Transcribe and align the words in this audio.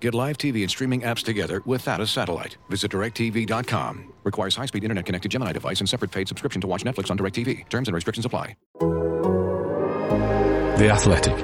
Get 0.00 0.14
live 0.14 0.38
TV 0.38 0.62
and 0.62 0.70
streaming 0.70 1.02
apps 1.02 1.22
together 1.22 1.62
without 1.66 2.00
a 2.00 2.06
satellite. 2.06 2.56
Visit 2.70 2.90
DirecTV.com. 2.90 4.14
Requires 4.24 4.56
high-speed 4.56 4.82
internet-connected 4.82 5.30
Gemini 5.30 5.52
device 5.52 5.80
and 5.80 5.88
separate 5.88 6.10
paid 6.10 6.26
subscription 6.26 6.62
to 6.62 6.66
watch 6.66 6.84
Netflix 6.84 7.10
on 7.10 7.18
DirecTV. 7.18 7.68
Terms 7.68 7.86
and 7.88 7.94
restrictions 7.94 8.24
apply. 8.24 8.56
The 10.78 10.88
Athletic. 10.90 11.36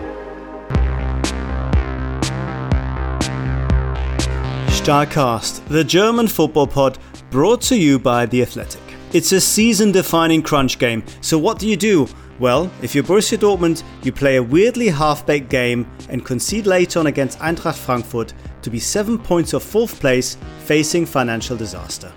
Starcast, 4.70 5.66
the 5.68 5.84
German 5.84 6.26
football 6.28 6.66
pod 6.66 6.98
brought 7.30 7.60
to 7.62 7.76
you 7.76 7.98
by 7.98 8.24
The 8.24 8.40
Athletic. 8.40 8.80
It's 9.12 9.32
a 9.32 9.40
season 9.40 9.92
defining 9.92 10.42
crunch 10.42 10.78
game, 10.78 11.04
so 11.20 11.38
what 11.38 11.58
do 11.58 11.68
you 11.68 11.76
do? 11.76 12.08
Well, 12.38 12.70
if 12.82 12.94
you're 12.94 13.04
Borussia 13.04 13.38
Dortmund, 13.38 13.82
you 14.02 14.12
play 14.12 14.36
a 14.36 14.42
weirdly 14.42 14.88
half 14.88 15.24
baked 15.24 15.48
game 15.48 15.86
and 16.10 16.24
concede 16.24 16.66
late 16.66 16.96
on 16.96 17.06
against 17.06 17.38
Eintracht 17.38 17.78
Frankfurt 17.78 18.34
to 18.62 18.70
be 18.70 18.78
7 18.78 19.18
points 19.18 19.54
off 19.54 19.62
fourth 19.62 19.98
place, 20.00 20.36
facing 20.64 21.06
financial 21.06 21.56
disaster. 21.56 22.12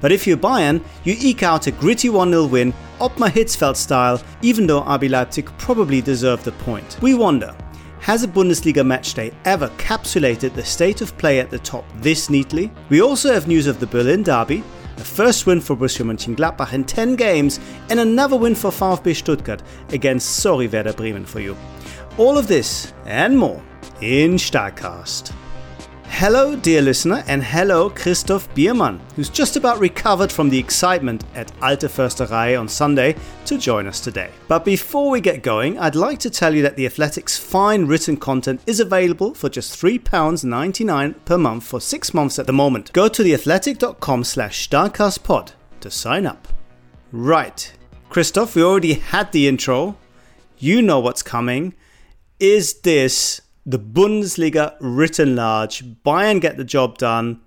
But 0.00 0.12
if 0.12 0.26
you're 0.26 0.36
Bayern, 0.36 0.82
you 1.04 1.14
eke 1.18 1.42
out 1.42 1.66
a 1.66 1.70
gritty 1.70 2.08
1 2.08 2.30
0 2.30 2.46
win, 2.46 2.74
Ottmar 2.98 3.30
Hitzfeld 3.30 3.76
style, 3.76 4.20
even 4.42 4.66
though 4.66 4.82
RB 4.82 5.08
Leipzig 5.10 5.46
probably 5.58 6.00
deserved 6.00 6.44
the 6.44 6.52
point. 6.52 6.98
We 7.00 7.14
wonder 7.14 7.54
has 8.00 8.24
a 8.24 8.28
Bundesliga 8.28 8.82
matchday 8.82 9.32
ever 9.44 9.68
capsulated 9.76 10.54
the 10.54 10.64
state 10.64 11.02
of 11.02 11.16
play 11.18 11.38
at 11.38 11.50
the 11.50 11.58
top 11.58 11.84
this 11.96 12.30
neatly? 12.30 12.72
We 12.88 13.02
also 13.02 13.32
have 13.32 13.46
news 13.46 13.66
of 13.66 13.78
the 13.78 13.86
Berlin 13.86 14.22
Derby, 14.22 14.64
a 15.00 15.04
first 15.04 15.46
win 15.46 15.60
for 15.60 15.76
Borussia 15.76 16.04
Mönchengladbach 16.04 16.72
in 16.72 16.84
10 16.84 17.16
games, 17.16 17.58
and 17.88 17.98
another 17.98 18.36
win 18.36 18.54
for 18.54 18.70
VfB 18.70 19.16
Stuttgart 19.16 19.62
against 19.90 20.36
sorry 20.36 20.68
Werder 20.68 20.92
Bremen 20.92 21.24
for 21.24 21.40
you. 21.40 21.56
All 22.18 22.36
of 22.36 22.46
this 22.46 22.92
and 23.06 23.38
more 23.38 23.62
in 24.00 24.34
Starcast. 24.34 25.32
Hello, 26.12 26.54
dear 26.54 26.82
listener, 26.82 27.24
and 27.28 27.42
hello, 27.42 27.88
Christoph 27.88 28.52
Biermann, 28.54 29.00
who's 29.16 29.30
just 29.30 29.56
about 29.56 29.78
recovered 29.78 30.30
from 30.30 30.50
the 30.50 30.58
excitement 30.58 31.24
at 31.34 31.50
Alte 31.62 31.88
Försterei 31.88 32.60
on 32.60 32.68
Sunday 32.68 33.16
to 33.46 33.56
join 33.56 33.86
us 33.86 34.00
today. 34.02 34.30
But 34.46 34.66
before 34.66 35.08
we 35.08 35.22
get 35.22 35.42
going, 35.42 35.78
I'd 35.78 35.94
like 35.94 36.18
to 36.18 36.28
tell 36.28 36.54
you 36.54 36.60
that 36.62 36.76
The 36.76 36.84
Athletic's 36.84 37.38
fine 37.38 37.86
written 37.86 38.18
content 38.18 38.60
is 38.66 38.80
available 38.80 39.32
for 39.32 39.48
just 39.48 39.80
£3.99 39.80 41.24
per 41.24 41.38
month 41.38 41.64
for 41.64 41.80
six 41.80 42.12
months 42.12 42.38
at 42.38 42.46
the 42.46 42.52
moment. 42.52 42.92
Go 42.92 43.08
to 43.08 43.22
theathletic.com 43.22 44.24
slash 44.24 44.68
starcastpod 44.68 45.52
to 45.80 45.90
sign 45.90 46.26
up. 46.26 46.48
Right, 47.12 47.72
Christoph, 48.10 48.54
we 48.56 48.62
already 48.62 48.94
had 48.94 49.32
the 49.32 49.48
intro. 49.48 49.96
You 50.58 50.82
know 50.82 51.00
what's 51.00 51.22
coming. 51.22 51.72
Is 52.38 52.80
this 52.80 53.40
the 53.70 53.78
Bundesliga 53.78 54.76
written 54.80 55.36
large. 55.36 55.84
Bayern 56.04 56.40
get 56.40 56.56
the 56.56 56.64
job 56.64 56.98
done. 56.98 57.40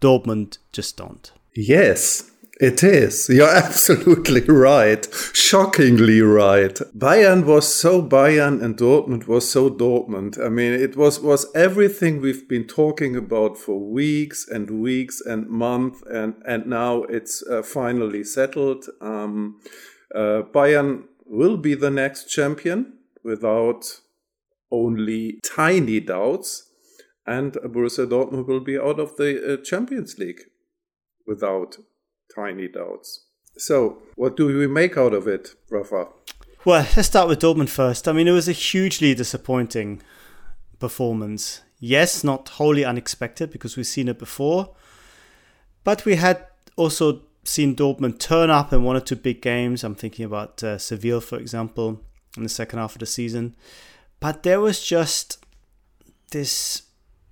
Dortmund 0.00 0.58
just 0.70 0.96
don't. 0.98 1.32
Yes, 1.54 2.30
it 2.60 2.82
is. 2.82 3.28
You're 3.30 3.48
absolutely 3.64 4.42
right. 4.42 5.08
Shockingly 5.32 6.20
right. 6.20 6.74
Bayern 6.96 7.46
was 7.46 7.72
so 7.72 8.02
Bayern 8.02 8.62
and 8.62 8.76
Dortmund 8.76 9.26
was 9.26 9.50
so 9.50 9.70
Dortmund. 9.70 10.44
I 10.44 10.50
mean, 10.50 10.72
it 10.72 10.94
was, 10.96 11.20
was 11.20 11.46
everything 11.54 12.20
we've 12.20 12.46
been 12.46 12.66
talking 12.66 13.16
about 13.16 13.56
for 13.56 13.78
weeks 13.78 14.46
and 14.46 14.82
weeks 14.82 15.22
and 15.22 15.48
months, 15.48 16.02
and, 16.10 16.34
and 16.46 16.66
now 16.66 17.04
it's 17.04 17.42
uh, 17.46 17.62
finally 17.62 18.24
settled. 18.24 18.86
Um, 19.00 19.60
uh, 20.14 20.42
Bayern 20.52 21.04
will 21.24 21.56
be 21.56 21.74
the 21.74 21.90
next 21.90 22.24
champion 22.24 22.98
without 23.24 24.01
only 24.72 25.38
tiny 25.44 26.00
doubts, 26.00 26.70
and 27.26 27.52
Borussia 27.52 28.06
Dortmund 28.08 28.48
will 28.48 28.60
be 28.60 28.78
out 28.78 28.98
of 28.98 29.16
the 29.16 29.54
uh, 29.54 29.56
Champions 29.62 30.18
League 30.18 30.40
without 31.26 31.76
tiny 32.34 32.66
doubts. 32.66 33.26
So, 33.56 34.02
what 34.16 34.36
do 34.36 34.46
we 34.46 34.66
make 34.66 34.96
out 34.96 35.12
of 35.12 35.28
it, 35.28 35.50
Rafa? 35.70 36.08
Well, 36.64 36.86
let's 36.96 37.08
start 37.08 37.28
with 37.28 37.40
Dortmund 37.40 37.68
first. 37.68 38.08
I 38.08 38.12
mean, 38.12 38.26
it 38.26 38.32
was 38.32 38.48
a 38.48 38.52
hugely 38.52 39.14
disappointing 39.14 40.02
performance. 40.78 41.62
Yes, 41.78 42.24
not 42.24 42.48
wholly 42.48 42.84
unexpected 42.84 43.50
because 43.50 43.76
we've 43.76 43.86
seen 43.86 44.08
it 44.08 44.18
before, 44.18 44.74
but 45.84 46.04
we 46.04 46.14
had 46.14 46.46
also 46.76 47.22
seen 47.44 47.74
Dortmund 47.74 48.18
turn 48.18 48.50
up 48.50 48.72
in 48.72 48.84
one 48.84 48.96
or 48.96 49.00
two 49.00 49.16
big 49.16 49.42
games. 49.42 49.84
I'm 49.84 49.96
thinking 49.96 50.24
about 50.24 50.62
uh, 50.62 50.78
Seville, 50.78 51.20
for 51.20 51.38
example, 51.38 52.00
in 52.36 52.44
the 52.44 52.48
second 52.48 52.78
half 52.78 52.94
of 52.94 53.00
the 53.00 53.06
season. 53.06 53.56
But 54.22 54.44
there 54.44 54.60
was 54.60 54.82
just 54.82 55.44
this 56.30 56.82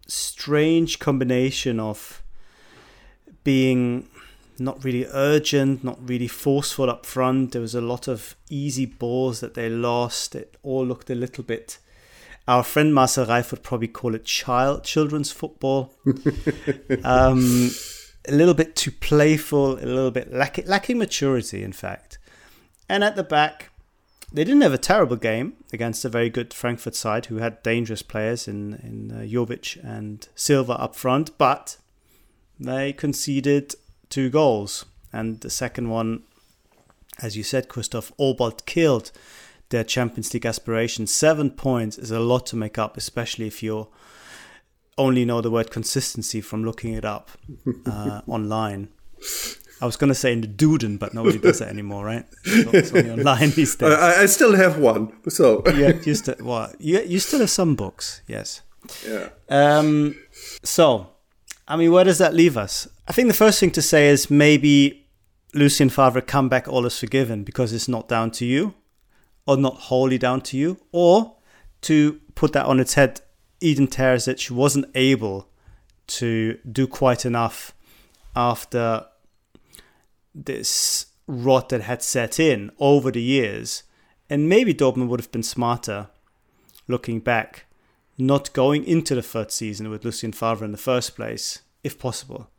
strange 0.06 0.98
combination 0.98 1.78
of 1.78 2.22
being 3.44 4.08
not 4.58 4.84
really 4.84 5.06
urgent, 5.06 5.82
not 5.82 5.98
really 6.06 6.28
forceful 6.28 6.90
up 6.90 7.06
front. 7.06 7.52
There 7.52 7.62
was 7.62 7.74
a 7.74 7.80
lot 7.80 8.08
of 8.08 8.36
easy 8.48 8.86
balls 8.86 9.40
that 9.40 9.54
they 9.54 9.70
lost. 9.70 10.34
It 10.34 10.56
all 10.62 10.84
looked 10.84 11.08
a 11.10 11.14
little 11.14 11.44
bit. 11.44 11.78
Our 12.46 12.62
friend 12.62 12.92
Marcel 12.92 13.26
Reif 13.26 13.52
would 13.52 13.62
probably 13.62 13.88
call 13.88 14.14
it 14.14 14.24
child 14.24 14.84
children's 14.84 15.30
football. 15.30 15.94
um, 17.04 17.70
a 18.28 18.32
little 18.32 18.54
bit 18.54 18.76
too 18.76 18.90
playful, 18.90 19.74
a 19.74 19.86
little 19.86 20.10
bit 20.10 20.32
lacking, 20.32 20.66
lacking 20.66 20.98
maturity, 20.98 21.62
in 21.62 21.72
fact. 21.72 22.18
And 22.88 23.04
at 23.04 23.16
the 23.16 23.22
back, 23.22 23.69
they 24.32 24.44
didn't 24.44 24.62
have 24.62 24.72
a 24.72 24.78
terrible 24.78 25.16
game 25.16 25.54
against 25.72 26.04
a 26.04 26.08
very 26.08 26.30
good 26.30 26.54
Frankfurt 26.54 26.94
side 26.94 27.26
who 27.26 27.36
had 27.36 27.62
dangerous 27.62 28.02
players 28.02 28.46
in 28.46 28.74
in 28.82 29.10
uh, 29.10 29.22
Jovic 29.22 29.82
and 29.82 30.28
Silva 30.34 30.72
up 30.72 30.94
front, 30.94 31.36
but 31.38 31.76
they 32.58 32.92
conceded 32.92 33.74
two 34.08 34.30
goals, 34.30 34.84
and 35.12 35.40
the 35.40 35.50
second 35.50 35.88
one, 35.88 36.22
as 37.20 37.36
you 37.36 37.42
said, 37.42 37.68
Christoph, 37.68 38.12
but 38.18 38.66
killed 38.66 39.10
their 39.70 39.84
Champions 39.84 40.34
League 40.34 40.46
aspirations. 40.46 41.12
Seven 41.12 41.50
points 41.50 41.96
is 41.96 42.10
a 42.10 42.20
lot 42.20 42.46
to 42.46 42.56
make 42.56 42.76
up, 42.76 42.96
especially 42.96 43.46
if 43.46 43.62
you 43.62 43.88
only 44.98 45.24
know 45.24 45.40
the 45.40 45.50
word 45.50 45.70
consistency 45.70 46.40
from 46.40 46.64
looking 46.64 46.92
it 46.92 47.04
up 47.04 47.30
uh, 47.86 48.20
online. 48.26 48.88
I 49.80 49.86
was 49.86 49.96
going 49.96 50.08
to 50.08 50.14
say 50.14 50.32
in 50.32 50.42
the 50.42 50.46
Duden, 50.46 50.98
but 50.98 51.14
nobody 51.14 51.38
does 51.38 51.58
that 51.60 51.68
anymore, 51.68 52.04
right? 52.04 52.26
It's 52.44 52.92
only 52.92 53.10
online 53.10 53.50
these 53.50 53.74
days. 53.76 53.92
I, 53.92 54.22
I 54.22 54.26
still 54.26 54.54
have 54.54 54.78
one, 54.78 55.12
so 55.28 55.62
yeah, 55.66 55.92
you 56.04 56.14
still 56.14 56.34
what? 56.40 56.80
You 56.80 57.00
you 57.00 57.18
still 57.18 57.40
have 57.40 57.50
some 57.50 57.76
books, 57.76 58.22
yes. 58.26 58.62
Yeah. 59.06 59.30
Um. 59.48 60.16
So, 60.62 61.08
I 61.66 61.76
mean, 61.76 61.92
where 61.92 62.04
does 62.04 62.18
that 62.18 62.34
leave 62.34 62.56
us? 62.56 62.88
I 63.08 63.12
think 63.12 63.28
the 63.28 63.34
first 63.34 63.58
thing 63.58 63.70
to 63.72 63.82
say 63.82 64.08
is 64.08 64.30
maybe 64.30 65.06
Lucien 65.54 65.88
Favre 65.88 66.20
comeback 66.20 66.68
all 66.68 66.86
is 66.86 66.98
forgiven 66.98 67.42
because 67.44 67.72
it's 67.72 67.88
not 67.88 68.08
down 68.08 68.30
to 68.32 68.44
you, 68.44 68.74
or 69.46 69.56
not 69.56 69.74
wholly 69.74 70.18
down 70.18 70.42
to 70.42 70.56
you, 70.56 70.78
or 70.92 71.36
to 71.82 72.20
put 72.34 72.52
that 72.52 72.66
on 72.66 72.80
its 72.80 72.94
head, 72.94 73.20
Edin 73.62 73.88
Terzic 73.88 74.50
wasn't 74.50 74.86
able 74.94 75.48
to 76.06 76.58
do 76.70 76.86
quite 76.86 77.24
enough 77.24 77.72
after 78.34 79.06
this 80.34 81.06
rot 81.26 81.68
that 81.70 81.82
had 81.82 82.02
set 82.02 82.40
in 82.40 82.70
over 82.78 83.10
the 83.10 83.22
years. 83.22 83.82
And 84.28 84.48
maybe 84.48 84.74
Dortmund 84.74 85.08
would 85.08 85.20
have 85.20 85.32
been 85.32 85.42
smarter 85.42 86.08
looking 86.88 87.20
back, 87.20 87.66
not 88.18 88.52
going 88.52 88.84
into 88.84 89.14
the 89.14 89.22
third 89.22 89.50
season 89.50 89.90
with 89.90 90.04
Lucien 90.04 90.32
Favre 90.32 90.64
in 90.64 90.72
the 90.72 90.78
first 90.78 91.16
place, 91.16 91.60
if 91.82 91.98
possible, 91.98 92.50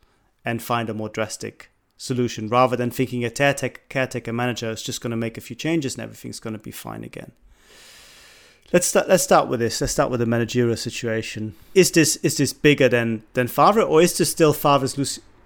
and 0.44 0.62
find 0.62 0.90
a 0.90 0.94
more 0.94 1.10
drastic 1.10 1.70
solution 1.98 2.50
rather 2.50 2.76
than 2.76 2.90
thinking 2.90 3.24
a 3.24 3.30
caretaker 3.30 4.34
manager 4.34 4.72
is 4.72 4.82
just 4.82 5.02
going 5.02 5.12
to 5.12 5.18
make 5.18 5.38
a 5.38 5.42
few 5.42 5.56
changes 5.56 5.94
and 5.94 6.04
everything's 6.04 6.40
going 6.40 6.56
to 6.56 6.60
be 6.60 6.72
fine 6.72 7.04
again. 7.04 7.32
Let's 8.74 8.88
start. 8.88 9.10
Let's 9.10 9.24
start 9.24 9.50
with 9.50 9.60
this. 9.60 9.82
Let's 9.82 9.92
start 9.92 10.10
with 10.10 10.22
the 10.22 10.26
managerial 10.26 10.78
situation. 10.78 11.56
Is 11.76 11.92
this 11.92 12.16
is 12.18 12.38
this 12.38 12.54
bigger 12.54 12.88
than 12.88 13.24
than 13.34 13.48
Favre, 13.48 13.82
or 13.82 14.02
is 14.02 14.18
this 14.18 14.32
still 14.32 14.54
Favre's 14.54 14.98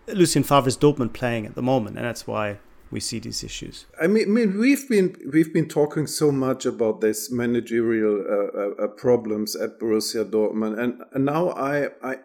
Lucien 0.08 0.44
Favre's 0.44 0.78
Dortmund 0.78 1.14
playing 1.14 1.46
at 1.46 1.56
the 1.56 1.62
moment, 1.62 1.98
and 1.98 2.06
that's 2.06 2.28
why 2.28 2.60
we 2.92 3.00
see 3.00 3.20
these 3.20 3.44
issues. 3.44 3.86
I 4.02 4.08
mean, 4.08 4.24
I 4.24 4.32
mean 4.32 4.60
we've 4.60 4.88
been 4.88 5.16
we've 5.32 5.54
been 5.54 5.68
talking 5.68 6.08
so 6.08 6.32
much 6.32 6.66
about 6.66 7.02
this 7.02 7.32
managerial 7.32 8.24
uh, 8.28 8.60
uh, 8.62 8.86
uh, 8.86 8.88
problems 8.88 9.56
at 9.56 9.80
Borussia 9.80 10.30
Dortmund, 10.30 10.80
and, 10.80 11.02
and 11.12 11.26
now 11.26 11.50
I, 11.50 11.90
I, 12.04 12.18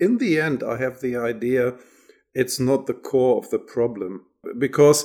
in 0.00 0.18
the 0.18 0.40
end, 0.40 0.62
I 0.62 0.78
have 0.78 1.00
the 1.00 1.16
idea 1.16 1.74
it's 2.34 2.58
not 2.58 2.86
the 2.86 2.94
core 2.94 3.38
of 3.38 3.50
the 3.50 3.58
problem 3.58 4.26
because 4.58 5.04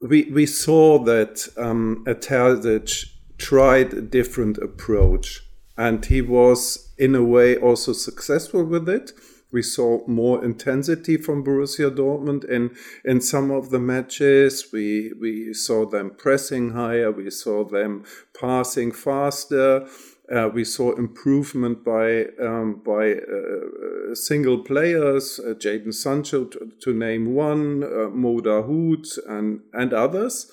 we 0.00 0.24
we 0.24 0.46
saw 0.46 0.98
that 1.04 1.48
um, 1.56 2.04
Terzic 2.06 3.06
tried 3.38 3.92
a 3.92 4.00
different 4.00 4.58
approach, 4.58 5.42
and 5.76 6.04
he 6.04 6.22
was 6.22 6.92
in 6.98 7.14
a 7.14 7.22
way 7.22 7.56
also 7.56 7.92
successful 7.92 8.64
with 8.64 8.88
it. 8.88 9.12
We 9.52 9.62
saw 9.62 10.06
more 10.06 10.44
intensity 10.44 11.16
from 11.16 11.44
Borussia 11.44 11.90
Dortmund 11.90 12.44
in 12.44 12.76
in 13.04 13.20
some 13.20 13.50
of 13.50 13.70
the 13.70 13.78
matches. 13.78 14.72
We 14.72 15.12
we 15.20 15.54
saw 15.54 15.86
them 15.86 16.10
pressing 16.16 16.70
higher. 16.72 17.12
We 17.12 17.30
saw 17.30 17.64
them 17.64 18.04
passing 18.38 18.92
faster. 18.92 19.86
Uh, 20.28 20.48
we 20.52 20.64
saw 20.64 20.92
improvement 20.96 21.84
by 21.84 22.26
um, 22.42 22.82
by 22.84 23.12
uh, 23.12 24.14
single 24.14 24.58
players, 24.64 25.38
uh, 25.38 25.54
Jadon 25.54 25.94
Sancho 25.94 26.46
to, 26.46 26.72
to, 26.80 26.92
name 26.92 27.32
one, 27.32 27.84
uh, 27.84 28.10
Mo 28.10 28.40
Dahoud 28.40 29.06
and 29.28 29.60
and 29.72 29.92
others. 29.92 30.50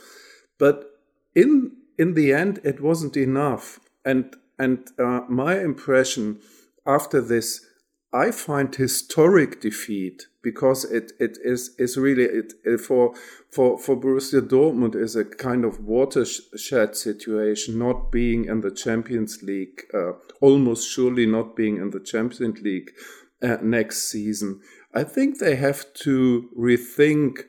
But 0.59 0.91
in 1.33 1.71
in 1.97 2.13
the 2.13 2.33
end, 2.33 2.59
it 2.63 2.81
wasn't 2.81 3.17
enough. 3.17 3.79
And 4.05 4.35
and 4.59 4.87
uh, 4.99 5.21
my 5.27 5.59
impression 5.59 6.39
after 6.85 7.19
this 7.19 7.65
I 8.13 8.29
find 8.29 8.73
historic 8.73 9.59
defeat 9.59 10.27
because 10.43 10.85
it, 10.85 11.13
it 11.19 11.39
is 11.43 11.73
is 11.79 11.97
really 11.97 12.25
it, 12.25 12.53
it, 12.63 12.79
for 12.79 13.15
for 13.49 13.79
for 13.79 13.99
Borussia 13.99 14.41
Dortmund 14.41 14.95
is 14.95 15.15
a 15.15 15.25
kind 15.25 15.65
of 15.65 15.83
watershed 15.83 16.95
situation, 16.95 17.79
not 17.79 18.11
being 18.11 18.45
in 18.45 18.61
the 18.61 18.69
Champions 18.69 19.41
League, 19.41 19.81
uh, 19.93 20.11
almost 20.41 20.91
surely 20.91 21.25
not 21.25 21.55
being 21.55 21.77
in 21.77 21.89
the 21.89 21.99
Champions 21.99 22.61
League 22.61 22.91
uh, 23.41 23.57
next 23.63 24.09
season. 24.11 24.61
I 24.93 25.03
think 25.03 25.39
they 25.39 25.55
have 25.55 25.91
to 26.03 26.49
rethink 26.55 27.45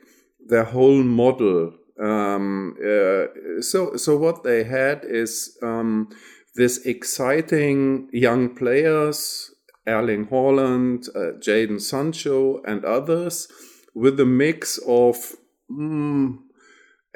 their 0.47 0.63
whole 0.63 1.03
model. 1.03 1.73
Um, 1.99 2.75
uh, 2.83 3.61
so 3.61 3.97
so 3.97 4.17
what 4.17 4.43
they 4.43 4.63
had 4.63 5.03
is 5.03 5.59
um, 5.61 6.09
this 6.55 6.85
exciting 6.85 8.09
young 8.11 8.55
players 8.55 9.51
Erling 9.87 10.27
Haaland, 10.27 11.09
uh, 11.15 11.37
Jadon 11.39 11.81
Sancho, 11.81 12.61
and 12.63 12.83
others, 12.85 13.47
with 13.93 14.19
a 14.19 14.25
mix 14.25 14.77
of 14.87 15.35
mm, 15.71 16.37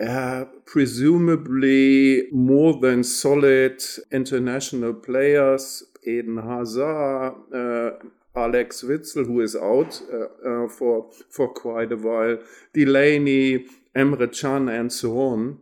uh, 0.06 0.46
presumably 0.66 2.24
more 2.32 2.80
than 2.80 3.04
solid 3.04 3.82
international 4.12 4.94
players, 4.94 5.84
Eden 6.06 6.38
Hazard, 6.38 7.34
uh, 7.54 7.92
Axel 8.36 8.90
Witsel, 8.90 9.26
who 9.26 9.42
is 9.42 9.56
out 9.56 10.02
uh, 10.14 10.64
uh, 10.64 10.70
for 10.70 11.10
for 11.30 11.50
quite 11.50 11.92
a 11.92 11.98
while, 11.98 12.38
Delaney, 12.74 13.66
Emre 13.96 14.28
Can, 14.32 14.70
and 14.70 14.94
so 14.94 15.20
on. 15.20 15.60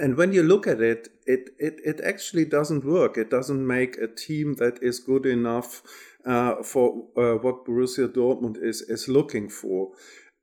And 0.00 0.16
when 0.16 0.32
you 0.32 0.42
look 0.42 0.66
at 0.66 0.80
it, 0.80 1.08
it, 1.26 1.50
it, 1.58 1.80
it 1.84 2.00
actually 2.00 2.46
doesn't 2.46 2.84
work. 2.84 3.18
It 3.18 3.30
doesn't 3.30 3.66
make 3.66 3.98
a 3.98 4.08
team 4.08 4.54
that 4.54 4.82
is 4.82 4.98
good 4.98 5.26
enough 5.26 5.82
uh, 6.24 6.62
for 6.62 7.04
uh, 7.16 7.34
what 7.34 7.66
Borussia 7.66 8.08
Dortmund 8.08 8.62
is 8.62 8.82
is 8.82 9.08
looking 9.08 9.48
for. 9.48 9.90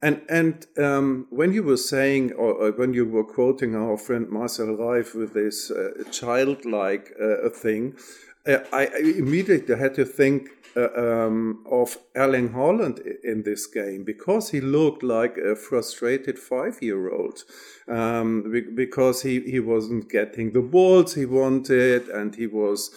And 0.02 0.22
and 0.30 0.66
um, 0.78 1.28
when 1.30 1.52
you 1.54 1.64
were 1.64 1.78
saying, 1.78 2.34
or, 2.34 2.54
or, 2.54 2.72
when 2.72 2.94
you 2.94 3.06
were 3.06 3.24
quoting 3.24 3.76
our 3.76 3.98
friend 3.98 4.30
Marcel 4.30 4.76
Reif 4.76 5.16
with 5.16 5.34
this 5.34 5.72
uh, 5.72 6.04
childlike 6.12 7.14
uh, 7.22 7.50
thing, 7.50 7.96
uh, 8.48 8.60
I, 8.72 8.88
I, 8.88 9.00
immediately 9.18 9.76
had 9.78 9.96
to 9.96 10.06
think 10.06 10.50
uh, 10.76 10.90
um, 10.96 11.64
of 11.70 11.98
Erling 12.16 12.50
Haaland 12.50 13.00
in 13.24 13.44
this 13.44 13.66
game 13.66 14.04
because 14.04 14.52
he 14.52 14.62
looked 14.62 15.04
like 15.04 15.38
a 15.38 15.56
frustrated 15.56 16.38
five-year-old 16.38 17.44
um, 17.88 18.52
because 18.76 19.22
he, 19.24 19.42
he 19.42 19.60
wasn't 19.60 20.10
getting 20.10 20.52
the 20.52 20.62
balls 20.62 21.16
he 21.16 21.26
wanted 21.26 22.08
and 22.10 22.36
he 22.36 22.48
was 22.48 22.92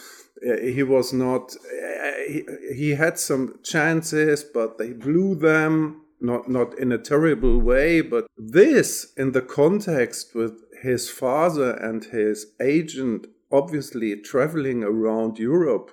uh, 0.46 0.56
he 0.56 0.82
was 0.82 1.12
not 1.12 1.54
uh, 1.54 2.12
he, 2.28 2.44
he 2.74 2.90
had 2.90 3.18
some 3.18 3.58
chances 3.62 4.42
but 4.42 4.78
they 4.78 4.92
blew 4.92 5.34
them 5.34 6.02
not 6.20 6.48
not 6.48 6.78
in 6.78 6.92
a 6.92 6.98
terrible 6.98 7.58
way 7.58 8.00
but 8.00 8.26
this 8.36 9.12
in 9.16 9.32
the 9.32 9.42
context 9.42 10.34
with 10.34 10.62
his 10.82 11.08
father 11.08 11.72
and 11.72 12.04
his 12.04 12.46
agent 12.60 13.26
obviously 13.52 14.16
traveling 14.16 14.82
around 14.82 15.38
Europe 15.38 15.92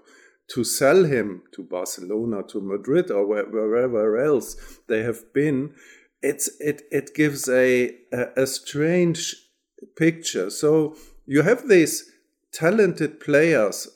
to 0.53 0.63
sell 0.63 1.03
him 1.03 1.43
to 1.53 1.63
Barcelona 1.63 2.43
to 2.43 2.61
Madrid 2.61 3.11
or 3.11 3.25
wherever 3.27 4.17
else 4.17 4.79
they 4.87 5.03
have 5.03 5.33
been 5.33 5.73
it's 6.21 6.49
it 6.59 6.83
it 6.91 7.13
gives 7.15 7.47
a 7.47 7.95
a, 8.11 8.43
a 8.43 8.47
strange 8.47 9.35
picture. 9.95 10.49
So 10.49 10.95
you 11.25 11.41
have 11.43 11.67
these 11.67 12.09
talented 12.51 13.19
players 13.19 13.87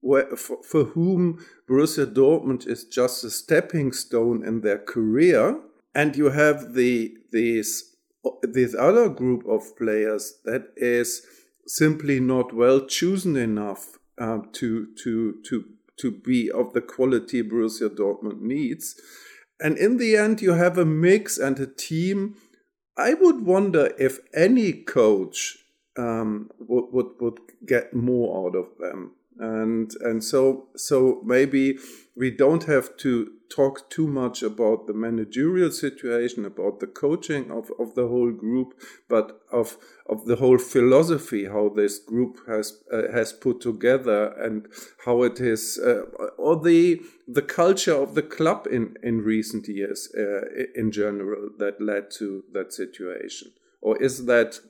where, 0.00 0.34
for, 0.36 0.62
for 0.62 0.84
whom 0.84 1.44
Borussia 1.68 2.06
Dortmund 2.06 2.66
is 2.66 2.84
just 2.84 3.22
a 3.22 3.30
stepping 3.30 3.92
stone 3.92 4.44
in 4.44 4.62
their 4.62 4.78
career, 4.78 5.60
and 5.94 6.16
you 6.16 6.30
have 6.30 6.74
the 6.74 7.14
these 7.32 7.96
this 8.42 8.74
other 8.74 9.08
group 9.08 9.46
of 9.46 9.76
players 9.76 10.40
that 10.44 10.72
is 10.76 11.22
simply 11.66 12.20
not 12.20 12.54
well 12.54 12.84
chosen 12.86 13.36
enough 13.36 13.98
uh, 14.20 14.40
to 14.52 14.88
to 15.02 15.40
to 15.48 15.64
to 15.96 16.10
be 16.10 16.50
of 16.50 16.72
the 16.72 16.80
quality 16.80 17.42
Borussia 17.42 17.88
Dortmund 17.88 18.40
needs. 18.40 18.94
And 19.62 19.76
in 19.76 19.98
the 19.98 20.16
end, 20.16 20.40
you 20.40 20.52
have 20.52 20.78
a 20.78 20.84
mix 20.84 21.36
and 21.36 21.58
a 21.58 21.66
team. 21.66 22.36
I 22.96 23.14
would 23.14 23.44
wonder 23.44 23.92
if 23.98 24.18
any 24.34 24.72
coach 24.72 25.58
um, 25.98 26.50
would, 26.58 26.92
would 26.92 27.20
would 27.20 27.38
get 27.66 27.94
more 27.94 28.46
out 28.46 28.56
of 28.56 28.68
them 28.78 29.12
and 29.40 29.92
and 30.02 30.22
so 30.22 30.68
so 30.76 31.22
maybe 31.24 31.78
we 32.14 32.30
don't 32.30 32.64
have 32.64 32.96
to 32.98 33.32
talk 33.48 33.88
too 33.88 34.06
much 34.06 34.42
about 34.42 34.86
the 34.86 34.92
managerial 34.92 35.70
situation 35.70 36.44
about 36.44 36.78
the 36.78 36.86
coaching 36.86 37.50
of, 37.50 37.70
of 37.80 37.94
the 37.94 38.06
whole 38.06 38.30
group 38.30 38.74
but 39.08 39.40
of 39.50 39.78
of 40.06 40.26
the 40.26 40.36
whole 40.36 40.58
philosophy 40.58 41.46
how 41.46 41.68
this 41.68 41.98
group 41.98 42.38
has 42.46 42.82
uh, 42.92 43.10
has 43.12 43.32
put 43.32 43.60
together 43.60 44.34
and 44.38 44.68
how 45.06 45.22
it 45.22 45.40
is 45.40 45.80
uh, 45.84 46.02
or 46.36 46.60
the 46.60 47.00
the 47.26 47.42
culture 47.42 47.94
of 47.94 48.14
the 48.14 48.22
club 48.22 48.66
in 48.70 48.94
in 49.02 49.18
recent 49.18 49.66
years 49.68 50.12
uh, 50.16 50.42
in 50.74 50.92
general 50.92 51.48
that 51.58 51.80
led 51.80 52.10
to 52.10 52.44
that 52.52 52.72
situation. 52.72 53.52
Or 53.80 53.96
is 54.02 54.26
that 54.26 54.60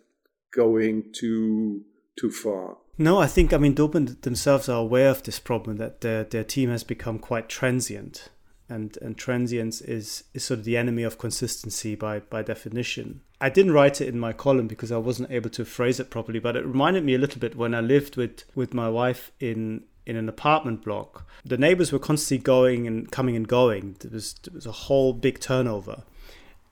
going 0.54 1.12
too 1.12 1.84
too 2.18 2.30
far 2.30 2.76
no, 2.98 3.18
I 3.18 3.26
think 3.26 3.52
I 3.52 3.58
mean 3.58 3.74
Dortmund 3.74 4.22
themselves 4.22 4.68
are 4.68 4.80
aware 4.80 5.10
of 5.10 5.22
this 5.22 5.38
problem 5.38 5.76
that 5.78 6.00
their 6.00 6.24
their 6.24 6.44
team 6.44 6.70
has 6.70 6.84
become 6.84 7.18
quite 7.18 7.48
transient, 7.48 8.28
and 8.68 8.96
and 9.02 9.16
transience 9.16 9.80
is 9.80 10.24
is 10.34 10.44
sort 10.44 10.60
of 10.60 10.64
the 10.64 10.76
enemy 10.76 11.02
of 11.02 11.18
consistency 11.18 11.94
by 11.94 12.20
by 12.20 12.42
definition. 12.42 13.20
I 13.40 13.48
didn't 13.48 13.72
write 13.72 14.00
it 14.00 14.08
in 14.08 14.18
my 14.18 14.34
column 14.34 14.66
because 14.66 14.92
I 14.92 14.98
wasn't 14.98 15.30
able 15.30 15.50
to 15.50 15.64
phrase 15.64 15.98
it 15.98 16.10
properly, 16.10 16.40
but 16.40 16.56
it 16.56 16.66
reminded 16.66 17.04
me 17.04 17.14
a 17.14 17.18
little 17.18 17.40
bit 17.40 17.56
when 17.56 17.74
I 17.74 17.80
lived 17.80 18.16
with 18.16 18.44
with 18.54 18.74
my 18.74 18.88
wife 18.88 19.32
in 19.40 19.84
in 20.06 20.16
an 20.16 20.28
apartment 20.28 20.84
block. 20.84 21.26
The 21.44 21.56
neighbors 21.56 21.92
were 21.92 21.98
constantly 21.98 22.42
going 22.42 22.86
and 22.86 23.10
coming 23.10 23.36
and 23.36 23.46
going. 23.46 23.96
There 24.00 24.10
was 24.10 24.34
there 24.34 24.54
was 24.54 24.66
a 24.66 24.72
whole 24.72 25.12
big 25.12 25.40
turnover, 25.40 26.02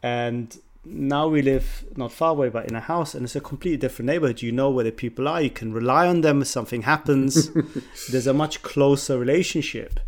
and 0.03 0.59
now 0.91 1.29
we 1.29 1.43
live 1.43 1.85
not 1.97 2.13
far 2.13 2.31
away, 2.31 2.49
but 2.49 2.69
in 2.69 2.75
a 2.75 2.81
house, 2.81 3.15
and 3.15 3.25
it's 3.25 3.37
a 3.37 3.41
completely 3.41 3.77
different 3.77 4.07
neighborhood. 4.07 4.43
You 4.43 4.53
know 4.53 4.71
where 4.71 4.85
the 4.85 4.93
people 4.93 5.29
are. 5.29 5.41
You 5.41 5.51
can 5.51 5.73
rely 5.73 6.07
on 6.07 6.23
them 6.23 6.43
if 6.43 6.49
something 6.49 6.83
happens. 6.83 7.51
There's 8.11 8.27
a 8.27 8.35
much 8.35 8.63
closer 8.63 9.19
relationship, 9.19 10.01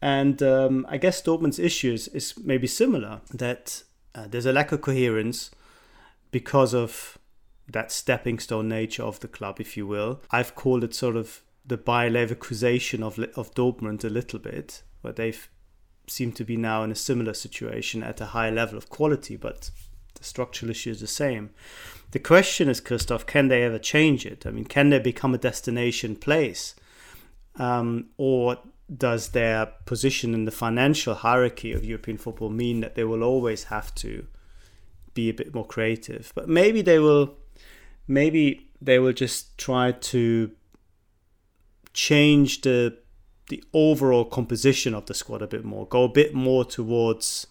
and 0.00 0.42
um, 0.42 0.86
I 0.88 0.98
guess 0.98 1.22
Dortmund's 1.22 1.58
issues 1.58 2.08
is 2.08 2.34
maybe 2.42 2.66
similar. 2.66 3.20
That 3.32 3.82
uh, 4.14 4.26
there's 4.28 4.46
a 4.46 4.52
lack 4.52 4.72
of 4.72 4.80
coherence 4.82 5.50
because 6.30 6.74
of 6.74 7.18
that 7.68 7.92
stepping 7.92 8.38
stone 8.38 8.68
nature 8.68 9.02
of 9.02 9.20
the 9.20 9.28
club, 9.28 9.60
if 9.60 9.76
you 9.76 9.86
will. 9.86 10.20
I've 10.30 10.54
called 10.54 10.84
it 10.84 10.94
sort 10.94 11.16
of 11.16 11.42
the 11.64 11.76
Bayer 11.76 12.10
Leverkusen 12.10 13.02
of 13.02 13.18
of 13.36 13.54
Dortmund 13.54 14.04
a 14.04 14.08
little 14.08 14.38
bit, 14.38 14.82
where 15.00 15.12
they've 15.12 15.48
seem 16.08 16.32
to 16.32 16.44
be 16.44 16.56
now 16.56 16.82
in 16.82 16.90
a 16.90 16.96
similar 16.96 17.34
situation 17.34 18.02
at 18.02 18.20
a 18.20 18.26
high 18.26 18.50
level 18.50 18.76
of 18.76 18.88
quality, 18.88 19.36
but 19.36 19.70
the 20.22 20.28
structural 20.28 20.70
issue 20.70 20.90
is 20.90 21.00
the 21.00 21.06
same. 21.06 21.50
The 22.12 22.18
question 22.18 22.68
is, 22.68 22.80
Christoph, 22.80 23.26
can 23.26 23.48
they 23.48 23.62
ever 23.64 23.78
change 23.78 24.24
it? 24.24 24.46
I 24.46 24.50
mean, 24.50 24.64
can 24.64 24.90
they 24.90 24.98
become 24.98 25.34
a 25.34 25.38
destination 25.38 26.14
place? 26.14 26.74
Um, 27.56 28.10
or 28.16 28.58
does 28.94 29.30
their 29.30 29.66
position 29.84 30.32
in 30.32 30.44
the 30.44 30.50
financial 30.50 31.14
hierarchy 31.14 31.72
of 31.72 31.84
European 31.84 32.18
football 32.18 32.50
mean 32.50 32.80
that 32.80 32.94
they 32.94 33.04
will 33.04 33.24
always 33.24 33.64
have 33.64 33.94
to 33.96 34.26
be 35.12 35.28
a 35.28 35.34
bit 35.34 35.54
more 35.54 35.66
creative? 35.66 36.32
But 36.34 36.48
maybe 36.48 36.82
they 36.82 36.98
will, 36.98 37.36
maybe 38.06 38.68
they 38.80 38.98
will 38.98 39.12
just 39.12 39.58
try 39.58 39.92
to 39.92 40.52
change 41.92 42.60
the 42.62 42.96
the 43.48 43.62
overall 43.74 44.24
composition 44.24 44.94
of 44.94 45.04
the 45.06 45.14
squad 45.14 45.42
a 45.42 45.46
bit 45.46 45.64
more, 45.64 45.86
go 45.86 46.04
a 46.04 46.08
bit 46.08 46.32
more 46.32 46.64
towards 46.64 47.48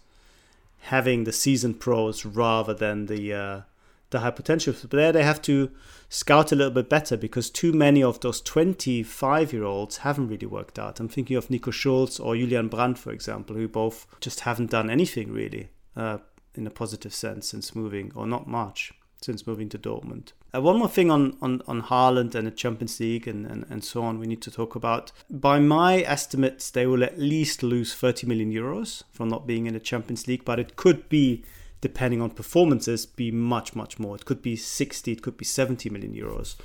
having 0.81 1.23
the 1.23 1.31
seasoned 1.31 1.79
pros 1.79 2.25
rather 2.25 2.73
than 2.73 3.05
the 3.05 3.33
uh, 3.33 3.61
the 4.09 4.19
high 4.19 4.31
potential. 4.31 4.73
But 4.81 4.91
there 4.91 5.11
they 5.11 5.23
have 5.23 5.41
to 5.43 5.71
scout 6.09 6.51
a 6.51 6.55
little 6.55 6.73
bit 6.73 6.89
better 6.89 7.17
because 7.17 7.49
too 7.49 7.71
many 7.71 8.03
of 8.03 8.19
those 8.19 8.41
25 8.41 9.53
year 9.53 9.63
olds 9.63 9.97
haven't 9.97 10.27
really 10.27 10.47
worked 10.47 10.77
out. 10.77 10.99
I'm 10.99 11.07
thinking 11.07 11.37
of 11.37 11.49
Nico 11.49 11.71
Schulz 11.71 12.19
or 12.19 12.35
Julian 12.35 12.67
Brandt, 12.67 12.97
for 12.97 13.11
example, 13.11 13.55
who 13.55 13.67
both 13.67 14.05
just 14.19 14.41
haven't 14.41 14.71
done 14.71 14.89
anything 14.89 15.31
really 15.31 15.69
uh, 15.95 16.19
in 16.55 16.67
a 16.67 16.71
positive 16.71 17.13
sense 17.13 17.47
since 17.47 17.75
moving, 17.75 18.11
or 18.15 18.27
not 18.27 18.47
much 18.47 18.91
since 19.21 19.47
moving 19.47 19.69
to 19.69 19.79
Dortmund. 19.79 20.33
Uh, 20.53 20.61
one 20.61 20.77
more 20.77 20.89
thing 20.89 21.09
on, 21.09 21.37
on, 21.41 21.61
on 21.65 21.83
Haaland 21.83 22.35
and 22.35 22.45
the 22.45 22.51
Champions 22.51 22.99
League 22.99 23.27
and, 23.27 23.45
and, 23.45 23.65
and 23.69 23.83
so 23.83 24.03
on, 24.03 24.19
we 24.19 24.27
need 24.27 24.41
to 24.41 24.51
talk 24.51 24.75
about. 24.75 25.11
By 25.29 25.59
my 25.59 26.01
estimates, 26.01 26.69
they 26.69 26.85
will 26.85 27.03
at 27.03 27.17
least 27.17 27.63
lose 27.63 27.93
30 27.93 28.27
million 28.27 28.51
euros 28.51 29.03
from 29.11 29.29
not 29.29 29.47
being 29.47 29.65
in 29.65 29.73
the 29.73 29.79
Champions 29.79 30.27
League, 30.27 30.43
but 30.43 30.59
it 30.59 30.75
could 30.75 31.07
be 31.07 31.43
depending 31.79 32.21
on 32.21 32.29
performances, 32.29 33.05
be 33.05 33.31
much, 33.31 33.75
much 33.75 33.97
more. 33.97 34.15
It 34.15 34.25
could 34.25 34.41
be 34.41 34.55
60, 34.55 35.11
it 35.11 35.21
could 35.21 35.37
be 35.37 35.45
70 35.45 35.89
million 35.89 36.13
euros. 36.13 36.55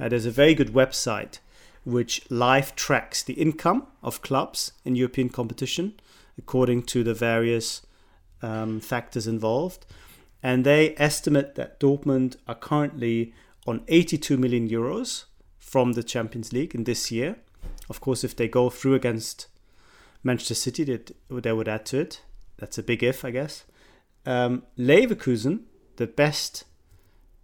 Uh, 0.00 0.08
there's 0.08 0.26
a 0.26 0.30
very 0.30 0.54
good 0.54 0.72
website 0.72 1.38
which 1.84 2.22
live 2.30 2.74
tracks 2.74 3.22
the 3.22 3.34
income 3.34 3.86
of 4.02 4.22
clubs 4.22 4.72
in 4.84 4.96
European 4.96 5.28
competition 5.28 5.94
according 6.38 6.82
to 6.82 7.04
the 7.04 7.14
various 7.14 7.82
um, 8.42 8.80
factors 8.80 9.26
involved. 9.26 9.86
And 10.44 10.66
they 10.66 10.94
estimate 10.98 11.54
that 11.54 11.80
Dortmund 11.80 12.36
are 12.46 12.54
currently 12.54 13.32
on 13.66 13.82
82 13.88 14.36
million 14.36 14.68
euros 14.68 15.24
from 15.56 15.94
the 15.94 16.02
Champions 16.02 16.52
League 16.52 16.74
in 16.74 16.84
this 16.84 17.10
year. 17.10 17.36
Of 17.88 18.02
course, 18.02 18.22
if 18.22 18.36
they 18.36 18.46
go 18.46 18.68
through 18.68 18.94
against 18.94 19.46
Manchester 20.22 20.54
City, 20.54 20.84
they 20.84 21.52
would 21.52 21.66
add 21.66 21.86
to 21.86 21.98
it. 21.98 22.20
That's 22.58 22.76
a 22.76 22.82
big 22.82 23.02
if, 23.02 23.24
I 23.24 23.30
guess. 23.30 23.64
Um, 24.26 24.64
Leverkusen, 24.78 25.60
the 25.96 26.06
best 26.06 26.64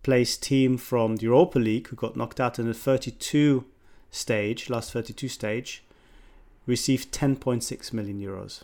placed 0.03 0.43
team 0.43 0.77
from 0.77 1.17
the 1.17 1.23
Europa 1.23 1.59
League, 1.59 1.89
who 1.89 1.97
got 1.97 2.19
knocked 2.19 2.39
out 2.39 2.59
in 2.59 2.67
the 2.67 2.75
32 2.75 3.65
stage, 4.11 4.69
last 4.69 4.93
32 4.93 5.29
stage, 5.29 5.83
received 6.67 7.15
10.6 7.15 7.93
million 7.95 8.21
euros, 8.21 8.63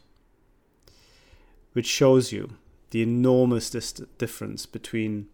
which 1.73 1.87
shows 1.87 2.33
you 2.33 2.50
the 2.97 3.03
enormous 3.03 3.71
dis- 3.71 3.93
difference 4.19 4.67
between 4.67 5.26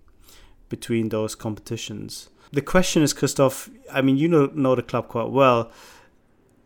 between 0.68 1.10
those 1.10 1.34
competitions. 1.34 2.28
The 2.50 2.62
question 2.62 3.02
is, 3.02 3.12
Christoph. 3.12 3.70
I 3.92 4.02
mean, 4.02 4.16
you 4.16 4.28
know 4.28 4.46
know 4.46 4.74
the 4.74 4.82
club 4.82 5.08
quite 5.08 5.30
well. 5.30 5.70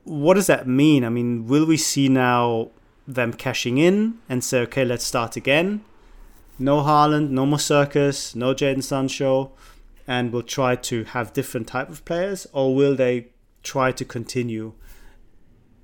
What 0.05 0.35
does 0.35 0.47
that 0.47 0.67
mean? 0.67 1.05
I 1.05 1.09
mean, 1.09 1.47
will 1.47 1.67
we 1.67 1.76
see 1.76 2.09
now 2.09 2.71
them 3.07 3.33
cashing 3.33 3.79
in 3.79 4.19
and 4.29 4.43
say, 4.43 4.61
okay, 4.61 4.85
let's 4.85 5.05
start 5.05 5.37
again? 5.37 5.85
no 6.59 6.83
Haaland, 6.83 7.31
no 7.31 7.47
more 7.47 7.59
Circus, 7.59 8.35
no 8.35 8.55
Jadon 8.55 8.83
Sancho, 8.83 9.53
and 10.07 10.33
we'll 10.33 10.43
try 10.43 10.76
to 10.76 11.05
have 11.05 11.33
different 11.33 11.67
type 11.69 11.91
of 11.91 12.05
players, 12.05 12.47
or 12.53 12.75
will 12.75 12.97
they 12.97 13.29
try 13.62 13.93
to 13.93 14.05
continue 14.05 14.73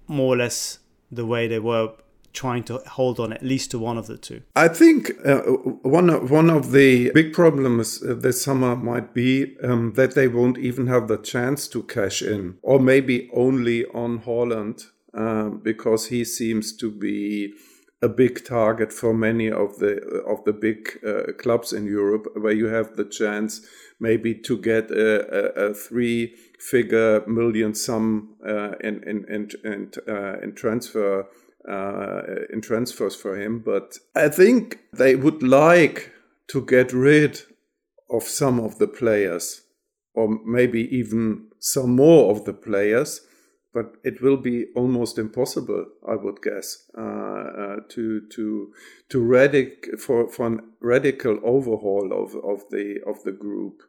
more 0.07 0.35
or 0.35 0.38
less 0.38 0.78
the 1.11 1.26
way 1.26 1.47
they 1.47 1.59
were 1.59 1.92
trying 2.32 2.64
to 2.64 2.78
hold 2.86 3.20
on 3.20 3.32
at 3.32 3.42
least 3.42 3.70
to 3.70 3.78
one 3.78 3.98
of 3.98 4.06
the 4.06 4.16
two? 4.16 4.42
I 4.56 4.68
think 4.68 5.12
uh, 5.24 5.40
one 5.82 6.10
of, 6.10 6.30
one 6.30 6.50
of 6.50 6.72
the 6.72 7.10
big 7.12 7.32
problems 7.32 8.02
uh, 8.02 8.14
this 8.14 8.42
summer 8.42 8.76
might 8.76 9.14
be 9.14 9.56
um, 9.62 9.92
that 9.94 10.14
they 10.14 10.28
won't 10.28 10.58
even 10.58 10.86
have 10.86 11.08
the 11.08 11.18
chance 11.18 11.68
to 11.68 11.82
cash 11.82 12.22
in, 12.22 12.58
or 12.62 12.78
maybe 12.80 13.30
only 13.34 13.86
on 13.86 14.20
Haaland 14.20 14.86
uh, 15.14 15.50
because 15.50 16.06
he 16.06 16.24
seems 16.24 16.74
to 16.76 16.90
be 16.90 17.52
a 18.02 18.08
big 18.08 18.44
target 18.44 18.92
for 18.92 19.14
many 19.14 19.50
of 19.50 19.78
the 19.78 20.00
of 20.26 20.44
the 20.44 20.52
big 20.52 20.98
uh, 21.06 21.32
clubs 21.38 21.72
in 21.72 21.86
Europe, 21.86 22.26
where 22.34 22.52
you 22.52 22.66
have 22.66 22.96
the 22.96 23.04
chance 23.04 23.64
maybe 24.00 24.34
to 24.34 24.58
get 24.58 24.90
a, 24.90 25.60
a, 25.60 25.70
a 25.70 25.74
three 25.74 26.34
figure 26.58 27.22
million 27.26 27.74
sum 27.74 28.34
uh, 28.46 28.72
in 28.80 29.02
in 29.04 29.24
in 29.28 29.48
in, 29.64 29.90
uh, 30.08 30.38
in 30.42 30.54
transfer 30.54 31.26
uh, 31.69 32.23
in 32.52 32.61
transfers 32.61 33.14
for 33.14 33.37
him. 33.37 33.61
But 33.61 33.99
I 34.14 34.28
think 34.28 34.78
they 34.92 35.16
would 35.16 35.42
like 35.42 36.12
to 36.49 36.64
get 36.64 36.92
rid 36.92 37.40
of 38.11 38.25
some 38.25 38.61
of 38.61 38.78
the 38.78 38.88
players, 38.88 39.62
or 40.14 40.38
maybe 40.45 40.83
even 40.97 41.49
some 41.59 41.97
more 41.97 42.31
of 42.31 42.45
the 42.45 42.52
players 42.52 43.21
but 43.73 43.97
it 44.04 44.21
will 44.21 44.37
be 44.37 44.66
almost 44.75 45.19
impossible, 45.19 45.87
I 46.07 46.16
would 46.16 46.42
guess, 46.42 46.90
uh, 46.97 47.00
uh, 47.02 47.76
to 47.90 48.21
to 48.28 48.73
to 49.09 49.19
radic 49.19 49.99
for 49.99 50.28
for 50.28 50.61
radical 50.81 51.38
overhaul 51.42 52.12
of, 52.12 52.35
of 52.37 52.69
the 52.71 53.00
of 53.07 53.23
the 53.25 53.33
group, 53.33 53.83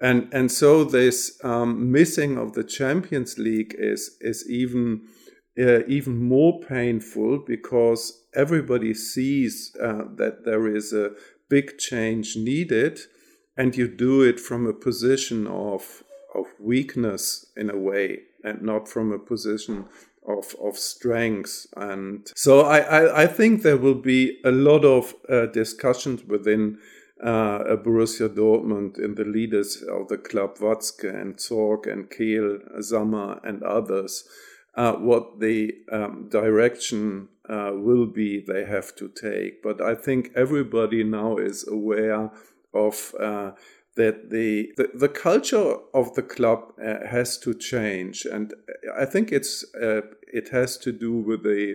and 0.00 0.28
and 0.32 0.50
so 0.50 0.84
this 0.84 1.38
um, 1.44 1.92
missing 1.92 2.38
of 2.38 2.54
the 2.54 2.64
Champions 2.64 3.38
League 3.38 3.74
is 3.78 4.16
is 4.20 4.48
even 4.48 5.02
uh, 5.58 5.84
even 5.86 6.22
more 6.22 6.60
painful 6.60 7.38
because 7.38 8.24
everybody 8.34 8.94
sees 8.94 9.76
uh, 9.82 10.04
that 10.16 10.44
there 10.44 10.66
is 10.66 10.92
a 10.92 11.12
big 11.48 11.78
change 11.78 12.36
needed, 12.36 13.00
and 13.56 13.76
you 13.76 13.88
do 13.88 14.22
it 14.22 14.38
from 14.38 14.66
a 14.66 14.72
position 14.72 15.46
of 15.46 16.02
of 16.34 16.46
weakness 16.60 17.46
in 17.56 17.70
a 17.70 17.76
way 17.76 18.20
and 18.44 18.62
not 18.62 18.88
from 18.88 19.12
a 19.12 19.18
position 19.18 19.86
of, 20.26 20.54
of 20.62 20.76
strength. 20.76 21.66
And 21.76 22.30
so 22.36 22.60
I, 22.60 22.78
I, 22.78 23.22
I 23.22 23.26
think 23.26 23.62
there 23.62 23.78
will 23.78 23.94
be 23.94 24.38
a 24.44 24.50
lot 24.50 24.84
of 24.84 25.14
uh, 25.28 25.46
discussions 25.46 26.22
within 26.24 26.78
uh, 27.22 27.76
Borussia 27.76 28.28
Dortmund 28.28 29.02
in 29.02 29.14
the 29.14 29.24
leaders 29.24 29.82
of 29.82 30.08
the 30.08 30.18
club, 30.18 30.58
Watzke 30.58 31.08
and 31.08 31.36
Zorc 31.36 31.90
and 31.90 32.08
Kehl, 32.10 32.60
Sammer 32.80 33.40
and 33.42 33.62
others, 33.62 34.24
uh, 34.78 34.92
what 34.92 35.40
the 35.40 35.74
um, 35.90 36.28
direction 36.30 37.28
uh, 37.50 37.72
will 37.74 38.06
be 38.06 38.40
they 38.40 38.64
have 38.64 38.94
to 38.94 39.08
take. 39.08 39.60
But 39.60 39.80
I 39.80 39.96
think 39.96 40.30
everybody 40.36 41.02
now 41.02 41.36
is 41.36 41.66
aware 41.66 42.30
of 42.72 43.12
uh, 43.18 43.50
that 43.96 44.30
the, 44.30 44.70
the, 44.76 44.90
the 44.94 45.08
culture 45.08 45.74
of 45.92 46.14
the 46.14 46.22
club 46.22 46.72
uh, 46.80 47.04
has 47.04 47.38
to 47.38 47.54
change, 47.54 48.24
and 48.24 48.54
I 48.96 49.04
think 49.04 49.32
it's 49.32 49.64
uh, 49.74 50.02
it 50.32 50.50
has 50.50 50.78
to 50.78 50.92
do 50.92 51.12
with 51.12 51.42
the 51.42 51.74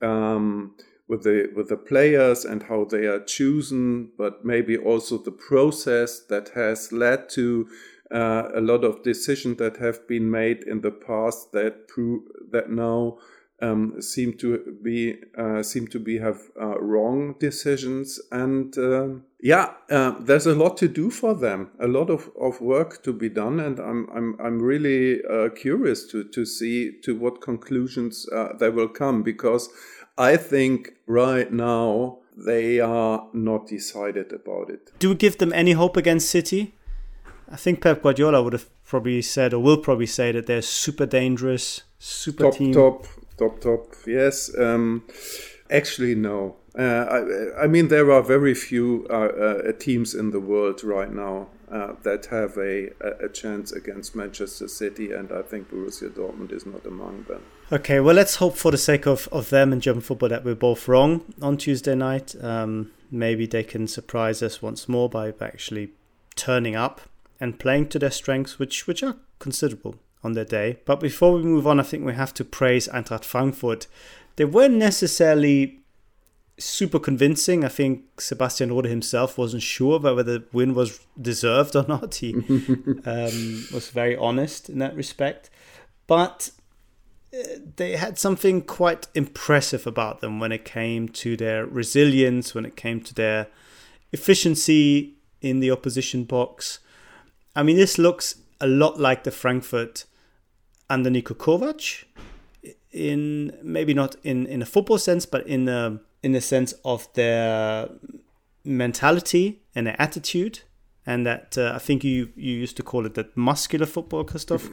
um, 0.00 0.76
with 1.08 1.24
the 1.24 1.50
with 1.56 1.68
the 1.68 1.76
players 1.76 2.44
and 2.44 2.62
how 2.62 2.84
they 2.84 3.06
are 3.06 3.24
chosen, 3.24 4.12
but 4.16 4.44
maybe 4.44 4.76
also 4.76 5.18
the 5.18 5.32
process 5.32 6.20
that 6.28 6.50
has 6.54 6.92
led 6.92 7.28
to 7.30 7.66
uh, 8.14 8.48
a 8.54 8.60
lot 8.60 8.84
of 8.84 9.02
decisions 9.02 9.58
that 9.58 9.76
have 9.78 10.06
been 10.06 10.30
made 10.30 10.64
in 10.64 10.80
the 10.80 10.90
past 10.90 11.52
that 11.52 11.88
prove 11.88 12.22
that 12.50 12.70
now 12.70 13.18
um, 13.62 14.00
seem 14.02 14.34
to 14.34 14.78
be 14.82 15.16
uh, 15.38 15.62
seem 15.62 15.86
to 15.88 15.98
be 15.98 16.18
have 16.18 16.40
uh, 16.60 16.78
wrong 16.78 17.34
decisions 17.38 18.20
and 18.30 18.76
uh, 18.76 19.08
yeah 19.40 19.72
uh, 19.90 20.12
there's 20.20 20.46
a 20.46 20.54
lot 20.54 20.76
to 20.76 20.88
do 20.88 21.10
for 21.10 21.34
them 21.34 21.70
a 21.80 21.86
lot 21.86 22.10
of, 22.10 22.30
of 22.38 22.60
work 22.60 23.02
to 23.02 23.12
be 23.12 23.28
done 23.28 23.60
and 23.60 23.78
I'm 23.78 24.08
I'm, 24.14 24.36
I'm 24.38 24.60
really 24.60 25.22
uh, 25.24 25.48
curious 25.50 26.06
to 26.08 26.24
to 26.24 26.44
see 26.44 26.92
to 27.02 27.16
what 27.16 27.40
conclusions 27.40 28.28
uh, 28.28 28.52
they 28.58 28.68
will 28.68 28.88
come 28.88 29.22
because 29.22 29.70
I 30.18 30.36
think 30.36 30.94
right 31.06 31.50
now 31.50 32.18
they 32.36 32.80
are 32.80 33.28
not 33.32 33.66
decided 33.66 34.32
about 34.32 34.70
it. 34.70 34.92
Do 34.98 35.10
we 35.10 35.14
give 35.14 35.38
them 35.38 35.52
any 35.52 35.72
hope 35.72 35.96
against 35.96 36.30
City? 36.30 36.75
I 37.50 37.56
think 37.56 37.80
Pep 37.80 38.02
Guardiola 38.02 38.42
would 38.42 38.52
have 38.52 38.66
probably 38.84 39.22
said 39.22 39.52
or 39.54 39.60
will 39.60 39.78
probably 39.78 40.06
say 40.06 40.32
that 40.32 40.46
they're 40.46 40.62
super 40.62 41.06
dangerous, 41.06 41.82
super 41.98 42.44
top, 42.44 42.54
team. 42.54 42.72
Top 42.72 43.06
top 43.38 43.60
top. 43.60 43.94
Yes 44.06 44.50
um, 44.58 45.04
actually 45.70 46.14
no. 46.14 46.56
Uh, 46.78 46.82
I, 47.58 47.64
I, 47.64 47.66
mean 47.68 47.88
there 47.88 48.12
are 48.12 48.22
very 48.22 48.54
few 48.54 49.06
uh, 49.08 49.14
uh, 49.14 49.72
teams 49.72 50.14
in 50.14 50.30
the 50.30 50.40
world 50.40 50.84
right 50.84 51.10
now 51.10 51.46
uh, 51.72 51.94
that 52.02 52.26
have 52.26 52.58
a, 52.58 52.90
a 53.24 53.30
chance 53.30 53.72
against 53.72 54.14
Manchester 54.14 54.68
City 54.68 55.10
and 55.12 55.32
I 55.32 55.40
think 55.40 55.70
Borussia 55.70 56.10
Dortmund 56.10 56.52
is 56.52 56.66
not 56.66 56.84
among 56.84 57.24
them. 57.28 57.42
Okay 57.72 58.00
well 58.00 58.14
let's 58.14 58.36
hope 58.36 58.56
for 58.56 58.70
the 58.70 58.78
sake 58.78 59.06
of, 59.06 59.26
of 59.32 59.48
them 59.48 59.72
and 59.72 59.80
German 59.80 60.02
football 60.02 60.28
that 60.28 60.44
we're 60.44 60.54
both 60.54 60.86
wrong 60.86 61.22
on 61.40 61.56
Tuesday 61.56 61.94
night. 61.94 62.34
Um, 62.42 62.92
maybe 63.10 63.46
they 63.46 63.64
can 63.64 63.86
surprise 63.88 64.42
us 64.42 64.60
once 64.60 64.86
more 64.86 65.08
by 65.08 65.32
actually 65.40 65.92
turning 66.34 66.76
up 66.76 67.00
and 67.40 67.58
playing 67.58 67.88
to 67.88 67.98
their 67.98 68.10
strengths 68.10 68.58
which 68.58 68.86
which 68.86 69.02
are 69.02 69.16
considerable 69.38 69.96
on 70.22 70.32
their 70.32 70.44
day. 70.44 70.78
But 70.84 71.00
before 71.00 71.34
we 71.34 71.42
move 71.42 71.66
on, 71.66 71.80
I 71.80 71.84
think 71.84 72.04
we 72.04 72.14
have 72.14 72.34
to 72.34 72.44
praise 72.44 72.88
Eintracht 72.88 73.24
Frankfurt. 73.24 73.86
They 74.36 74.44
weren't 74.44 74.74
necessarily 74.74 75.80
super 76.58 76.98
convincing. 76.98 77.64
I 77.64 77.68
think 77.68 78.20
Sebastian 78.20 78.72
Rode 78.72 78.86
himself 78.86 79.36
wasn't 79.36 79.62
sure 79.62 79.98
whether 79.98 80.22
the 80.22 80.44
win 80.52 80.74
was 80.74 81.00
deserved 81.20 81.76
or 81.76 81.84
not. 81.86 82.16
He 82.16 82.34
um, 83.04 83.66
was 83.72 83.90
very 83.92 84.16
honest 84.16 84.68
in 84.68 84.78
that 84.78 84.96
respect. 84.96 85.50
But 86.06 86.50
uh, 87.34 87.42
they 87.76 87.96
had 87.96 88.18
something 88.18 88.62
quite 88.62 89.08
impressive 89.14 89.86
about 89.86 90.20
them 90.20 90.40
when 90.40 90.52
it 90.52 90.64
came 90.64 91.08
to 91.10 91.36
their 91.36 91.66
resilience, 91.66 92.54
when 92.54 92.64
it 92.64 92.76
came 92.76 93.00
to 93.02 93.14
their 93.14 93.48
efficiency 94.12 95.14
in 95.42 95.60
the 95.60 95.70
opposition 95.70 96.24
box. 96.24 96.78
I 97.56 97.62
mean, 97.62 97.76
this 97.76 97.98
looks 97.98 98.36
a 98.60 98.66
lot 98.66 99.00
like 99.00 99.24
the 99.24 99.30
Frankfurt 99.30 100.04
under 100.88 101.10
Niko 101.10 101.34
Kovac, 101.34 102.04
in 102.92 103.56
maybe 103.62 103.94
not 103.94 104.16
in, 104.22 104.46
in 104.46 104.62
a 104.62 104.66
football 104.66 104.98
sense, 104.98 105.26
but 105.26 105.46
in 105.46 105.64
the 105.64 106.00
in 106.22 106.32
the 106.32 106.40
sense 106.40 106.74
of 106.84 107.12
their 107.14 107.88
mentality 108.64 109.62
and 109.74 109.86
their 109.86 110.00
attitude, 110.00 110.60
and 111.06 111.26
that 111.26 111.56
uh, 111.56 111.72
I 111.74 111.78
think 111.78 112.04
you 112.04 112.30
you 112.36 112.52
used 112.52 112.76
to 112.76 112.82
call 112.82 113.06
it 113.06 113.14
that 113.14 113.36
muscular 113.36 113.86
football, 113.86 114.22
Christoph, 114.24 114.68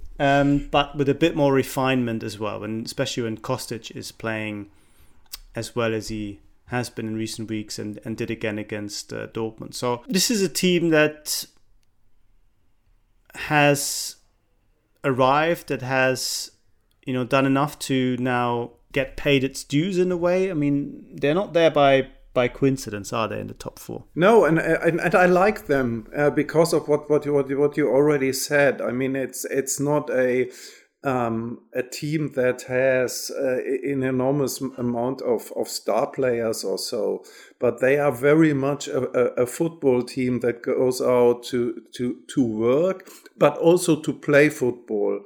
um, 0.18 0.68
but 0.70 0.96
with 0.96 1.08
a 1.08 1.14
bit 1.14 1.36
more 1.36 1.52
refinement 1.52 2.22
as 2.22 2.38
well, 2.38 2.64
and 2.64 2.84
especially 2.84 3.22
when 3.22 3.38
Kostic 3.38 3.94
is 3.96 4.12
playing 4.12 4.70
as 5.54 5.74
well 5.74 5.94
as 5.94 6.08
he 6.08 6.40
has 6.66 6.90
been 6.90 7.06
in 7.06 7.16
recent 7.16 7.48
weeks 7.48 7.78
and, 7.78 7.98
and 8.04 8.16
did 8.16 8.30
again 8.30 8.58
against 8.58 9.12
uh, 9.12 9.26
Dortmund. 9.28 9.74
So 9.74 10.02
this 10.06 10.30
is 10.30 10.42
a 10.42 10.48
team 10.48 10.90
that 10.90 11.46
has 13.34 14.16
arrived, 15.04 15.68
that 15.68 15.82
has 15.82 16.50
you 17.04 17.12
know 17.12 17.24
done 17.24 17.46
enough 17.46 17.78
to 17.80 18.16
now 18.18 18.72
get 18.92 19.16
paid 19.16 19.44
its 19.44 19.64
dues 19.64 19.98
in 19.98 20.10
a 20.10 20.16
way. 20.16 20.50
I 20.50 20.54
mean, 20.54 21.16
they're 21.16 21.34
not 21.34 21.52
there 21.52 21.70
by 21.70 22.08
by 22.34 22.46
coincidence, 22.46 23.12
are 23.12 23.26
they, 23.26 23.40
in 23.40 23.48
the 23.48 23.54
top 23.54 23.78
four? 23.78 24.04
No, 24.14 24.44
and 24.44 24.58
and, 24.58 25.00
and 25.00 25.14
I 25.14 25.26
like 25.26 25.66
them 25.66 26.06
uh, 26.16 26.30
because 26.30 26.72
of 26.72 26.86
what 26.86 27.10
what 27.10 27.24
you, 27.24 27.32
what 27.32 27.48
you, 27.48 27.58
what 27.58 27.76
you 27.76 27.88
already 27.88 28.32
said. 28.32 28.80
I 28.80 28.92
mean, 28.92 29.16
it's 29.16 29.44
it's 29.46 29.80
not 29.80 30.10
a 30.10 30.50
um, 31.04 31.60
a 31.74 31.82
team 31.82 32.32
that 32.34 32.62
has 32.62 33.30
uh, 33.30 33.58
an 33.84 34.02
enormous 34.02 34.60
amount 34.60 35.22
of, 35.22 35.52
of 35.54 35.68
star 35.68 36.08
players 36.08 36.64
or 36.64 36.76
so, 36.76 37.24
but 37.60 37.80
they 37.80 37.98
are 37.98 38.10
very 38.10 38.52
much 38.52 38.88
a, 38.88 39.02
a, 39.16 39.42
a, 39.42 39.46
football 39.46 40.02
team 40.02 40.40
that 40.40 40.62
goes 40.62 41.00
out 41.00 41.44
to, 41.44 41.82
to, 41.92 42.18
to 42.26 42.44
work, 42.44 43.08
but 43.36 43.56
also 43.58 44.00
to 44.00 44.12
play 44.12 44.48
football. 44.48 45.20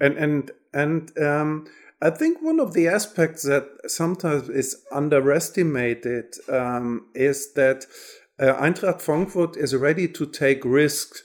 And, 0.00 0.16
and, 0.16 0.50
and, 0.72 1.18
um, 1.18 1.66
I 2.00 2.10
think 2.10 2.40
one 2.40 2.60
of 2.60 2.74
the 2.74 2.86
aspects 2.86 3.42
that 3.42 3.66
sometimes 3.88 4.48
is 4.48 4.84
underestimated 4.92 6.26
um, 6.48 7.06
is 7.12 7.54
that 7.54 7.86
uh, 8.38 8.54
Eintracht 8.54 9.02
Frankfurt 9.02 9.56
is 9.56 9.74
ready 9.74 10.06
to 10.06 10.24
take 10.26 10.64
risks. 10.64 11.24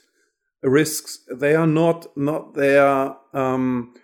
Risks. 0.64 1.20
They 1.30 1.54
are 1.54 1.66
not 1.66 2.16
not 2.16 2.54
there. 2.54 3.16
Um, 3.32 3.94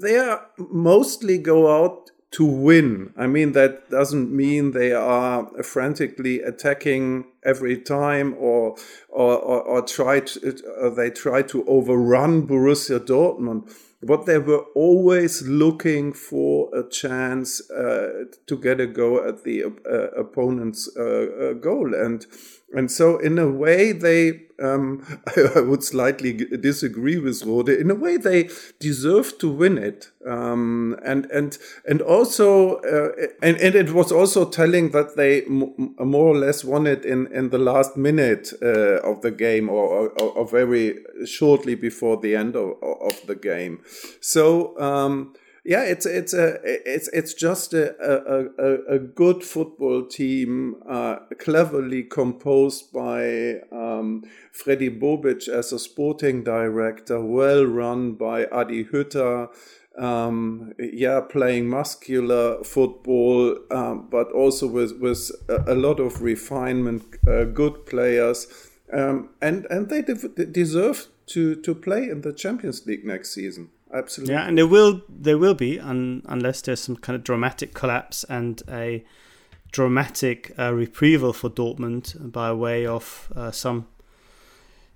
they 0.00 0.16
are 0.16 0.46
mostly 0.58 1.38
go 1.38 1.84
out 1.84 2.10
to 2.30 2.44
win. 2.44 3.12
I 3.16 3.26
mean 3.26 3.52
that 3.52 3.90
doesn't 3.90 4.30
mean 4.30 4.72
they 4.72 4.92
are 4.92 5.62
frantically 5.62 6.40
attacking 6.40 7.26
every 7.44 7.78
time 7.78 8.34
or 8.38 8.76
or 9.08 9.36
or, 9.38 9.62
or 9.62 9.82
try 9.82 10.20
to, 10.20 10.56
uh, 10.80 10.90
they 10.90 11.10
try 11.10 11.42
to 11.42 11.64
overrun 11.66 12.46
Borussia 12.46 12.98
Dortmund 12.98 13.70
but 14.02 14.26
they 14.26 14.38
were 14.38 14.64
always 14.74 15.42
looking 15.42 16.12
for 16.12 16.70
a 16.74 16.88
chance 16.88 17.68
uh, 17.70 18.24
to 18.46 18.56
get 18.56 18.80
a 18.80 18.86
go 18.86 19.26
at 19.26 19.42
the 19.42 19.64
uh, 19.64 20.20
opponent's 20.20 20.88
uh, 20.96 21.02
uh 21.02 21.52
goal 21.54 21.94
and 21.94 22.26
and 22.74 22.90
so 22.90 23.18
in 23.18 23.38
a 23.38 23.50
way 23.50 23.92
they 23.92 24.48
um, 24.60 25.20
I 25.56 25.60
would 25.60 25.84
slightly 25.84 26.32
disagree 26.32 27.18
with 27.18 27.44
Rode. 27.44 27.68
In 27.68 27.90
a 27.90 27.94
way 27.94 28.16
they 28.16 28.50
deserve 28.78 29.38
to 29.38 29.48
win 29.48 29.78
it. 29.78 30.10
Um, 30.26 30.98
and 31.04 31.30
and 31.30 31.56
and 31.88 32.02
also 32.02 32.76
uh, 32.78 33.26
and, 33.42 33.56
and 33.58 33.74
it 33.74 33.92
was 33.92 34.12
also 34.12 34.44
telling 34.44 34.90
that 34.90 35.16
they 35.16 35.44
more 35.46 36.34
or 36.34 36.36
less 36.36 36.64
won 36.64 36.86
it 36.86 37.04
in 37.04 37.28
in 37.28 37.50
the 37.50 37.58
last 37.58 37.96
minute 37.96 38.52
uh, 38.60 39.00
of 39.00 39.22
the 39.22 39.30
game 39.30 39.68
or, 39.68 40.08
or, 40.08 40.32
or, 40.32 40.46
very 40.46 40.98
shortly 41.24 41.74
before 41.74 42.18
the 42.18 42.36
end 42.36 42.56
of, 42.56 42.76
of 42.82 43.26
the 43.26 43.36
game. 43.36 43.80
So 44.20 44.78
um, 44.78 45.34
yeah, 45.68 45.82
it's 45.82 46.06
it's 46.06 46.32
a 46.32 46.58
it's 46.64 47.08
it's 47.08 47.34
just 47.34 47.74
a 47.74 47.92
a, 48.00 48.94
a, 48.94 48.98
good 48.98 49.44
football 49.44 50.06
team, 50.06 50.76
uh, 50.88 51.16
cleverly 51.38 52.04
composed 52.04 52.90
by 52.90 53.56
um, 53.70 54.24
Freddy 54.50 54.88
Bobic 54.88 55.46
as 55.46 55.70
a 55.70 55.78
sporting 55.78 56.42
director, 56.42 57.22
well 57.22 57.66
run 57.66 58.12
by 58.12 58.46
Adi 58.46 58.84
Hütter. 58.84 59.48
Um, 59.98 60.72
yeah, 60.78 61.20
playing 61.20 61.68
muscular 61.68 62.64
football, 62.64 63.58
um, 63.70 64.08
but 64.10 64.32
also 64.32 64.66
with 64.66 64.98
with 64.98 65.30
a, 65.50 65.74
a 65.74 65.74
lot 65.74 66.00
of 66.00 66.22
refinement, 66.22 67.02
uh, 67.28 67.44
good 67.44 67.84
players, 67.84 68.46
um, 68.90 69.28
and 69.42 69.66
and 69.68 69.90
they 69.90 70.00
de- 70.00 70.46
deserve 70.46 71.08
to 71.26 71.56
to 71.56 71.74
play 71.74 72.08
in 72.08 72.22
the 72.22 72.32
Champions 72.32 72.86
League 72.86 73.04
next 73.04 73.34
season 73.34 73.68
absolutely. 73.92 74.34
Yeah, 74.34 74.46
and 74.46 74.58
there 74.58 74.66
will 74.66 75.02
there 75.08 75.38
will 75.38 75.54
be, 75.54 75.78
un, 75.80 76.22
unless 76.26 76.62
there's 76.62 76.80
some 76.80 76.96
kind 76.96 77.16
of 77.16 77.24
dramatic 77.24 77.74
collapse 77.74 78.24
and 78.24 78.62
a 78.68 79.04
dramatic 79.72 80.52
uh, 80.58 80.72
retrieval 80.72 81.32
for 81.32 81.50
Dortmund 81.50 82.32
by 82.32 82.52
way 82.52 82.86
of 82.86 83.32
uh, 83.36 83.50
some 83.50 83.86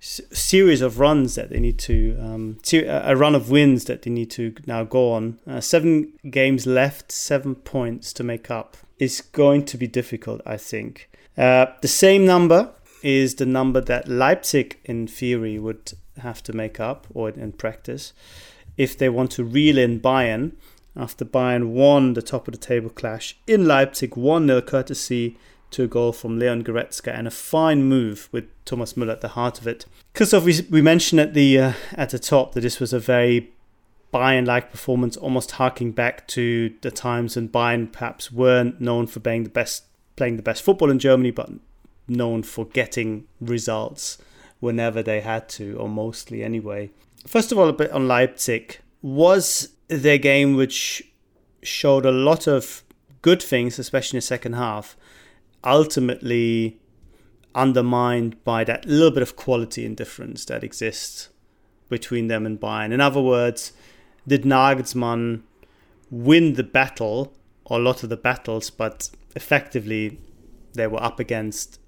s- 0.00 0.20
series 0.32 0.80
of 0.80 0.98
runs 0.98 1.34
that 1.34 1.50
they 1.50 1.60
need 1.60 1.78
to 1.78 2.16
um, 2.20 2.58
a 2.72 3.14
run 3.16 3.34
of 3.34 3.50
wins 3.50 3.84
that 3.84 4.02
they 4.02 4.10
need 4.10 4.30
to 4.30 4.54
now 4.66 4.84
go 4.84 5.12
on. 5.12 5.38
Uh, 5.46 5.60
seven 5.60 6.12
games 6.30 6.66
left, 6.66 7.12
seven 7.12 7.54
points 7.54 8.12
to 8.14 8.24
make 8.24 8.50
up 8.50 8.76
is 8.98 9.20
going 9.20 9.64
to 9.64 9.76
be 9.76 9.86
difficult, 9.86 10.40
I 10.46 10.56
think. 10.56 11.10
Uh, 11.36 11.66
the 11.80 11.88
same 11.88 12.24
number 12.24 12.70
is 13.02 13.34
the 13.34 13.46
number 13.46 13.80
that 13.80 14.06
Leipzig, 14.06 14.78
in 14.84 15.06
theory, 15.06 15.58
would 15.58 15.92
have 16.18 16.42
to 16.44 16.52
make 16.52 16.78
up, 16.78 17.06
or 17.14 17.30
in 17.30 17.52
practice 17.52 18.12
if 18.76 18.96
they 18.96 19.08
want 19.08 19.30
to 19.32 19.44
reel 19.44 19.78
in 19.78 20.00
Bayern 20.00 20.52
after 20.96 21.24
Bayern 21.24 21.68
won 21.68 22.14
the 22.14 22.22
top 22.22 22.48
of 22.48 22.52
the 22.52 22.58
table 22.58 22.90
clash 22.90 23.36
in 23.46 23.66
Leipzig 23.66 24.16
1 24.16 24.46
0 24.46 24.60
courtesy 24.62 25.38
to 25.70 25.84
a 25.84 25.86
goal 25.86 26.12
from 26.12 26.38
Leon 26.38 26.62
Goretzka 26.64 27.16
and 27.16 27.26
a 27.26 27.30
fine 27.30 27.84
move 27.84 28.28
with 28.30 28.44
Thomas 28.64 28.92
Müller 28.92 29.12
at 29.12 29.22
the 29.22 29.28
heart 29.28 29.58
of 29.58 29.66
it. 29.66 29.86
Christoph, 30.14 30.44
we, 30.44 30.60
we 30.70 30.82
mentioned 30.82 31.20
at 31.20 31.34
the 31.34 31.58
uh, 31.58 31.72
at 31.94 32.10
the 32.10 32.18
top 32.18 32.52
that 32.52 32.60
this 32.60 32.78
was 32.78 32.92
a 32.92 33.00
very 33.00 33.50
Bayern-like 34.12 34.70
performance, 34.70 35.16
almost 35.16 35.52
harking 35.52 35.92
back 35.92 36.28
to 36.28 36.74
the 36.82 36.90
times 36.90 37.34
when 37.34 37.48
Bayern 37.48 37.90
perhaps 37.90 38.30
weren't 38.30 38.78
known 38.80 39.06
for 39.06 39.20
being 39.20 39.44
the 39.44 39.50
best, 39.50 39.84
playing 40.16 40.36
the 40.36 40.42
best 40.42 40.62
football 40.62 40.90
in 40.90 40.98
Germany, 40.98 41.30
but 41.30 41.50
known 42.06 42.42
for 42.42 42.66
getting 42.66 43.26
results 43.40 44.18
whenever 44.60 45.02
they 45.02 45.22
had 45.22 45.48
to, 45.48 45.76
or 45.78 45.88
mostly 45.88 46.44
anyway. 46.44 46.90
First 47.26 47.52
of 47.52 47.58
all, 47.58 47.68
a 47.68 47.72
bit 47.72 47.90
on 47.92 48.08
Leipzig. 48.08 48.78
Was 49.00 49.70
their 49.88 50.18
game 50.18 50.54
which 50.54 51.02
showed 51.62 52.06
a 52.06 52.10
lot 52.10 52.46
of 52.46 52.82
good 53.20 53.42
things, 53.42 53.78
especially 53.78 54.16
in 54.16 54.18
the 54.18 54.22
second 54.26 54.54
half, 54.54 54.96
ultimately 55.64 56.80
undermined 57.54 58.42
by 58.44 58.64
that 58.64 58.84
little 58.86 59.10
bit 59.10 59.22
of 59.22 59.36
quality 59.36 59.84
and 59.84 59.96
difference 59.96 60.44
that 60.46 60.64
exists 60.64 61.28
between 61.88 62.28
them 62.28 62.46
and 62.46 62.60
Bayern. 62.60 62.92
In 62.92 63.00
other 63.00 63.20
words, 63.20 63.72
did 64.26 64.44
Nagelsmann 64.44 65.42
win 66.10 66.54
the 66.54 66.62
battle 66.62 67.34
or 67.64 67.78
a 67.78 67.82
lot 67.82 68.02
of 68.02 68.08
the 68.08 68.16
battles, 68.16 68.70
but 68.70 69.10
effectively 69.36 70.18
they 70.74 70.86
were 70.86 71.02
up 71.02 71.20
against 71.20 71.78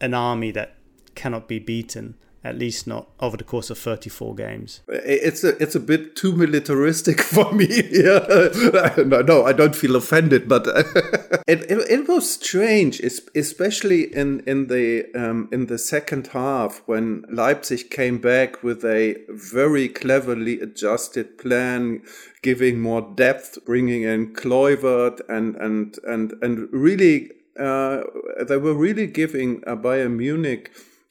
an 0.00 0.14
army 0.14 0.50
that 0.52 0.76
cannot 1.14 1.48
be 1.48 1.58
beaten 1.58 2.14
at 2.44 2.56
least 2.56 2.86
not 2.86 3.08
over 3.18 3.36
the 3.36 3.44
course 3.44 3.68
of 3.68 3.78
34 3.78 4.34
games. 4.36 4.80
It's 4.88 5.42
a 5.42 5.60
it's 5.62 5.74
a 5.74 5.80
bit 5.80 6.14
too 6.14 6.32
militaristic 6.32 7.20
for 7.34 7.52
me. 7.52 7.66
no, 7.92 9.22
no, 9.22 9.44
I 9.44 9.52
don't 9.52 9.74
feel 9.74 9.96
offended, 9.96 10.48
but 10.48 10.66
it, 11.46 11.70
it, 11.70 11.90
it 11.90 12.08
was 12.08 12.32
strange, 12.32 13.00
especially 13.00 14.14
in 14.14 14.40
in 14.46 14.68
the 14.68 15.06
um, 15.14 15.48
in 15.50 15.66
the 15.66 15.78
second 15.78 16.28
half 16.28 16.82
when 16.86 17.24
Leipzig 17.28 17.90
came 17.90 18.18
back 18.18 18.62
with 18.62 18.84
a 18.84 19.16
very 19.28 19.88
cleverly 19.88 20.60
adjusted 20.60 21.38
plan, 21.38 22.02
giving 22.42 22.80
more 22.80 23.02
depth, 23.16 23.58
bringing 23.64 24.02
in 24.02 24.32
Kluivert 24.32 25.20
and 25.28 25.56
and 25.56 25.98
and 26.06 26.34
and 26.42 26.68
really. 26.72 27.32
Uh, 27.58 28.04
they 28.46 28.56
were 28.56 28.72
really 28.72 29.08
giving 29.08 29.64
uh, 29.66 29.74
Bayern 29.74 30.14
Munich 30.16 30.70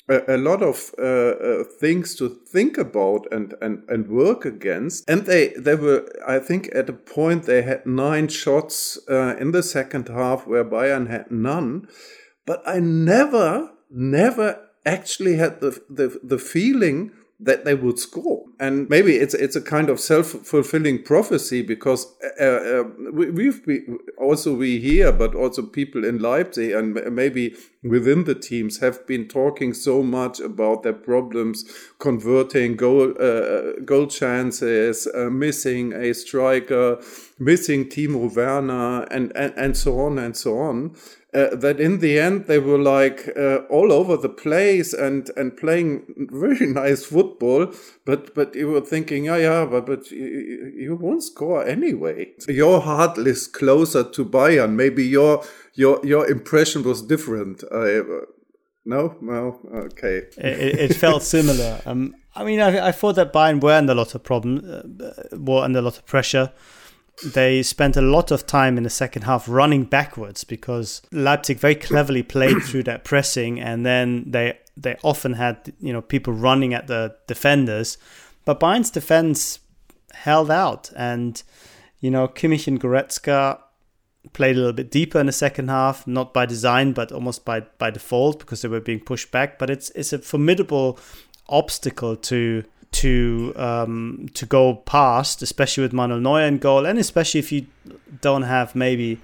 a, 0.09 0.35
a 0.35 0.37
lot 0.37 0.61
of 0.61 0.93
uh, 0.97 1.03
uh, 1.03 1.63
things 1.79 2.15
to 2.15 2.29
think 2.29 2.77
about 2.77 3.27
and, 3.31 3.53
and, 3.61 3.83
and 3.89 4.07
work 4.07 4.45
against. 4.45 5.09
And 5.09 5.25
they, 5.25 5.49
they 5.49 5.75
were, 5.75 6.07
I 6.27 6.39
think, 6.39 6.69
at 6.73 6.89
a 6.89 6.93
point 6.93 7.43
they 7.43 7.61
had 7.61 7.85
nine 7.85 8.27
shots 8.27 8.97
uh, 9.09 9.35
in 9.39 9.51
the 9.51 9.63
second 9.63 10.09
half 10.09 10.47
where 10.47 10.65
Bayern 10.65 11.09
had 11.09 11.31
none. 11.31 11.87
But 12.45 12.61
I 12.65 12.79
never, 12.79 13.71
never 13.89 14.67
actually 14.85 15.35
had 15.35 15.59
the, 15.59 15.81
the, 15.89 16.19
the 16.23 16.39
feeling 16.39 17.11
that 17.39 17.65
they 17.65 17.75
would 17.75 17.99
score. 17.99 18.45
And 18.59 18.89
maybe 18.89 19.15
it's 19.15 19.35
it's 19.35 19.55
a 19.55 19.61
kind 19.61 19.89
of 19.89 19.99
self 19.99 20.27
fulfilling 20.27 21.03
prophecy 21.03 21.61
because 21.61 22.07
uh, 22.41 22.43
uh, 22.43 22.83
we, 23.13 23.45
have 23.45 23.61
also 24.17 24.55
we 24.55 24.79
here, 24.79 25.11
but 25.11 25.35
also 25.35 25.61
people 25.61 26.03
in 26.03 26.17
Leipzig 26.17 26.71
and 26.71 26.95
maybe 27.13 27.55
within 27.83 28.23
the 28.23 28.33
teams 28.33 28.79
have 28.79 29.05
been 29.05 29.27
talking 29.27 29.73
so 29.73 30.01
much 30.01 30.39
about 30.39 30.81
their 30.81 30.93
problems 30.93 31.63
converting 31.99 32.75
goal 32.75 33.13
uh, 33.19 33.73
goal 33.85 34.07
chances, 34.07 35.07
uh, 35.13 35.29
missing 35.29 35.93
a 35.93 36.13
striker, 36.13 36.99
missing 37.37 37.85
Timo 37.85 38.35
Werner, 38.35 39.03
and, 39.11 39.31
and 39.35 39.53
and 39.55 39.77
so 39.77 39.99
on 39.99 40.17
and 40.17 40.35
so 40.35 40.57
on 40.57 40.95
uh, 41.33 41.55
that 41.55 41.79
in 41.79 41.99
the 41.99 42.17
end 42.19 42.45
they 42.45 42.57
were 42.57 42.77
like 42.77 43.29
uh, 43.37 43.57
all 43.69 43.91
over 43.91 44.15
the 44.15 44.29
place 44.29 44.93
and 44.93 45.29
and 45.35 45.57
playing 45.57 46.03
very 46.31 46.65
nice 46.65 47.05
football 47.05 47.73
but 48.05 48.33
but 48.33 48.55
you 48.55 48.69
were 48.69 48.81
thinking 48.81 49.25
yeah 49.25 49.37
yeah 49.37 49.65
but 49.65 49.85
but 49.85 50.09
you, 50.09 50.71
you 50.75 50.95
won't 50.95 51.23
score 51.23 51.65
anyway. 51.65 52.31
Your 52.47 52.81
heart 52.81 53.17
is 53.17 53.47
closer 53.47 54.03
to 54.03 54.25
bayern. 54.25 54.75
Maybe 54.75 55.05
your 55.05 55.43
your 55.73 55.99
your 56.05 56.29
impression 56.29 56.83
was 56.83 57.01
different. 57.01 57.63
Uh, 57.63 58.03
no? 58.85 59.15
No 59.21 59.59
okay. 59.73 60.27
It, 60.37 60.91
it 60.91 60.93
felt 60.95 61.23
similar. 61.23 61.81
Um, 61.85 62.15
i 62.35 62.43
mean 62.43 62.59
I, 62.59 62.89
I 62.89 62.91
thought 62.91 63.15
that 63.15 63.33
bayern 63.33 63.59
were 63.59 63.73
under 63.73 63.93
a 63.93 63.95
lot 63.95 64.15
of 64.15 64.23
problem 64.23 64.61
uh, 64.63 65.37
were 65.37 65.63
under 65.63 65.79
a 65.79 65.81
lot 65.81 65.97
of 65.97 66.05
pressure 66.05 66.51
they 67.25 67.63
spent 67.63 67.97
a 67.97 68.01
lot 68.01 68.31
of 68.31 68.45
time 68.45 68.77
in 68.77 68.83
the 68.83 68.89
second 68.89 69.23
half 69.23 69.49
running 69.49 69.85
backwards 69.85 70.43
because 70.43 71.01
Leipzig 71.11 71.57
very 71.57 71.75
cleverly 71.75 72.23
played 72.23 72.61
through 72.63 72.83
that 72.83 73.03
pressing, 73.03 73.59
and 73.59 73.85
then 73.85 74.23
they 74.27 74.59
they 74.75 74.95
often 75.03 75.33
had 75.33 75.73
you 75.79 75.91
know 75.91 76.01
people 76.01 76.33
running 76.33 76.73
at 76.73 76.87
the 76.87 77.15
defenders, 77.27 77.97
but 78.45 78.59
Bayern's 78.59 78.91
defense 78.91 79.59
held 80.13 80.51
out, 80.51 80.91
and 80.95 81.41
you 81.99 82.11
know 82.11 82.27
Kimmich 82.27 82.67
and 82.67 82.79
Goretzka 82.79 83.59
played 84.33 84.55
a 84.55 84.59
little 84.59 84.73
bit 84.73 84.91
deeper 84.91 85.19
in 85.19 85.25
the 85.25 85.31
second 85.31 85.69
half, 85.69 86.05
not 86.05 86.33
by 86.33 86.45
design 86.45 86.93
but 86.93 87.11
almost 87.11 87.45
by 87.45 87.61
by 87.61 87.89
default 87.89 88.39
because 88.39 88.61
they 88.61 88.67
were 88.67 88.79
being 88.79 88.99
pushed 88.99 89.31
back. 89.31 89.57
But 89.57 89.71
it's 89.71 89.89
it's 89.91 90.13
a 90.13 90.19
formidable 90.19 90.99
obstacle 91.49 92.15
to 92.15 92.63
to 92.91 93.53
um, 93.55 94.29
to 94.33 94.45
go 94.45 94.75
past, 94.75 95.41
especially 95.41 95.83
with 95.83 95.93
Manuel 95.93 96.19
Neuer 96.19 96.41
in 96.47 96.57
goal, 96.57 96.85
and 96.85 96.97
especially 96.99 97.39
if 97.39 97.51
you 97.51 97.67
don't 98.21 98.43
have 98.43 98.75
maybe 98.75 99.19